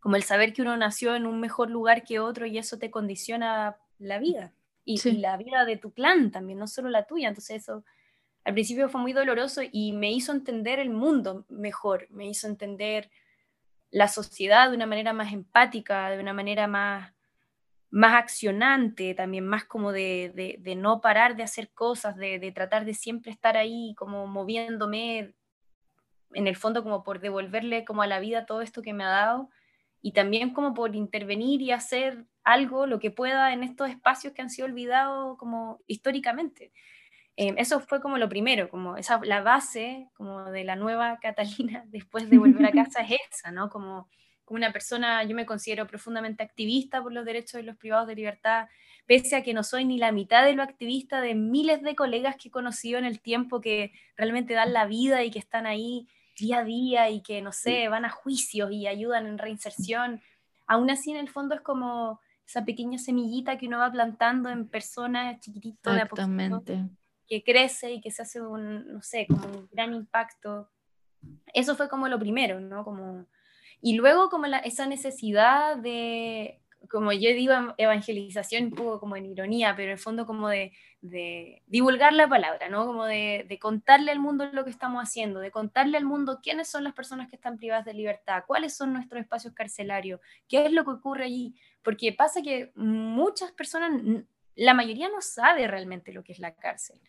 [0.00, 2.90] como el saber que uno nació en un mejor lugar que otro y eso te
[2.90, 4.52] condiciona la vida.
[4.84, 7.28] Y, la vida de tu clan también, no solo la tuya.
[7.28, 7.84] Entonces eso
[8.48, 13.10] al principio fue muy doloroso y me hizo entender el mundo mejor, me hizo entender
[13.90, 17.12] la sociedad de una manera más empática, de una manera más,
[17.90, 23.32] más accionante, también más como de, no parar de hacer cosas, de, tratar de siempre
[23.32, 25.34] estar ahí como moviéndome,
[26.32, 29.08] en el fondo como por devolverle como a la vida todo esto que me ha
[29.08, 29.50] dado
[30.00, 34.40] y también como por intervenir y hacer algo, lo que pueda en estos espacios que
[34.40, 36.72] han sido olvidados como históricamente.
[37.40, 41.84] Em, eso fue como lo primero, como esa, la base como de la nueva Catalina
[41.86, 43.70] después de volver a casa es esa, ¿no?
[43.70, 44.08] Como,
[44.44, 48.16] como una persona, yo me considero profundamente activista por los derechos de los privados de
[48.16, 48.66] libertad,
[49.06, 52.34] pese a que no soy ni la mitad de lo activista de miles de colegas
[52.34, 56.08] que he conocido en el tiempo que realmente dan la vida y que están ahí
[56.36, 60.20] día a día y que, no sé, van a juicios y ayudan en reinserción.
[60.66, 64.66] Aún así, en el fondo es como esa pequeña semillita que uno va plantando en
[64.66, 66.06] personas chiquititos de a
[67.28, 70.70] que crece y que se hace un, no sé, como un gran impacto.
[71.52, 72.84] Eso fue como lo primero, ¿no?
[72.84, 73.26] Como,
[73.80, 76.60] y luego como la, esa necesidad de,
[76.90, 80.72] como yo digo, evangelización un poco como en ironía, pero en el fondo como de,
[81.00, 82.86] de divulgar la palabra, ¿no?
[82.86, 86.68] Como de, de, contarle al mundo lo que estamos haciendo, de contarle al mundo quiénes
[86.68, 90.72] son las personas que están privadas de libertad, cuáles son nuestros espacios carcelarios, qué es
[90.72, 94.02] lo que ocurre allí, porque pasa que muchas personas,
[94.54, 97.00] la mayoría no sabe realmente lo que es la cárcel.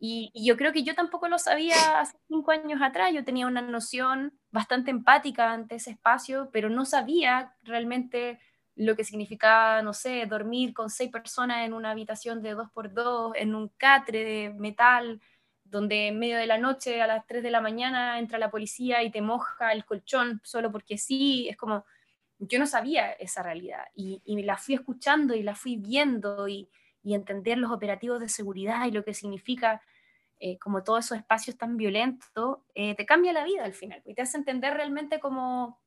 [0.00, 3.12] Y, yo creo que yo tampoco lo sabía hace cinco años atrás.
[3.12, 8.38] Yo tenía una noción bastante empática ante ese espacio, pero no sabía realmente
[8.74, 12.92] lo que significaba, no sé, dormir con seis personas en una habitación de dos por
[12.92, 15.20] dos, en un catre de metal,
[15.64, 19.02] donde en medio de la noche, a las tres de la mañana, entra la policía
[19.02, 21.48] y te moja el colchón solo porque sí.
[21.48, 21.84] Es como,
[22.38, 26.68] yo no sabía esa realidad y, y la fui escuchando y la fui viendo y
[27.02, 29.82] y entender los operativos de seguridad y lo que significa
[30.44, 34.14] eh, como todos esos espacios tan violentos, eh, te cambia la vida al final y
[34.14, 35.80] te hace entender realmente como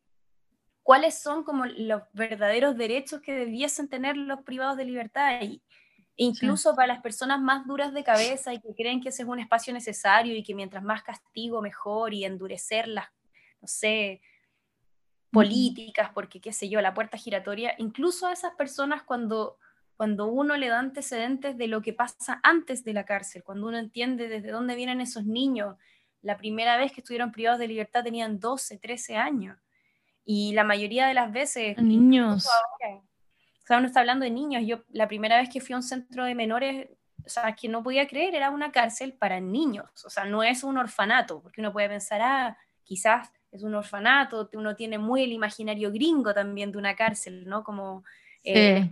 [0.81, 5.61] cuáles son como los verdaderos derechos que debiesen tener los privados de libertad y,
[6.15, 9.39] incluso para las personas más duras de cabeza y que creen que ese es un
[9.39, 13.07] espacio necesario y que mientras más castigo mejor y endurecer las,
[13.61, 14.21] no sé,
[15.31, 19.57] políticas, porque qué sé yo, la puerta giratoria, incluso a esas personas cuando
[19.97, 23.77] cuando uno le da antecedentes de lo que pasa antes de la cárcel, cuando uno
[23.77, 25.75] entiende desde dónde vienen esos niños.
[26.21, 29.57] La primera vez que estuvieron privados de libertad tenían 12, 13 años.
[30.25, 31.77] Y la mayoría de las veces...
[31.77, 32.45] Niños.
[32.45, 34.63] o sea, uno está hablando de niños.
[34.65, 36.89] Yo la primera vez que fui a un centro de menores,
[37.25, 40.03] o sea, que no podía creer, era una cárcel para niños.
[40.03, 44.49] O sea, no es un orfanato, porque uno puede pensar, ah, quizás es un orfanato,
[44.53, 47.63] uno tiene muy el imaginario gringo también de una cárcel, ¿no?
[47.63, 48.03] Como
[48.43, 48.89] eh,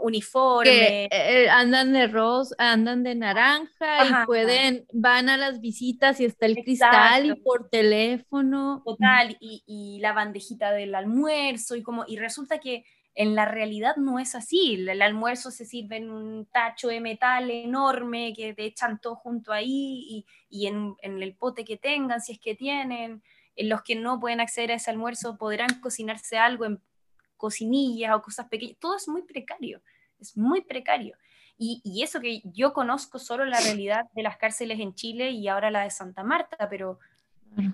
[0.00, 1.08] uniforme.
[1.10, 6.46] Eh, andan de rosa, andan de naranja y pueden, van a las visitas y está
[6.46, 8.82] el cristal y por teléfono.
[8.84, 14.18] Total, y, la bandejita del almuerzo y como, y resulta que en la realidad no
[14.18, 14.74] es así.
[14.74, 19.52] El, almuerzo se sirve en un tacho de metal enorme que te echan todo junto
[19.52, 23.22] ahí y, en, en, el pote que tengan, si es que tienen.
[23.56, 26.80] Los que no pueden acceder a ese almuerzo podrán cocinarse algo en
[27.38, 29.80] cocinillas o cosas pequeñas, todo es muy precario,
[30.20, 31.16] es muy precario.
[31.60, 35.72] Y, eso que yo conozco solo la realidad de las cárceles en Chile y ahora
[35.72, 37.00] la de Santa Marta, pero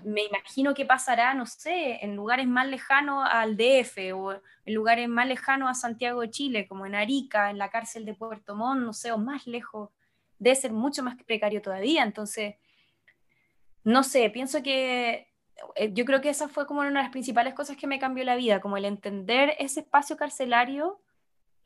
[0.03, 4.33] me imagino que pasará, no sé, en lugares más lejanos al DF o
[4.65, 8.15] en lugares más lejanos a Santiago de Chile, como en Arica, en la cárcel de
[8.15, 9.91] Puerto Montt, no sé, o más lejos,
[10.39, 12.03] debe ser mucho más precario todavía.
[12.03, 12.55] Entonces,
[13.83, 15.27] no sé, pienso que
[15.93, 18.35] yo creo que esa fue como una de las principales cosas que me cambió la
[18.35, 21.01] vida, como el entender ese espacio carcelario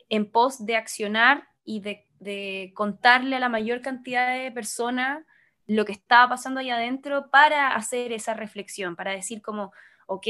[0.08, 5.24] en pos de accionar y de, de contarle a la mayor cantidad de personas
[5.66, 9.72] lo que estaba pasando ahí adentro para hacer esa reflexión, para decir como,
[10.06, 10.26] ok,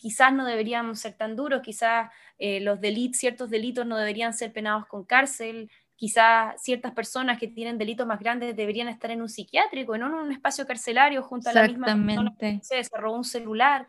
[0.00, 4.50] quizás no deberíamos ser tan duros, quizás eh, los delitos, ciertos delitos no deberían ser
[4.50, 5.70] penados con cárcel,
[6.00, 10.14] quizás ciertas personas que tienen delitos más grandes deberían estar en un psiquiátrico, no en
[10.14, 13.86] un espacio carcelario junto a la misma persona que se robó un celular.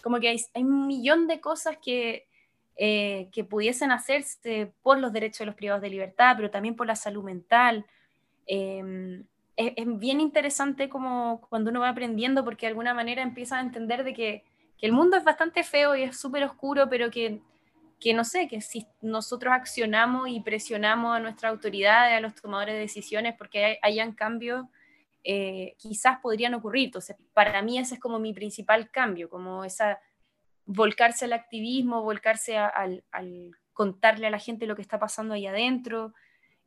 [0.00, 2.28] Como que hay, un millón de cosas que,
[2.76, 6.86] eh, que pudiesen hacerse por los derechos de los privados de libertad, pero también por
[6.86, 7.84] la salud mental.
[8.46, 9.24] Em,
[9.56, 13.62] es, es, bien interesante como cuando uno va aprendiendo porque de alguna manera empieza a
[13.62, 14.44] entender de que
[14.78, 17.40] que el mundo es bastante feo y es súper oscuro, pero que,
[18.00, 22.74] que no sé, que si nosotros accionamos y presionamos a nuestra autoridad, a los tomadores
[22.74, 24.66] de decisiones, porque hayan cambios,
[25.24, 26.86] eh, quizás podrían ocurrir.
[26.86, 29.98] Entonces, para mí ese es como mi principal cambio, como esa
[30.64, 33.02] volcarse al activismo, volcarse al,
[33.72, 36.14] contarle a la gente lo que está pasando ahí adentro.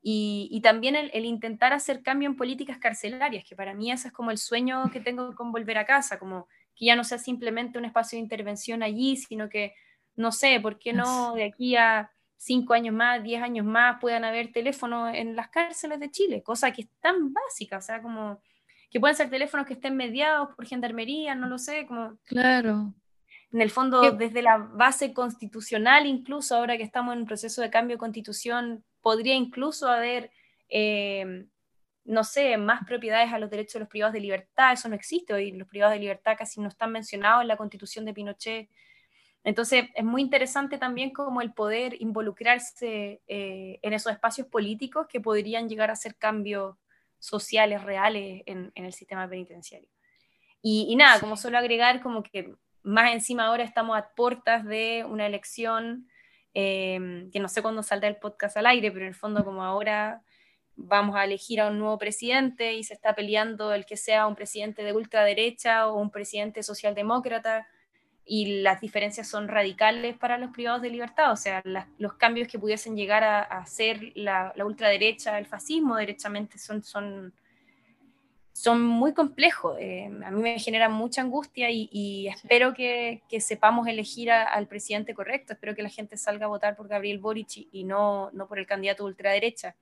[0.04, 4.14] Y, también el, el, intentar hacer cambio en políticas carcelarias, que para mí ese es
[4.14, 7.78] como el sueño que tengo con volver a casa, como que ya no sea simplemente
[7.78, 9.76] un espacio de intervención allí, sino que,
[10.16, 14.24] no sé, ¿por qué no de aquí a cinco años más, diez años más puedan
[14.24, 16.44] haber teléfonos en las cárceles de Chile?
[16.44, 18.42] Cosa que es tan básica, o sea, como
[18.90, 22.18] que pueden ser teléfonos que estén mediados por gendarmería, no lo sé, como...
[22.26, 22.94] Claro.
[23.54, 27.70] En el fondo, desde la base constitucional, incluso ahora que estamos en un proceso de
[27.70, 30.32] cambio de constitución, podría incluso haber
[30.70, 31.46] eh,
[32.04, 35.34] no sé, más propiedades a los derechos de los privados de libertad, eso no existe
[35.34, 38.70] hoy, los privados de libertad casi no están mencionados en la constitución de Pinochet.
[39.44, 45.20] Entonces, es muy interesante también como el poder involucrarse eh, en esos espacios políticos que
[45.20, 46.76] podrían llegar a ser cambios
[47.18, 49.90] sociales reales en, el sistema penitenciario.
[50.62, 55.26] Y, nada, como solo agregar, como que más encima ahora estamos a puertas de una
[55.26, 56.08] elección,
[56.54, 59.64] eh, que no sé cuándo saldrá el podcast al aire, pero en el fondo como
[59.64, 60.22] ahora
[60.76, 64.36] vamos a elegir a un nuevo presidente y se está peleando el que sea un
[64.36, 67.68] presidente de ultraderecha o un presidente socialdemócrata
[68.34, 71.62] y las diferencias son radicales para los privados de libertad, o sea,
[71.98, 77.34] los cambios que pudiesen llegar a, hacer la, ultraderecha, el fascismo, derechamente, son, son,
[78.54, 79.76] son muy complejos.
[79.82, 85.52] Eh, a mí me genera mucha angustia y, espero que, sepamos elegir al presidente correcto,
[85.52, 88.66] espero que la gente salga a votar por Gabriel Boric y, no, no por el
[88.66, 89.76] candidato de ultraderecha.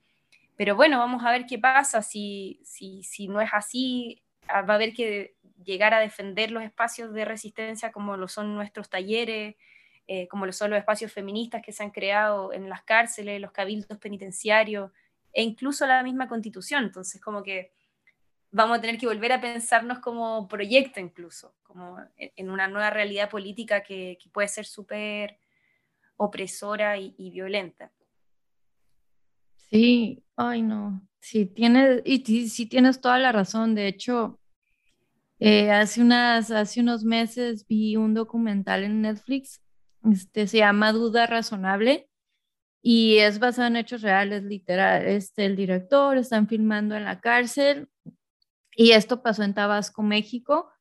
[0.56, 2.02] Pero bueno, vamos a ver qué pasa.
[2.02, 6.64] Si, si, si no es así, ah, va a haber que llegar a defender los
[6.64, 9.56] espacios de resistencia como lo son nuestros talleres,
[10.08, 13.52] eh, como lo son los espacios feministas que se han creado en las cárceles, los
[13.52, 14.92] cabildos penitenciarios
[15.34, 16.86] e incluso la misma constitución.
[16.86, 17.74] Entonces, como que
[18.52, 23.30] vamos a tener que volver a pensarnos como proyecto incluso, como en una nueva realidad
[23.30, 25.40] política que, puede ser súper
[26.18, 27.92] opresora y violenta.
[29.70, 33.76] Sí, ay no, sí tienes, y sí, tienes toda la razón.
[33.76, 34.40] De hecho,
[35.40, 39.62] eh, hace, unas, hace unos meses vi un documental en Netflix,
[40.12, 42.10] este, se llama Duda Razonable
[42.82, 45.06] y es basado en hechos reales, literal.
[45.06, 47.90] Este, el director están filmando en la cárcel
[48.76, 50.72] y esto pasó en Tabasco, México.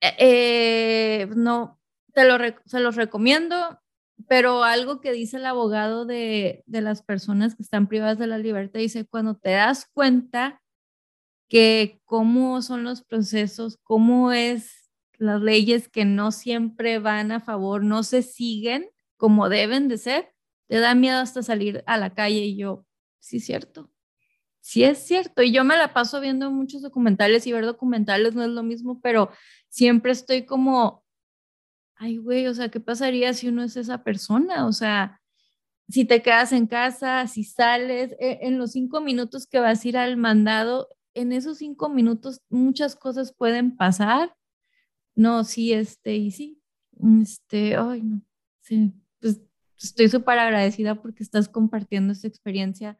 [0.00, 1.80] Eh, eh, no,
[2.12, 3.80] te lo, se los recomiendo
[4.28, 8.80] pero algo que dice el abogado de, las personas que están privadas de la libertad,
[8.80, 10.62] dice, cuando te das cuenta
[11.48, 17.84] que cómo son los procesos, cómo es las leyes que no siempre van a favor,
[17.84, 20.32] no se siguen como deben de ser,
[20.68, 22.84] te da miedo hasta salir a la calle y yo,
[23.18, 23.90] sí es cierto,
[24.60, 25.42] sí es cierto.
[25.42, 29.00] Y yo me la paso viendo muchos documentales y ver documentales no es lo mismo,
[29.00, 29.30] pero
[29.68, 31.06] siempre estoy como
[31.96, 34.66] ay, güey, o sea, ¿qué pasaría si uno es esa persona?
[34.66, 35.20] O sea,
[35.88, 39.88] si te quedas en casa, si sales, e, en los cinco minutos que vas a
[39.88, 44.36] ir al mandado, en esos cinco minutos muchas cosas pueden pasar.
[45.14, 46.62] No, sí, este, y sí,
[47.22, 48.22] este, ay, no,
[48.60, 49.40] sí, pues
[49.78, 52.98] estoy súper agradecida porque estás compartiendo esta experiencia.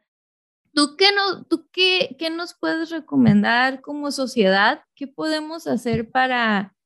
[0.73, 4.81] ¿Tú, qué, no, tú qué, qué nos puedes recomendar como sociedad?
[4.95, 6.77] ¿Qué podemos hacer para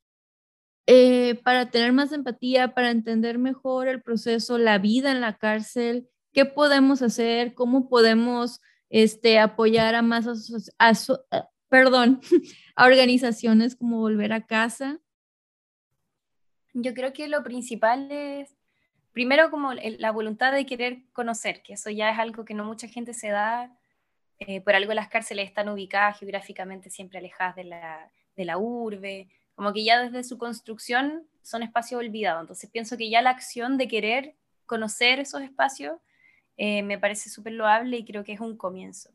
[0.87, 6.09] eh, para tener más empatía, para entender mejor el proceso, la vida en la cárcel,
[6.33, 8.59] qué podemos hacer, cómo podemos
[8.91, 10.27] este, apoyar a más,
[11.69, 12.21] perdón,
[12.75, 14.99] a organizaciones como Volver a Casa.
[16.73, 18.53] Yo creo que lo principal es,
[19.13, 22.87] primero, como la voluntad de querer conocer, que eso ya es algo que no mucha
[22.87, 23.75] gente se da.
[24.39, 29.29] Eh, por algo las cárceles están ubicadas geográficamente siempre alejadas de la, de la urbe,
[29.53, 32.41] como que ya desde su construcción son espacios olvidados.
[32.41, 34.35] Entonces pienso que ya la acción de querer
[34.65, 35.99] conocer esos espacios
[36.57, 39.09] eh, me parece súper loable y creo que es un comienzo.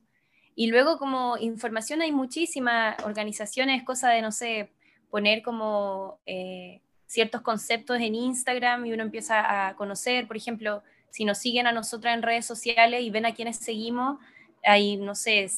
[0.54, 4.70] Y luego como información hay muchísimas organizaciones, cosa de, no sé,
[5.10, 11.24] poner como eh, ciertos conceptos en Instagram y uno empieza a conocer, por ejemplo, si
[11.24, 14.18] nos siguen a nosotras en redes sociales y ven a quienes seguimos,
[14.64, 15.48] hay, no sé,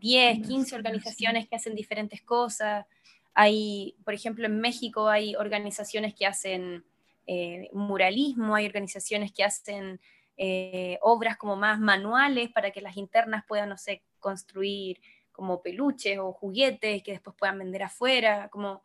[0.00, 2.86] 10, 15 organizaciones que hacen diferentes cosas.
[3.34, 6.84] Hay, por ejemplo, en México hay organizaciones que hacen
[7.26, 10.00] eh, muralismo, hay organizaciones que hacen
[10.38, 15.00] eh, obras como más manuales para que las internas puedan, no sé, construir
[15.32, 18.48] como peluches o juguetes que después puedan vender afuera.
[18.48, 18.82] Como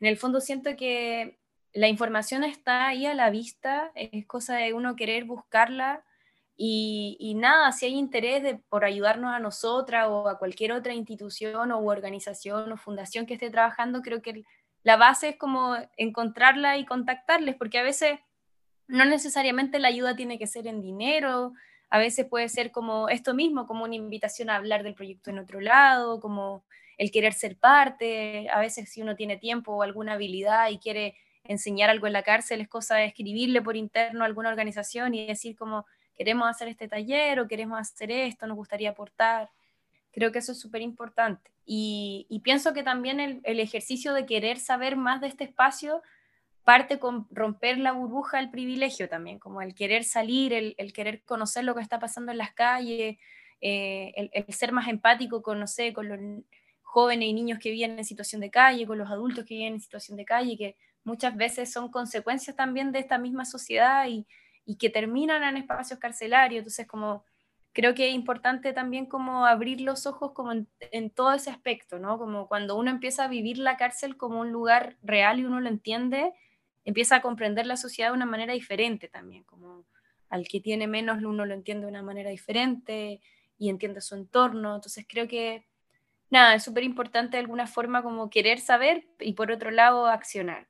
[0.00, 1.38] en el fondo siento que
[1.72, 6.04] la información está ahí a la vista, es cosa de uno querer buscarla
[6.58, 11.84] y, nada, si hay interés por ayudarnos a nosotras o a cualquier otra institución o
[11.84, 14.44] organización o fundación que esté trabajando, creo que
[14.82, 18.18] la base es como encontrarla y contactarles, porque a veces
[18.88, 21.52] no necesariamente la ayuda tiene que ser en dinero,
[21.88, 25.38] a veces puede ser como esto mismo, como una invitación a hablar del proyecto en
[25.38, 26.64] otro lado, como
[26.98, 31.16] el querer ser parte, a veces si uno tiene tiempo o alguna habilidad y quiere
[31.44, 35.26] enseñar algo en la cárcel, es cosa de escribirle por interno a alguna organización y
[35.26, 39.50] decir como, queremos hacer este taller o queremos hacer esto, nos gustaría aportar.
[40.12, 41.50] Creo que eso es súper importante.
[41.66, 46.02] Y, pienso que también el, ejercicio de querer saber más de este espacio
[46.66, 51.62] parte con romper la burbuja del privilegio también, como el querer salir, el, querer conocer
[51.64, 53.18] lo que está pasando en las calles,
[53.60, 55.64] eh, el, ser más empático con,
[55.94, 56.20] con los
[56.82, 59.80] jóvenes y niños que viven en situación de calle, con los adultos que viven en
[59.80, 64.26] situación de calle, que muchas veces son consecuencias también de esta misma sociedad y,
[64.64, 66.58] y que terminan en espacios carcelarios.
[66.58, 67.24] Entonces, como
[67.76, 72.18] creo que es importante también como abrir los ojos como en, todo ese aspecto, ¿no?
[72.18, 75.68] Como cuando uno empieza a vivir la cárcel como un lugar real y uno lo
[75.68, 76.32] entiende,
[76.86, 79.84] empieza a comprender la sociedad de una manera diferente también, como
[80.30, 83.20] al que tiene menos uno lo entiende de una manera diferente
[83.58, 84.76] y entiende su entorno.
[84.76, 85.66] Entonces creo que,
[86.30, 90.68] nada, es súper importante de alguna forma como querer saber y por otro lado accionar.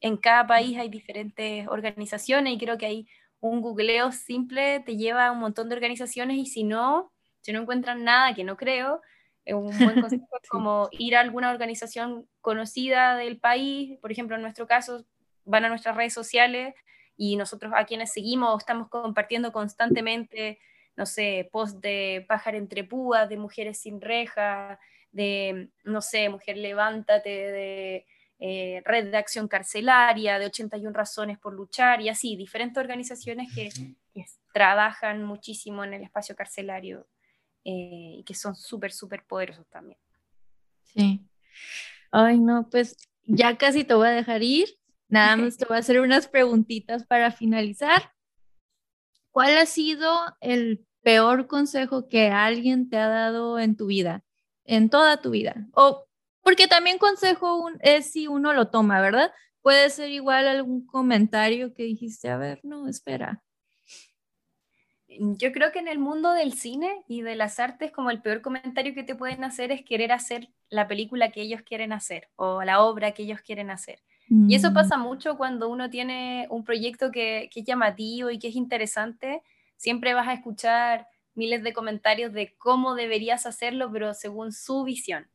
[0.00, 3.06] En cada país hay diferentes organizaciones y creo que hay
[3.40, 7.60] un googleo simple te lleva a un montón de organizaciones y si no, si no
[7.60, 9.00] encuentran nada, que no creo,
[9.46, 14.66] un buen consejo como ir a alguna organización conocida del país, por ejemplo, en nuestro
[14.66, 15.04] caso,
[15.44, 16.74] van a nuestras redes sociales
[17.16, 20.58] y nosotros a quienes seguimos estamos compartiendo constantemente,
[20.96, 24.78] no sé, post de pájaro entre púas, de mujeres sin reja,
[25.12, 28.06] de, no sé, mujer levántate, de
[28.38, 33.70] eh, Red de Acción Carcelaria, de 81 Razones por Luchar y así, diferentes organizaciones que,
[34.52, 37.06] trabajan muchísimo en el espacio carcelario
[37.64, 40.00] eh, y que son súper, súper poderosos también.
[40.86, 41.24] Sí.
[42.10, 44.79] Ay, no, pues ya casi te voy a dejar ir.
[45.10, 48.12] Nada más te voy a hacer unas preguntitas para finalizar.
[49.32, 50.08] ¿Cuál ha sido
[50.40, 54.22] el peor consejo que alguien te ha dado en tu vida,
[54.64, 55.66] en toda tu vida?
[55.72, 56.06] O
[56.42, 59.32] porque también consejo es si uno lo toma, ¿verdad?
[59.62, 63.42] Puede ser igual algún comentario que dijiste, a ver, no, espera.
[65.08, 68.42] Yo creo que en el mundo del cine y de las artes, como el peor
[68.42, 72.62] comentario que te pueden hacer es querer hacer la película que ellos quieren hacer o
[72.62, 74.00] la obra que ellos quieren hacer.
[74.32, 74.74] Y eso mm.
[74.74, 79.42] pasa mucho cuando uno tiene un proyecto que, que es llamativo y que es interesante.
[79.76, 85.28] Siempre vas a escuchar miles de comentarios de cómo deberías hacerlo, pero según su visión.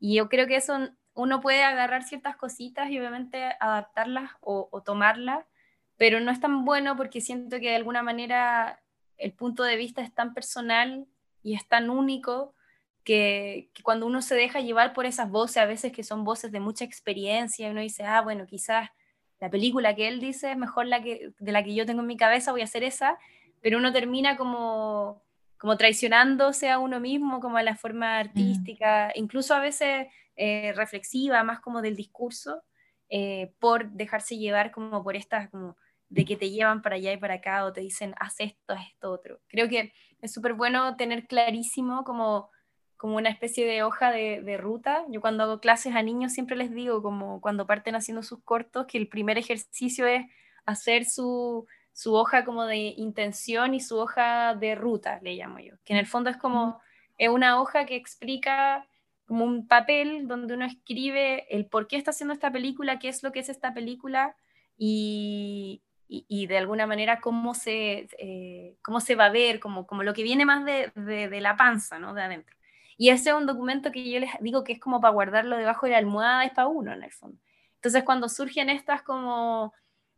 [0.00, 5.46] Y yo creo que eso uno puede agarrar ciertas cositas y obviamente adaptarlas o, tomarlas,
[5.96, 8.82] pero no es tan bueno porque siento que de alguna manera
[9.16, 11.06] el punto de vista es tan personal
[11.42, 12.54] y es tan único
[13.04, 16.60] que, cuando uno se deja llevar por esas voces, a veces que son voces de
[16.60, 18.90] mucha experiencia, uno dice, ah, bueno, quizás
[19.40, 22.06] la película que él dice es mejor la que, de la que yo tengo en
[22.06, 23.18] mi cabeza, voy a hacer esa,
[23.60, 25.24] pero uno termina como
[25.64, 31.42] como traicionándose a uno mismo, como a la forma artística, incluso a veces eh, reflexiva,
[31.42, 32.62] más como del discurso,
[33.08, 35.74] eh, por dejarse llevar como por estas, como
[36.10, 38.88] de que te llevan para allá y para acá o te dicen, haz esto, haz
[38.88, 39.40] esto otro.
[39.48, 42.50] Creo que es súper bueno tener clarísimo como,
[42.96, 45.04] como una especie de hoja de, de, ruta.
[45.08, 48.86] Yo cuando hago clases a niños siempre les digo, como cuando parten haciendo sus cortos,
[48.86, 50.26] que el primer ejercicio es
[50.66, 55.74] hacer su, su hoja como de intención y su hoja de ruta, le llamo yo,
[55.84, 56.80] que en el fondo es como
[57.18, 58.86] es una hoja que explica
[59.26, 63.22] como un papel donde uno escribe el por qué está haciendo esta película, qué es
[63.22, 64.36] lo que es esta película
[64.76, 70.02] y, y, de alguna manera cómo se, eh, cómo se va a ver, como, como
[70.02, 72.12] lo que viene más de, de, la panza, ¿no?
[72.12, 72.56] De adentro.
[72.96, 75.86] Y ese es un documento que yo les digo que es como para guardarlo debajo
[75.86, 77.38] de la almohada, es para uno en el fondo.
[77.76, 79.72] Entonces cuando surgen estas como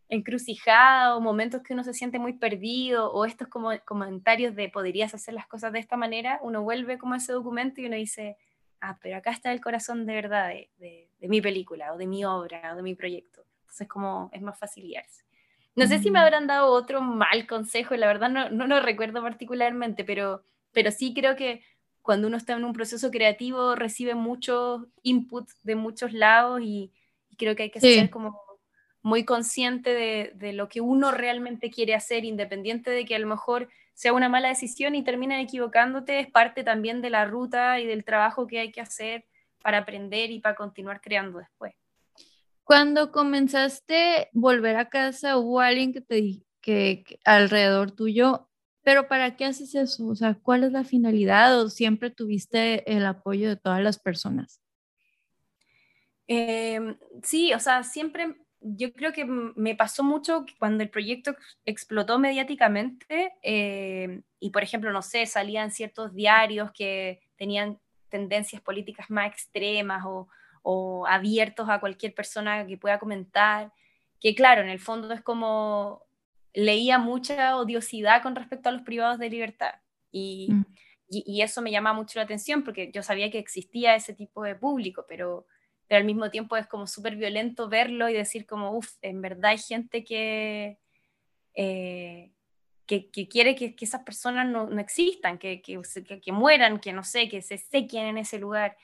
[0.09, 5.15] encrucijada o momentos que uno se siente muy perdido o estos como comentarios de podrías
[5.15, 8.37] hacer las cosas de esta manera, uno vuelve como a ese documento y uno dice,
[8.81, 12.73] ah, pero acá está el corazón de verdad de, mi película o de mi obra
[12.73, 13.43] o de mi proyecto.
[13.63, 15.25] Entonces como es más fácil guiarse.
[15.75, 16.23] No sé si me mm.
[16.23, 20.43] habrán dado otro mal consejo, la verdad no, no lo recuerdo particularmente, pero,
[20.73, 21.63] pero sí creo que
[22.07, 26.93] cuando uno está en un proceso creativo recibe mucho input de muchos lados y,
[27.37, 28.41] creo que hay que ser como
[29.03, 33.27] muy consciente de, de, lo que uno realmente quiere hacer, independiente de que a lo
[33.27, 37.87] mejor sea una mala decisión y terminen equivocándote, es parte también de la ruta y
[37.87, 39.27] del trabajo que hay que hacer
[39.63, 41.75] para aprender y para continuar creando después.
[42.65, 48.49] Cuando comenzaste volver a casa, hubo alguien que te que, que alrededor tuyo,
[48.87, 50.07] pero ¿para qué haces eso?
[50.07, 54.63] O sea, ¿cuál es la finalidad o siempre tuviste el apoyo de todas las personas?
[56.29, 61.35] Em, sí, o sea, siempre yo creo que me pasó mucho cuando el proyecto
[61.65, 69.11] explotó mediáticamente eh, y, por ejemplo, no sé, salían ciertos diarios que tenían tendencias políticas
[69.11, 70.05] más extremas
[70.63, 73.73] o abiertos a cualquier persona que pueda comentar,
[74.21, 76.06] que claro, en el fondo es como
[76.57, 79.75] leía mucha odiosidad con respecto a los privados de libertad
[80.11, 80.65] y, mm.
[81.09, 84.43] y, y eso me llama mucho la atención porque yo sabía que existía ese tipo
[84.43, 85.47] de público, pero
[85.87, 89.53] pero al mismo tiempo es como súper violento verlo y decir como, uff, en verdad
[89.53, 90.79] hay gente que,
[91.55, 92.33] eh,
[92.87, 97.59] que, quiere que, esas personas no, existan, que, que, mueran, que no sé, que se
[97.59, 98.77] sequen en ese lugar.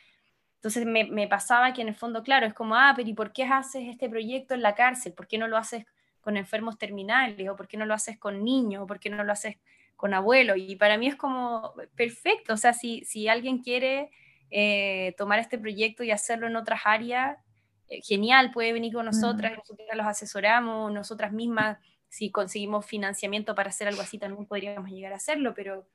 [0.57, 3.33] Entonces me, me, pasaba que en el fondo, claro, es como, ah, pero ¿y por
[3.33, 5.13] qué haces este proyecto en la cárcel?
[5.13, 5.85] ¿Por qué no lo haces
[6.23, 7.49] con enfermos terminales?
[7.49, 8.83] ¿O por qué no lo haces con niños?
[8.83, 9.57] ¿O por qué no lo haces
[9.97, 10.57] con abuelos?
[10.59, 14.11] Y para mí es como, perfecto, o sea, si, si alguien quiere
[14.51, 17.39] eh, tomar este proyecto y hacerlo en otras áreas,
[17.89, 21.79] eh, genial, puede venir con nosotras, nosotras los asesoramos, nosotras mismas,
[22.09, 25.87] si conseguimos financiamiento para hacer algo así, también podríamos llegar a hacerlo, pero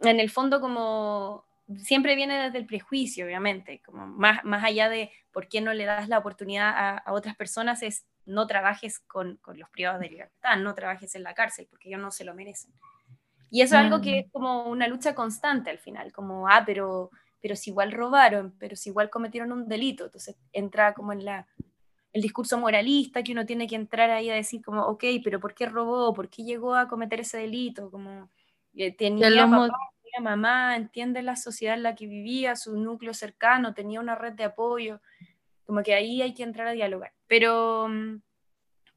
[0.00, 1.44] en el fondo como
[1.78, 5.84] siempre viene desde el prejuicio, obviamente, como más, más allá de por qué no le
[5.84, 10.56] das la oportunidad a, otras personas, es no trabajes con, con, los privados de libertad,
[10.58, 12.72] no trabajes en la cárcel, porque ellos no se lo merecen.
[13.50, 17.10] Y eso es algo que es como una lucha constante al final, como, ah, pero
[17.44, 20.06] pero si igual robaron, pero si igual cometieron un delito.
[20.06, 21.46] Entonces entra como en la,
[22.14, 25.52] el discurso moralista que uno tiene que entrar ahí a decir como, ok, pero ¿por
[25.52, 26.14] qué robó?
[26.14, 27.90] ¿Por qué llegó a cometer ese delito?
[27.90, 28.30] Como
[28.74, 33.74] eh, tenía papá, tenía mamá, entiende la sociedad en la que vivía, su núcleo cercano,
[33.74, 35.02] tenía una red de apoyo.
[35.66, 37.12] Como que ahí hay que entrar a dialogar.
[37.26, 37.88] Pero,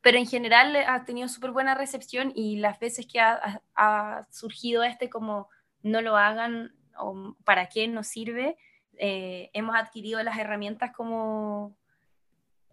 [0.02, 4.84] pero en general ha tenido súper buena recepción y las veces que ha, ha surgido
[4.84, 5.50] este como
[5.84, 8.58] no lo hagan, o para qué nos sirve,
[8.98, 11.78] eh, hemos adquirido las herramientas como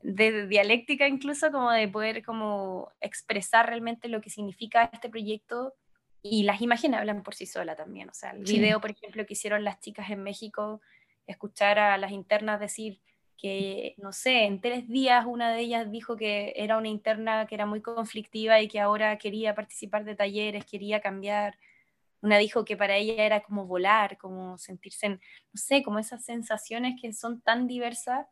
[0.02, 5.74] de dialéctica incluso, como de poder como expresar realmente lo que significa este proyecto
[6.22, 8.09] y las imágenes hablan por sí solas también.
[8.09, 10.81] O sea, el video, por ejemplo, que hicieron las chicas en México,
[11.26, 13.01] escuchar a las internas decir
[13.45, 17.55] que, no sé, en tres días una de ellas dijo que era una interna que
[17.55, 21.59] era muy conflictiva y que ahora quería participar de talleres, quería cambiar
[22.23, 25.19] una dijo que para ella era como volar, como sentirse, no
[25.53, 28.27] sé, como esas sensaciones que son tan diversas.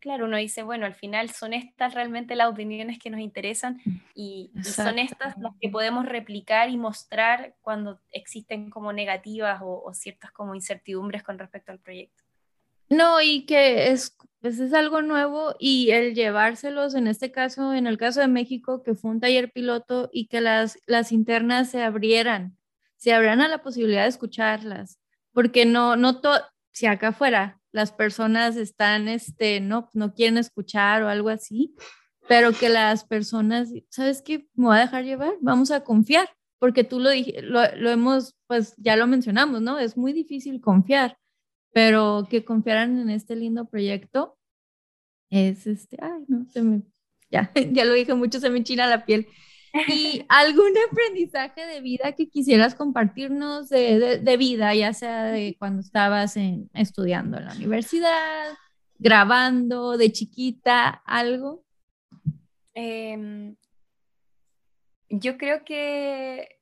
[0.00, 3.96] Claro, uno dice, bueno, al final son estas realmente las opiniones que nos interesan mm,
[4.16, 10.32] y, son estas las que podemos replicar y mostrar cuando existen como negativas o, ciertas
[10.32, 12.23] como incertidumbres con respecto al proyecto.
[12.94, 17.86] No, y que es, pues es algo nuevo y el llevárselos, en este caso, en
[17.86, 21.82] el caso de México, que fue un taller piloto y que las, las internas se
[21.82, 22.56] abrieran
[23.04, 24.98] se abran a la posibilidad de escucharlas,
[25.34, 26.40] porque no, no todo,
[26.72, 31.74] si acá afuera las personas están, este, no, no quieren escuchar o algo así,
[32.28, 34.48] pero que las personas, ¿sabes qué?
[34.54, 37.10] Me voy a dejar llevar, vamos a confiar, porque tú lo,
[37.42, 39.78] lo, lo hemos, pues ya lo mencionamos, ¿no?
[39.78, 41.18] Es muy difícil confiar,
[41.74, 44.38] pero que confiaran en este lindo proyecto
[45.28, 46.82] es este, ay, no, se me,
[47.30, 49.26] ya, ya lo dije mucho, se me enchina la piel.
[49.88, 56.36] ¿Y algún aprendizaje de vida que quisieras compartirnos de, vida, ya sea de cuando estabas
[56.74, 58.54] estudiando en la universidad,
[58.96, 61.64] grabando, de chiquita, algo?
[62.74, 63.56] Em,
[65.10, 66.60] yo creo que,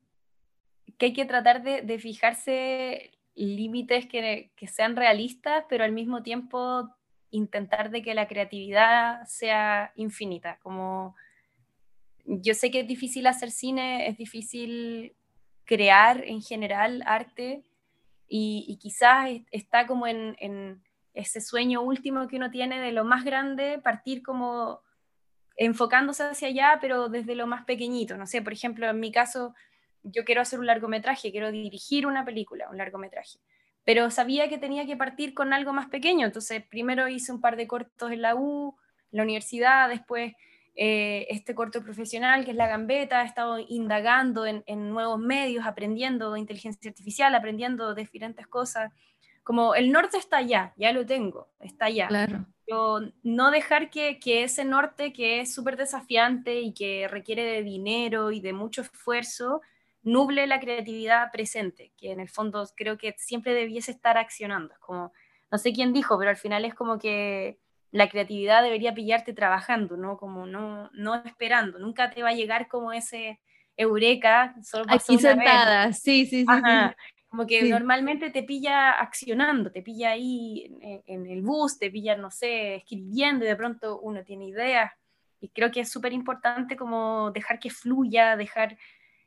[0.97, 6.89] que, hay que tratar de, fijarse límites que, sean realistas, pero al mismo tiempo
[7.31, 11.15] intentar de que la creatividad sea infinita, como
[12.25, 15.17] yo sé que es difícil hacer cine, es difícil
[15.65, 17.65] crear en general arte
[18.29, 20.83] y, quizás está como en,
[21.15, 24.81] ese sueño último que uno tiene de lo más grande, partir como
[25.57, 28.17] enfocándose hacia allá, pero desde lo más pequeñito.
[28.17, 29.55] No sé, por ejemplo, en mi caso,
[30.03, 33.39] yo quiero hacer un largometraje, quiero dirigir una película, un largometraje,
[33.85, 37.57] pero sabía que tenía que partir con algo más pequeño, entonces primero hice un par
[37.57, 38.77] de cortos en la U,
[39.11, 40.33] en la universidad, después
[40.75, 45.67] eh, este corto profesional que es La Gambeta, he estado indagando en, en nuevos medios,
[45.67, 48.91] aprendiendo de inteligencia artificial, aprendiendo de diferentes cosas,
[49.43, 52.09] como el norte está allá, ya lo tengo, está allá.
[52.09, 52.47] Claro.
[53.23, 58.41] No dejar que, ese norte que es súper desafiante y que requiere de dinero y
[58.41, 59.61] de mucho esfuerzo,
[60.03, 64.75] nuble la creatividad presente, que en el fondo creo que siempre debiese estar accionando.
[64.75, 65.13] Es como,
[65.51, 67.59] no sé quién dijo, pero al final es como que
[67.93, 70.17] la creatividad debería pillarte trabajando, ¿no?
[70.17, 71.79] Como no, no esperando.
[71.79, 73.39] Nunca te va a llegar como ese
[73.77, 74.55] eureka.
[74.63, 76.63] Solo Aquí sentada, sí, sí, sí.
[77.29, 80.71] Como que normalmente te pilla accionando, te pilla ahí
[81.07, 84.93] en, el bus, te pilla, no sé, escribiendo y de pronto uno tiene ideas.
[85.41, 88.77] Y creo que es súper importante como dejar que fluya, dejar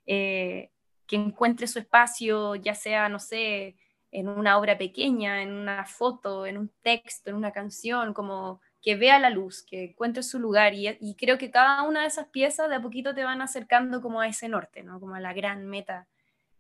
[0.05, 0.71] eh,
[1.07, 3.75] que encuentre su espacio, ya sea, no sé,
[4.11, 8.95] en una obra pequeña, en una foto, en un texto, en una canción, como que
[8.95, 10.73] vea la luz, que encuentre su lugar.
[10.73, 14.21] Y, creo que cada una de esas piezas de a poquito te van acercando como
[14.21, 14.99] a ese norte, ¿no?
[14.99, 16.07] Como a la gran meta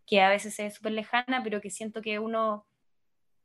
[0.05, 2.65] que a veces es súper lejana, pero que siento que uno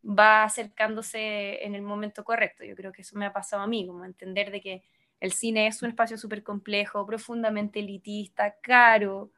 [0.03, 2.65] va acercándose en el momento correcto.
[2.65, 4.83] Yo creo que eso me ha pasado a mí, como entender de que
[5.21, 9.31] el cine es un espacio súper complejo, profundamente elitista, caro,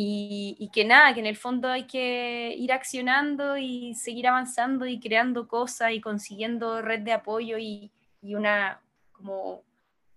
[0.00, 5.00] y, que nada, que en el fondo hay que ir accionando y seguir avanzando y
[5.00, 7.90] creando cosas y consiguiendo red de apoyo y,
[8.22, 8.80] una
[9.10, 9.64] como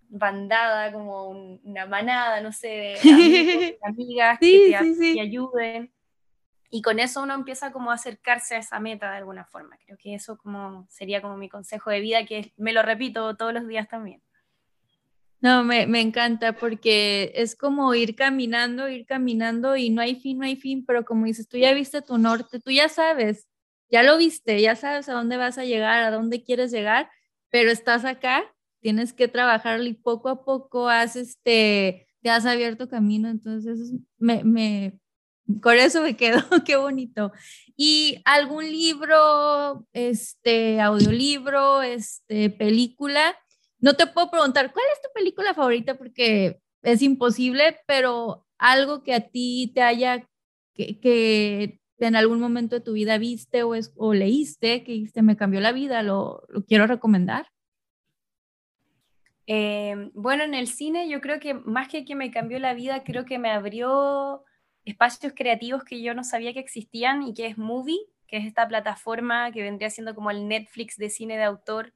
[0.08, 4.78] bandada, como una manada, no sé, de amigas que
[5.14, 5.91] te, ayuden
[6.70, 9.80] y con eso uno empieza como a acercarse a esa meta de alguna forma.
[9.84, 13.52] Creo que eso como sería como mi consejo de vida, que me lo repito todos
[13.52, 14.22] los días también.
[15.41, 20.38] No, me, me, encanta porque es como ir caminando, ir caminando y no hay fin,
[20.38, 23.47] no hay fin, pero como dices, tú ya viste tu norte, tú ya sabes,
[23.89, 27.09] ya lo viste, ya sabes a dónde vas a llegar, a dónde quieres llegar,
[27.49, 28.43] pero estás acá,
[28.81, 34.43] tienes que trabajar y poco a poco has, este, te has abierto camino, entonces me,
[34.43, 34.99] me,
[35.61, 37.31] con eso me quedo, qué bonito.
[37.76, 43.35] ¿Y algún libro, este, audiolibro, este, película?
[43.82, 45.98] No te puedo preguntar, ¿cuál es tu película favorita?
[45.98, 50.28] Porque es imposible, pero algo que a ti te haya,
[50.76, 55.60] que, en algún momento de tu vida viste o, o leíste, que dijiste, me cambió
[55.60, 57.48] la vida, lo, lo quiero recomendar.
[59.48, 63.03] Eh, bueno, en el cine yo creo que más que que me cambió la vida,
[63.03, 64.44] creo que me abrió
[64.86, 68.68] espacios creativos que yo no sabía que existían y que es Movie, que es esta
[68.68, 71.94] plataforma que vendría siendo como el Netflix de cine de autor,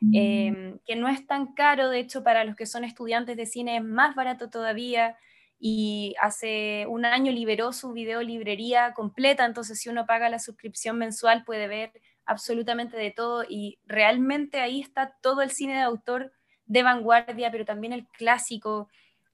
[0.00, 0.14] mm.
[0.14, 3.76] em, que no es tan caro, de hecho para los que son estudiantes de cine
[3.76, 5.16] es más barato todavía
[5.58, 10.98] y hace un año liberó su video librería completa, entonces si uno paga la suscripción
[10.98, 11.92] mensual puede ver
[12.26, 16.32] absolutamente de todo y realmente ahí está todo el cine de autor
[16.66, 18.88] de vanguardia, pero también el clásico,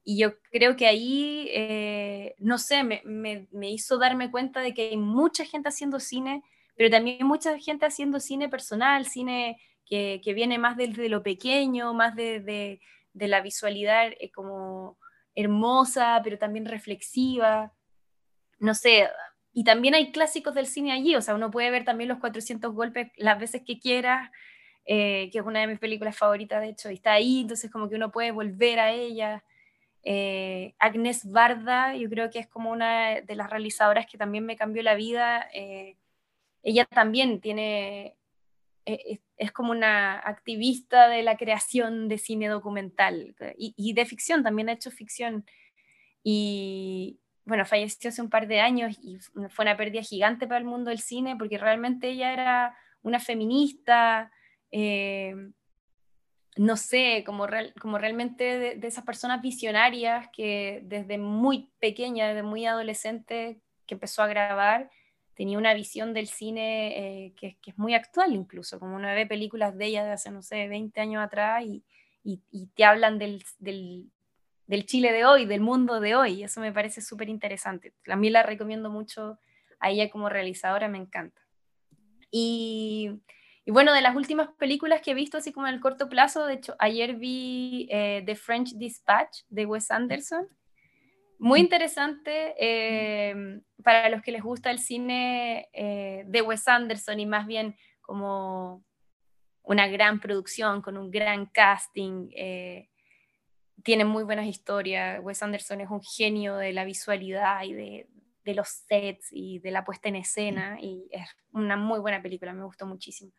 [0.04, 4.90] y yo creo que ahí, eh, no sé, me, me, hizo darme cuenta de que
[4.90, 6.42] hay mucha gente haciendo cine,
[6.76, 12.16] pero también mucha gente haciendo cine personal, cine que, viene más desde lo pequeño, más
[12.16, 12.80] de, de,
[13.12, 14.98] de la visualidad eh, como
[15.34, 17.72] hermosa, pero también reflexiva.
[18.58, 19.08] No sé,
[19.52, 22.72] y también hay clásicos del cine allí, o sea, uno puede ver también los 400
[22.74, 24.32] golpes las veces que quiera,
[24.86, 27.96] eh, que es una de mis películas favoritas, de hecho, está ahí, entonces como que
[27.96, 29.44] uno puede volver a ella.
[30.04, 34.56] Eh, Agnes Barda, yo creo que es como una de las realizadoras que también me
[34.56, 35.48] cambió la vida.
[35.54, 35.96] Eh,
[36.62, 38.16] ella también tiene,
[38.84, 44.72] es, como una activista de la creación de cine documental y, de ficción, también ha
[44.72, 45.44] hecho ficción.
[46.22, 49.18] Y bueno, falleció hace un par de años y
[49.50, 54.30] fue una pérdida gigante para el mundo del cine porque realmente ella era una feminista
[56.56, 57.46] no sé, como,
[57.80, 64.22] como realmente de, esas personas visionarias que desde muy pequeña, desde muy adolescente que empezó
[64.22, 64.90] a grabar,
[65.34, 69.76] tenía una visión del cine eh, que, es muy actual incluso, como uno ve películas
[69.76, 71.84] de ella de hace, no sé, 20 años atrás y,
[72.74, 73.42] te hablan del,
[74.86, 77.94] Chile de hoy, del mundo de hoy, eso me parece súper interesante.
[78.06, 79.38] A mí la recomiendo mucho
[79.80, 81.42] a ella como realizadora, me encanta.
[82.30, 83.20] Y
[83.64, 86.46] y bueno, de las últimas películas que he visto, así como en el corto plazo,
[86.46, 90.48] de hecho, ayer vi eh, The French Dispatch de Wes Anderson.
[91.42, 97.26] Muy interesante eh, para los que les gusta el cine eh, de Wes Anderson y
[97.26, 98.84] más bien como
[99.64, 102.28] una gran producción con un gran casting,
[103.82, 105.20] tiene muy buenas historias.
[105.20, 108.08] Wes Anderson es un genio de la visualidad y de,
[108.44, 112.52] de los sets y de la puesta en escena y es una muy buena película,
[112.52, 113.32] me gustó muchísimo.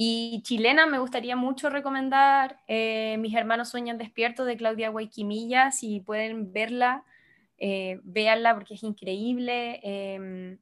[0.00, 5.98] Y chilena me gustaría mucho recomendar eh, Mis hermanos sueñan despiertos de Claudia Guayquimilla, si
[5.98, 7.04] pueden verla,
[7.58, 9.80] eh, véanla porque es increíble.
[9.82, 10.58] Em,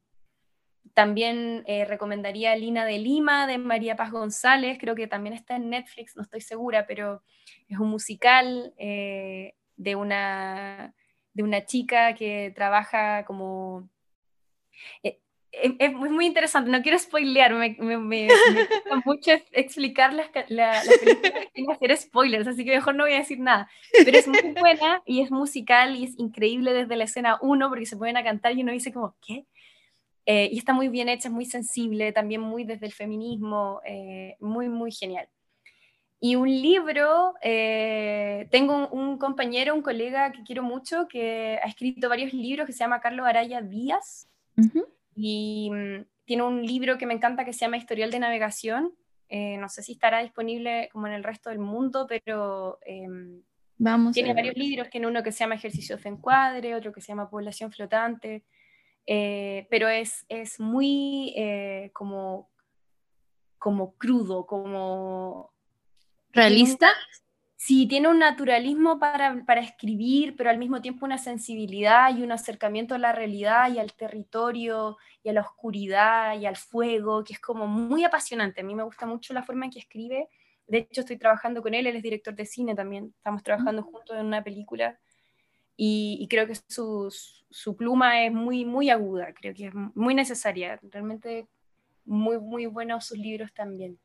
[0.95, 5.69] también eh, recomendaría Lina de Lima de María Paz González, creo que también está en
[5.69, 7.21] Netflix, no estoy segura, pero
[7.67, 10.95] es un musical de una
[11.37, 13.87] de una chica que trabaja como...
[15.03, 15.19] Eh,
[15.61, 21.71] es, muy interesante, no quiero spoilear, me, me, gusta mucho explicar las, la, películas sin
[21.71, 23.69] hacer spoilers, así que mejor no voy a decir nada.
[24.03, 27.85] Pero es muy buena y es musical y es increíble desde la escena 1 porque
[27.85, 29.45] se pueden a cantar y uno dice como, ¿qué?
[30.25, 34.35] Eh, y está muy bien hecha, es muy sensible, también muy desde el feminismo, eh,
[34.41, 35.29] muy, muy genial.
[36.19, 42.09] Y un libro, eh, tengo un, compañero, un colega que quiero mucho, que ha escrito
[42.09, 44.27] varios libros, que se llama Carlos Araya Díaz.
[45.17, 48.93] Y mm, tiene un libro que me encanta que se llama Historial de Navegación.
[49.29, 53.41] Eh, no sé si estará disponible como en el resto del mundo, pero em,
[53.79, 54.89] Vamos tiene varios libros.
[54.89, 58.45] Tiene uno que se llama Ejercicios de Encuadre, otro que se llama Población Flotante.
[59.05, 61.33] Eh, pero es, es muy
[61.93, 62.49] como,
[63.57, 65.51] como crudo, como
[66.31, 66.89] ¿Realista?
[67.59, 72.31] Sí, tiene un naturalismo para, para, escribir, pero al mismo tiempo una sensibilidad y un
[72.31, 77.33] acercamiento a la realidad y al territorio y a la oscuridad y al fuego, que
[77.33, 78.61] es como muy apasionante.
[78.61, 80.29] A mí me gusta mucho la forma en que escribe.
[80.67, 83.13] De hecho, estoy trabajando con él, él es director de cine también.
[83.17, 84.99] Estamos trabajando juntos en una película
[85.75, 87.11] y, creo que su,
[87.49, 90.79] su, pluma es muy, muy aguda, creo que es muy necesaria.
[90.83, 91.47] Realmente
[92.05, 93.99] muy, muy buenos sus libros también.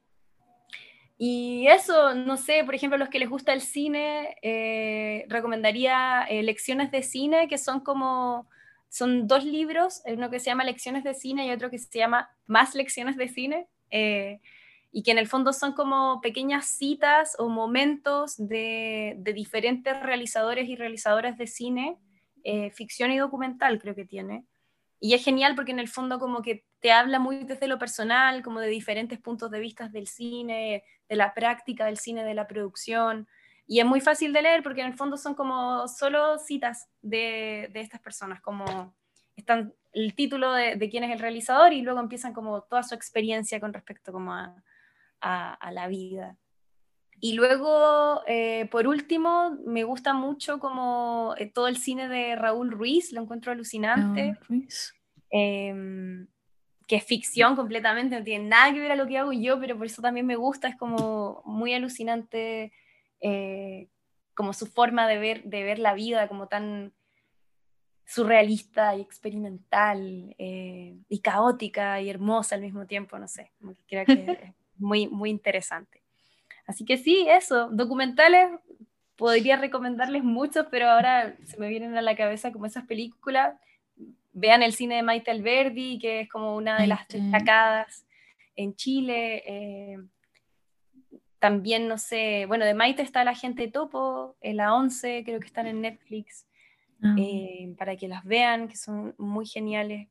[1.24, 6.42] Y eso, no sé, por ejemplo, los que les gusta el cine, eh, recomendaría eh,
[6.42, 8.48] Lecciones de Cine, que son como,
[8.88, 12.28] son dos libros, uno que se llama Lecciones de Cine y otro que se llama
[12.48, 14.40] Más Lecciones de Cine, eh,
[14.90, 20.68] y que en el fondo son como pequeñas citas o momentos de, de diferentes realizadores
[20.68, 21.98] y realizadoras de cine,
[22.72, 24.44] ficción y documental creo que tiene.
[25.04, 28.40] Y es genial porque en el fondo como que te habla muy desde lo personal,
[28.40, 32.46] como de diferentes puntos de vista del cine, de la práctica del cine, de la
[32.46, 33.26] producción.
[33.66, 37.68] Y es muy fácil de leer porque en el fondo son como solo citas de,
[37.74, 38.94] estas personas, como
[39.34, 43.58] están el título de, quién es el realizador y luego empiezan como toda su experiencia
[43.58, 44.62] con respecto como a,
[45.72, 46.36] la vida.
[47.24, 52.72] Y luego, eh, por último, me gusta mucho como eh, todo el cine de Raúl
[52.72, 54.36] Ruiz, lo encuentro alucinante.
[55.30, 56.26] Em,
[56.88, 59.78] que es ficción completamente, no tiene nada que ver a lo que hago yo, pero
[59.78, 62.72] por eso también me gusta, es como muy alucinante
[63.20, 63.86] eh,
[64.34, 66.92] como su forma de ver, de ver la vida, como tan
[68.04, 73.52] surrealista y experimental y caótica y hermosa al mismo tiempo, no sé,
[73.86, 76.01] creo que es muy, muy interesante.
[76.66, 78.50] Así que sí, eso, documentales,
[79.16, 83.54] podría recomendarles muchos, pero ahora se me vienen a la cabeza como esas películas.
[84.32, 88.06] Vean el cine de Maite Alberdi, que es como una de las destacadas
[88.56, 89.42] en Chile.
[89.46, 89.98] Eh,
[91.38, 95.46] también, no sé, bueno, de Maite está La Gente Topo, en la 11, creo que
[95.46, 96.46] están en Netflix,
[97.02, 97.14] ah.
[97.18, 100.08] eh, para que las vean, que son muy geniales.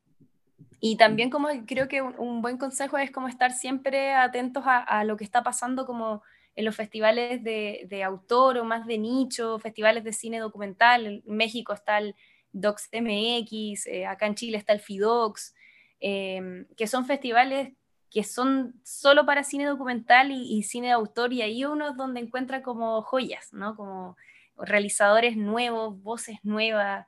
[0.78, 5.04] Y también como creo que un, buen consejo es como estar siempre atentos a, a,
[5.04, 6.22] lo que está pasando como
[6.54, 11.06] en los festivales de, autor o más de nicho, festivales de cine documental.
[11.06, 12.14] En México está el
[12.52, 15.54] Docs MX, eh, acá en Chile está el FIDOX,
[16.00, 17.72] em, que son festivales
[18.10, 22.20] que son solo para cine documental y, cine de autor, y ahí uno es donde
[22.20, 23.74] encuentra como joyas, ¿no?
[23.74, 24.18] Como
[24.58, 27.06] realizadores nuevos, voces nuevas,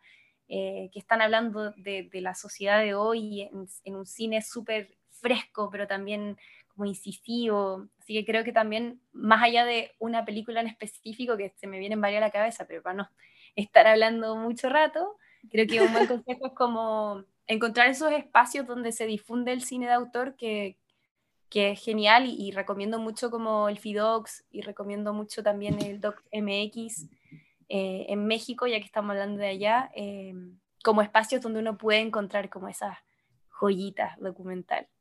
[0.48, 5.68] eh, que están hablando de, la sociedad de hoy en, en un cine súper fresco,
[5.70, 6.38] pero también
[6.74, 7.88] como incisivo.
[7.98, 11.78] Así que creo que también, más allá de una película en específico, que se me
[11.78, 13.09] vienen varias a la cabeza, pero para no
[13.56, 15.16] estar hablando mucho rato,
[15.51, 19.86] creo que un buen consejo es como encontrar esos espacios donde se difunde el cine
[19.86, 20.78] de autor que,
[21.48, 26.22] que es genial y, recomiendo mucho como el FIDOX y recomiendo mucho también el Doc
[26.32, 27.06] MX
[27.68, 30.34] eh, en México, ya que estamos hablando de allá, eh,
[30.82, 32.98] como espacios donde uno puede encontrar como esas
[33.48, 34.93] joyitas documentales.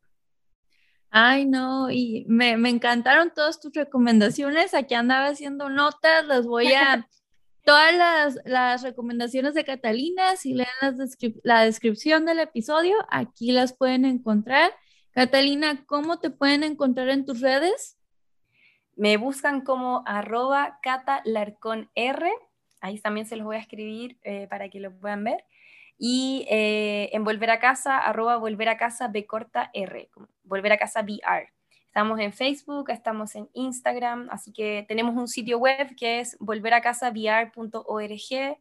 [1.15, 4.73] Ay, no, y me, encantaron todas tus recomendaciones.
[4.73, 7.07] Aquí andaba haciendo notas, las voy a...
[7.64, 10.68] Todas las, recomendaciones de Catalina, si leen
[11.44, 14.72] la descripción del episodio, aquí las pueden encontrar.
[15.11, 17.98] Catalina, ¿cómo te pueden encontrar en tus redes?
[18.95, 21.90] Me buscan como arroba catalarconr
[22.81, 25.45] ahí también se los voy a escribir eh, para que lo puedan ver.
[26.05, 30.09] Y eh, en Volver a Casa, arroba Volver a Casa B corta R,
[30.43, 31.53] Volver a Casa VR.
[31.85, 38.57] Estamos en Facebook, estamos en Instagram, así que tenemos un sitio web que es volveracasaVR.org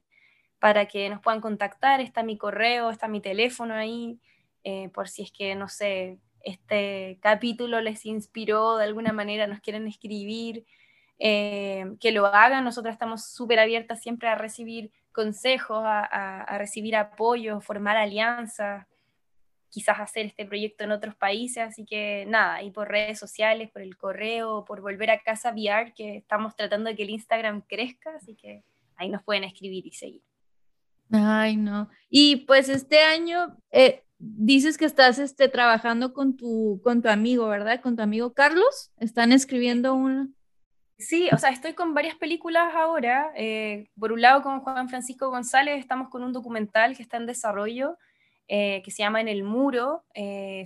[0.60, 2.00] para que nos puedan contactar.
[2.00, 4.20] Está mi correo, está mi teléfono ahí,
[4.62, 9.58] eh, por si es que, no sé, este capítulo les inspiró de alguna manera, nos
[9.58, 10.64] quieren escribir,
[11.18, 12.62] eh, que lo hagan.
[12.62, 18.86] Nosotros estamos súper abiertas siempre a recibir consejos, a, recibir apoyo, formar alianzas,
[19.68, 21.62] quizás hacer este proyecto en otros países.
[21.62, 25.92] Así que nada, y por redes sociales, por el correo, por volver a casa VR,
[25.94, 28.14] que estamos tratando de que el Instagram crezca.
[28.16, 28.64] Así que
[28.96, 30.22] ahí nos pueden escribir y seguir.
[31.10, 31.88] Ay, no.
[32.08, 37.48] Y pues este año eh, dices que estás este, trabajando con tu, con tu amigo,
[37.48, 37.80] ¿verdad?
[37.80, 38.92] Con tu amigo Carlos.
[38.98, 40.36] Están escribiendo un...
[41.08, 43.32] Sí, o sea, estoy con varias películas ahora.
[43.36, 47.26] Eh, por un lado, con Juan Francisco González, estamos con un documental que está en
[47.26, 47.98] desarrollo,
[48.48, 50.04] eh, que se llama En el Muro,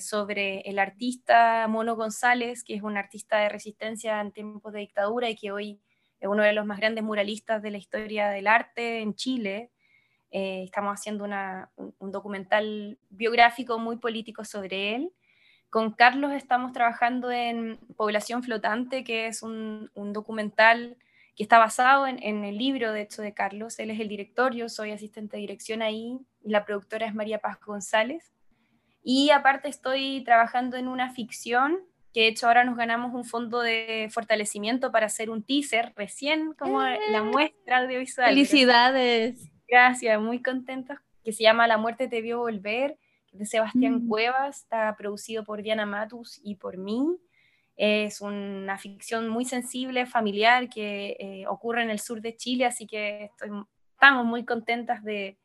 [0.01, 5.31] sobre el artista Mono González, que es un artista de resistencia en tiempos de dictadura
[5.31, 5.81] y que hoy
[6.21, 9.71] es uno de los más grandes muralistas de la historia del arte en Chile.
[10.31, 15.13] Eh, estamos haciendo un, documental biográfico muy político sobre él.
[15.70, 20.97] Con Carlos estamos trabajando en Población Flotante, que es un, documental
[21.34, 23.78] que está basado en, el libro, de hecho, de Carlos.
[23.78, 27.59] Él es el director, yo soy asistente de dirección ahí, la productora es María Paz
[27.60, 28.32] González.
[29.02, 31.78] Y aparte estoy trabajando en una ficción,
[32.12, 36.55] que de hecho ahora nos ganamos un fondo de fortalecimiento para hacer un teaser, recién
[36.55, 37.22] como la ¡Eh!
[37.22, 38.30] muestra audiovisual.
[38.30, 39.51] Felicidades.
[39.68, 42.98] Gracias, muy contentos, que se llama La muerte te vio volver,
[43.39, 44.09] de Sebastián mm.
[44.09, 47.17] Cuevas, está producido por Diana Matus y por mí.
[47.77, 52.87] Es una ficción muy sensible, familiar, que eh, ocurre en el sur de Chile, así
[52.87, 53.51] que estoy,
[53.93, 55.39] estamos muy contentas de,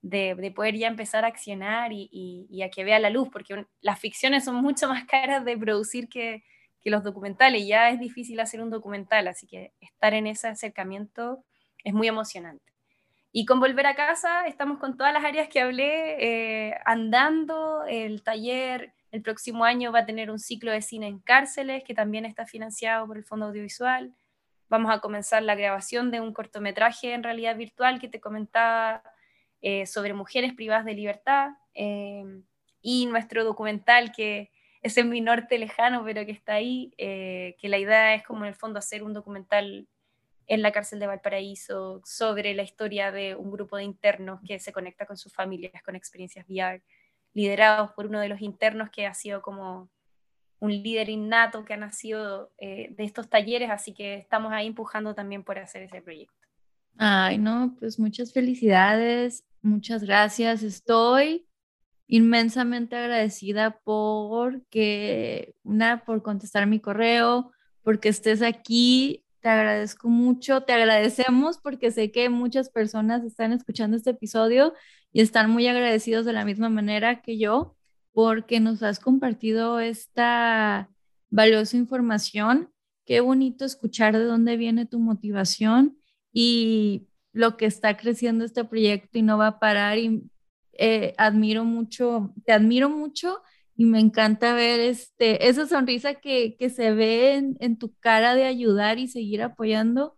[0.00, 3.98] de, poder ya empezar a accionar y, y, a que vea la luz, porque las
[3.98, 6.42] ficciones son mucho más caras de producir que,
[6.84, 11.42] que los documentales, ya es difícil hacer un documental, así que estar en ese acercamiento
[11.82, 12.73] es muy emocionante.
[13.36, 17.82] Y con Volver a Casa estamos con todas las áreas que hablé eh, andando.
[17.82, 21.94] El taller el próximo año va a tener un ciclo de cine en cárceles que
[21.94, 24.14] también está financiado por el Fondo Audiovisual.
[24.68, 29.02] Vamos a comenzar la grabación de un cortometraje en realidad virtual que te comentaba
[29.62, 31.54] eh, sobre mujeres privadas de libertad.
[31.74, 32.40] Eh,
[32.82, 37.78] y nuestro documental que es en mi norte lejano, pero que está ahí, que la
[37.78, 39.88] idea es como en el fondo hacer un documental
[40.46, 44.72] en la cárcel de Valparaíso sobre la historia de un grupo de internos que se
[44.72, 46.82] conecta con sus familias con experiencias VR,
[47.32, 49.90] liderados por uno de los internos que ha sido como
[50.60, 55.14] un líder innato que ha nacido eh, de estos talleres, así que estamos ahí empujando
[55.14, 56.34] también por hacer ese proyecto.
[56.96, 60.62] Ay, no, pues muchas felicidades, muchas gracias.
[60.62, 61.46] Estoy
[62.06, 67.52] inmensamente agradecida por que, una, por contestar mi correo,
[67.82, 73.94] porque estés aquí te agradezco mucho, te agradecemos porque sé que muchas personas están escuchando
[73.94, 74.72] este episodio
[75.12, 77.76] y están muy agradecidos de la misma manera que yo
[78.14, 80.88] porque nos has compartido esta
[81.28, 82.70] valiosa información.
[83.04, 85.98] Qué bonito escuchar de dónde viene tu motivación
[86.32, 89.98] y lo que está creciendo este proyecto y no va a parar.
[89.98, 90.22] Y
[90.72, 93.42] eh, admiro mucho, te admiro mucho
[93.76, 98.34] y me encanta ver este, esa sonrisa que, que se ve en, en, tu cara
[98.34, 100.16] de ayudar y seguir apoyando.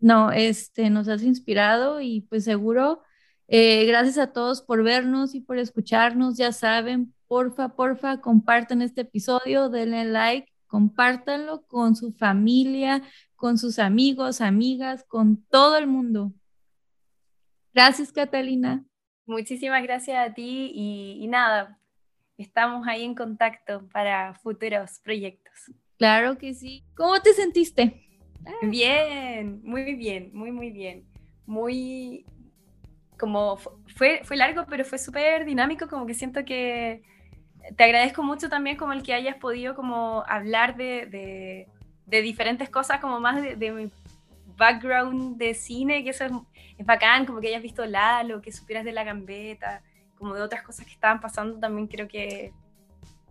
[0.00, 3.02] No, este, nos has inspirado y pues seguro,
[3.48, 6.36] eh, gracias a todos por vernos y por escucharnos.
[6.36, 13.02] Ya saben, porfa, porfa, compartan este episodio, denle like, compártanlo con su familia,
[13.34, 16.32] con sus amigos, amigas, con todo el mundo.
[17.72, 18.84] Gracias, Catalina.
[19.26, 21.80] Muchísimas gracias a ti y, y nada,
[22.38, 25.72] estamos ahí en contacto para futuros proyectos.
[25.98, 26.84] Claro que sí.
[26.96, 28.08] ¿Cómo te sentiste?
[28.46, 28.52] Ah.
[28.62, 31.04] Bien, muy bien, muy, muy bien.
[31.46, 32.26] Muy,
[33.18, 37.02] como fue, fue largo, pero fue súper dinámico, como que siento que
[37.76, 41.66] te agradezco mucho también como el que hayas podido como hablar de,
[42.06, 43.90] de, diferentes cosas, como más de, mi
[44.56, 46.32] background de cine, que eso es,
[46.78, 49.82] es, bacán, como que hayas visto Lalo, que supieras de la gambeta,
[50.24, 52.50] como de otras cosas que estaban pasando, también creo que,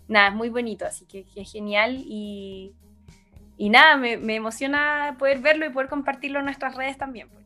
[0.08, 2.76] nada, es muy bonito, así que, es genial y,
[3.58, 7.30] y nada, me, emociona poder verlo y poder compartirlo en nuestras redes también.
[7.30, 7.43] Pues.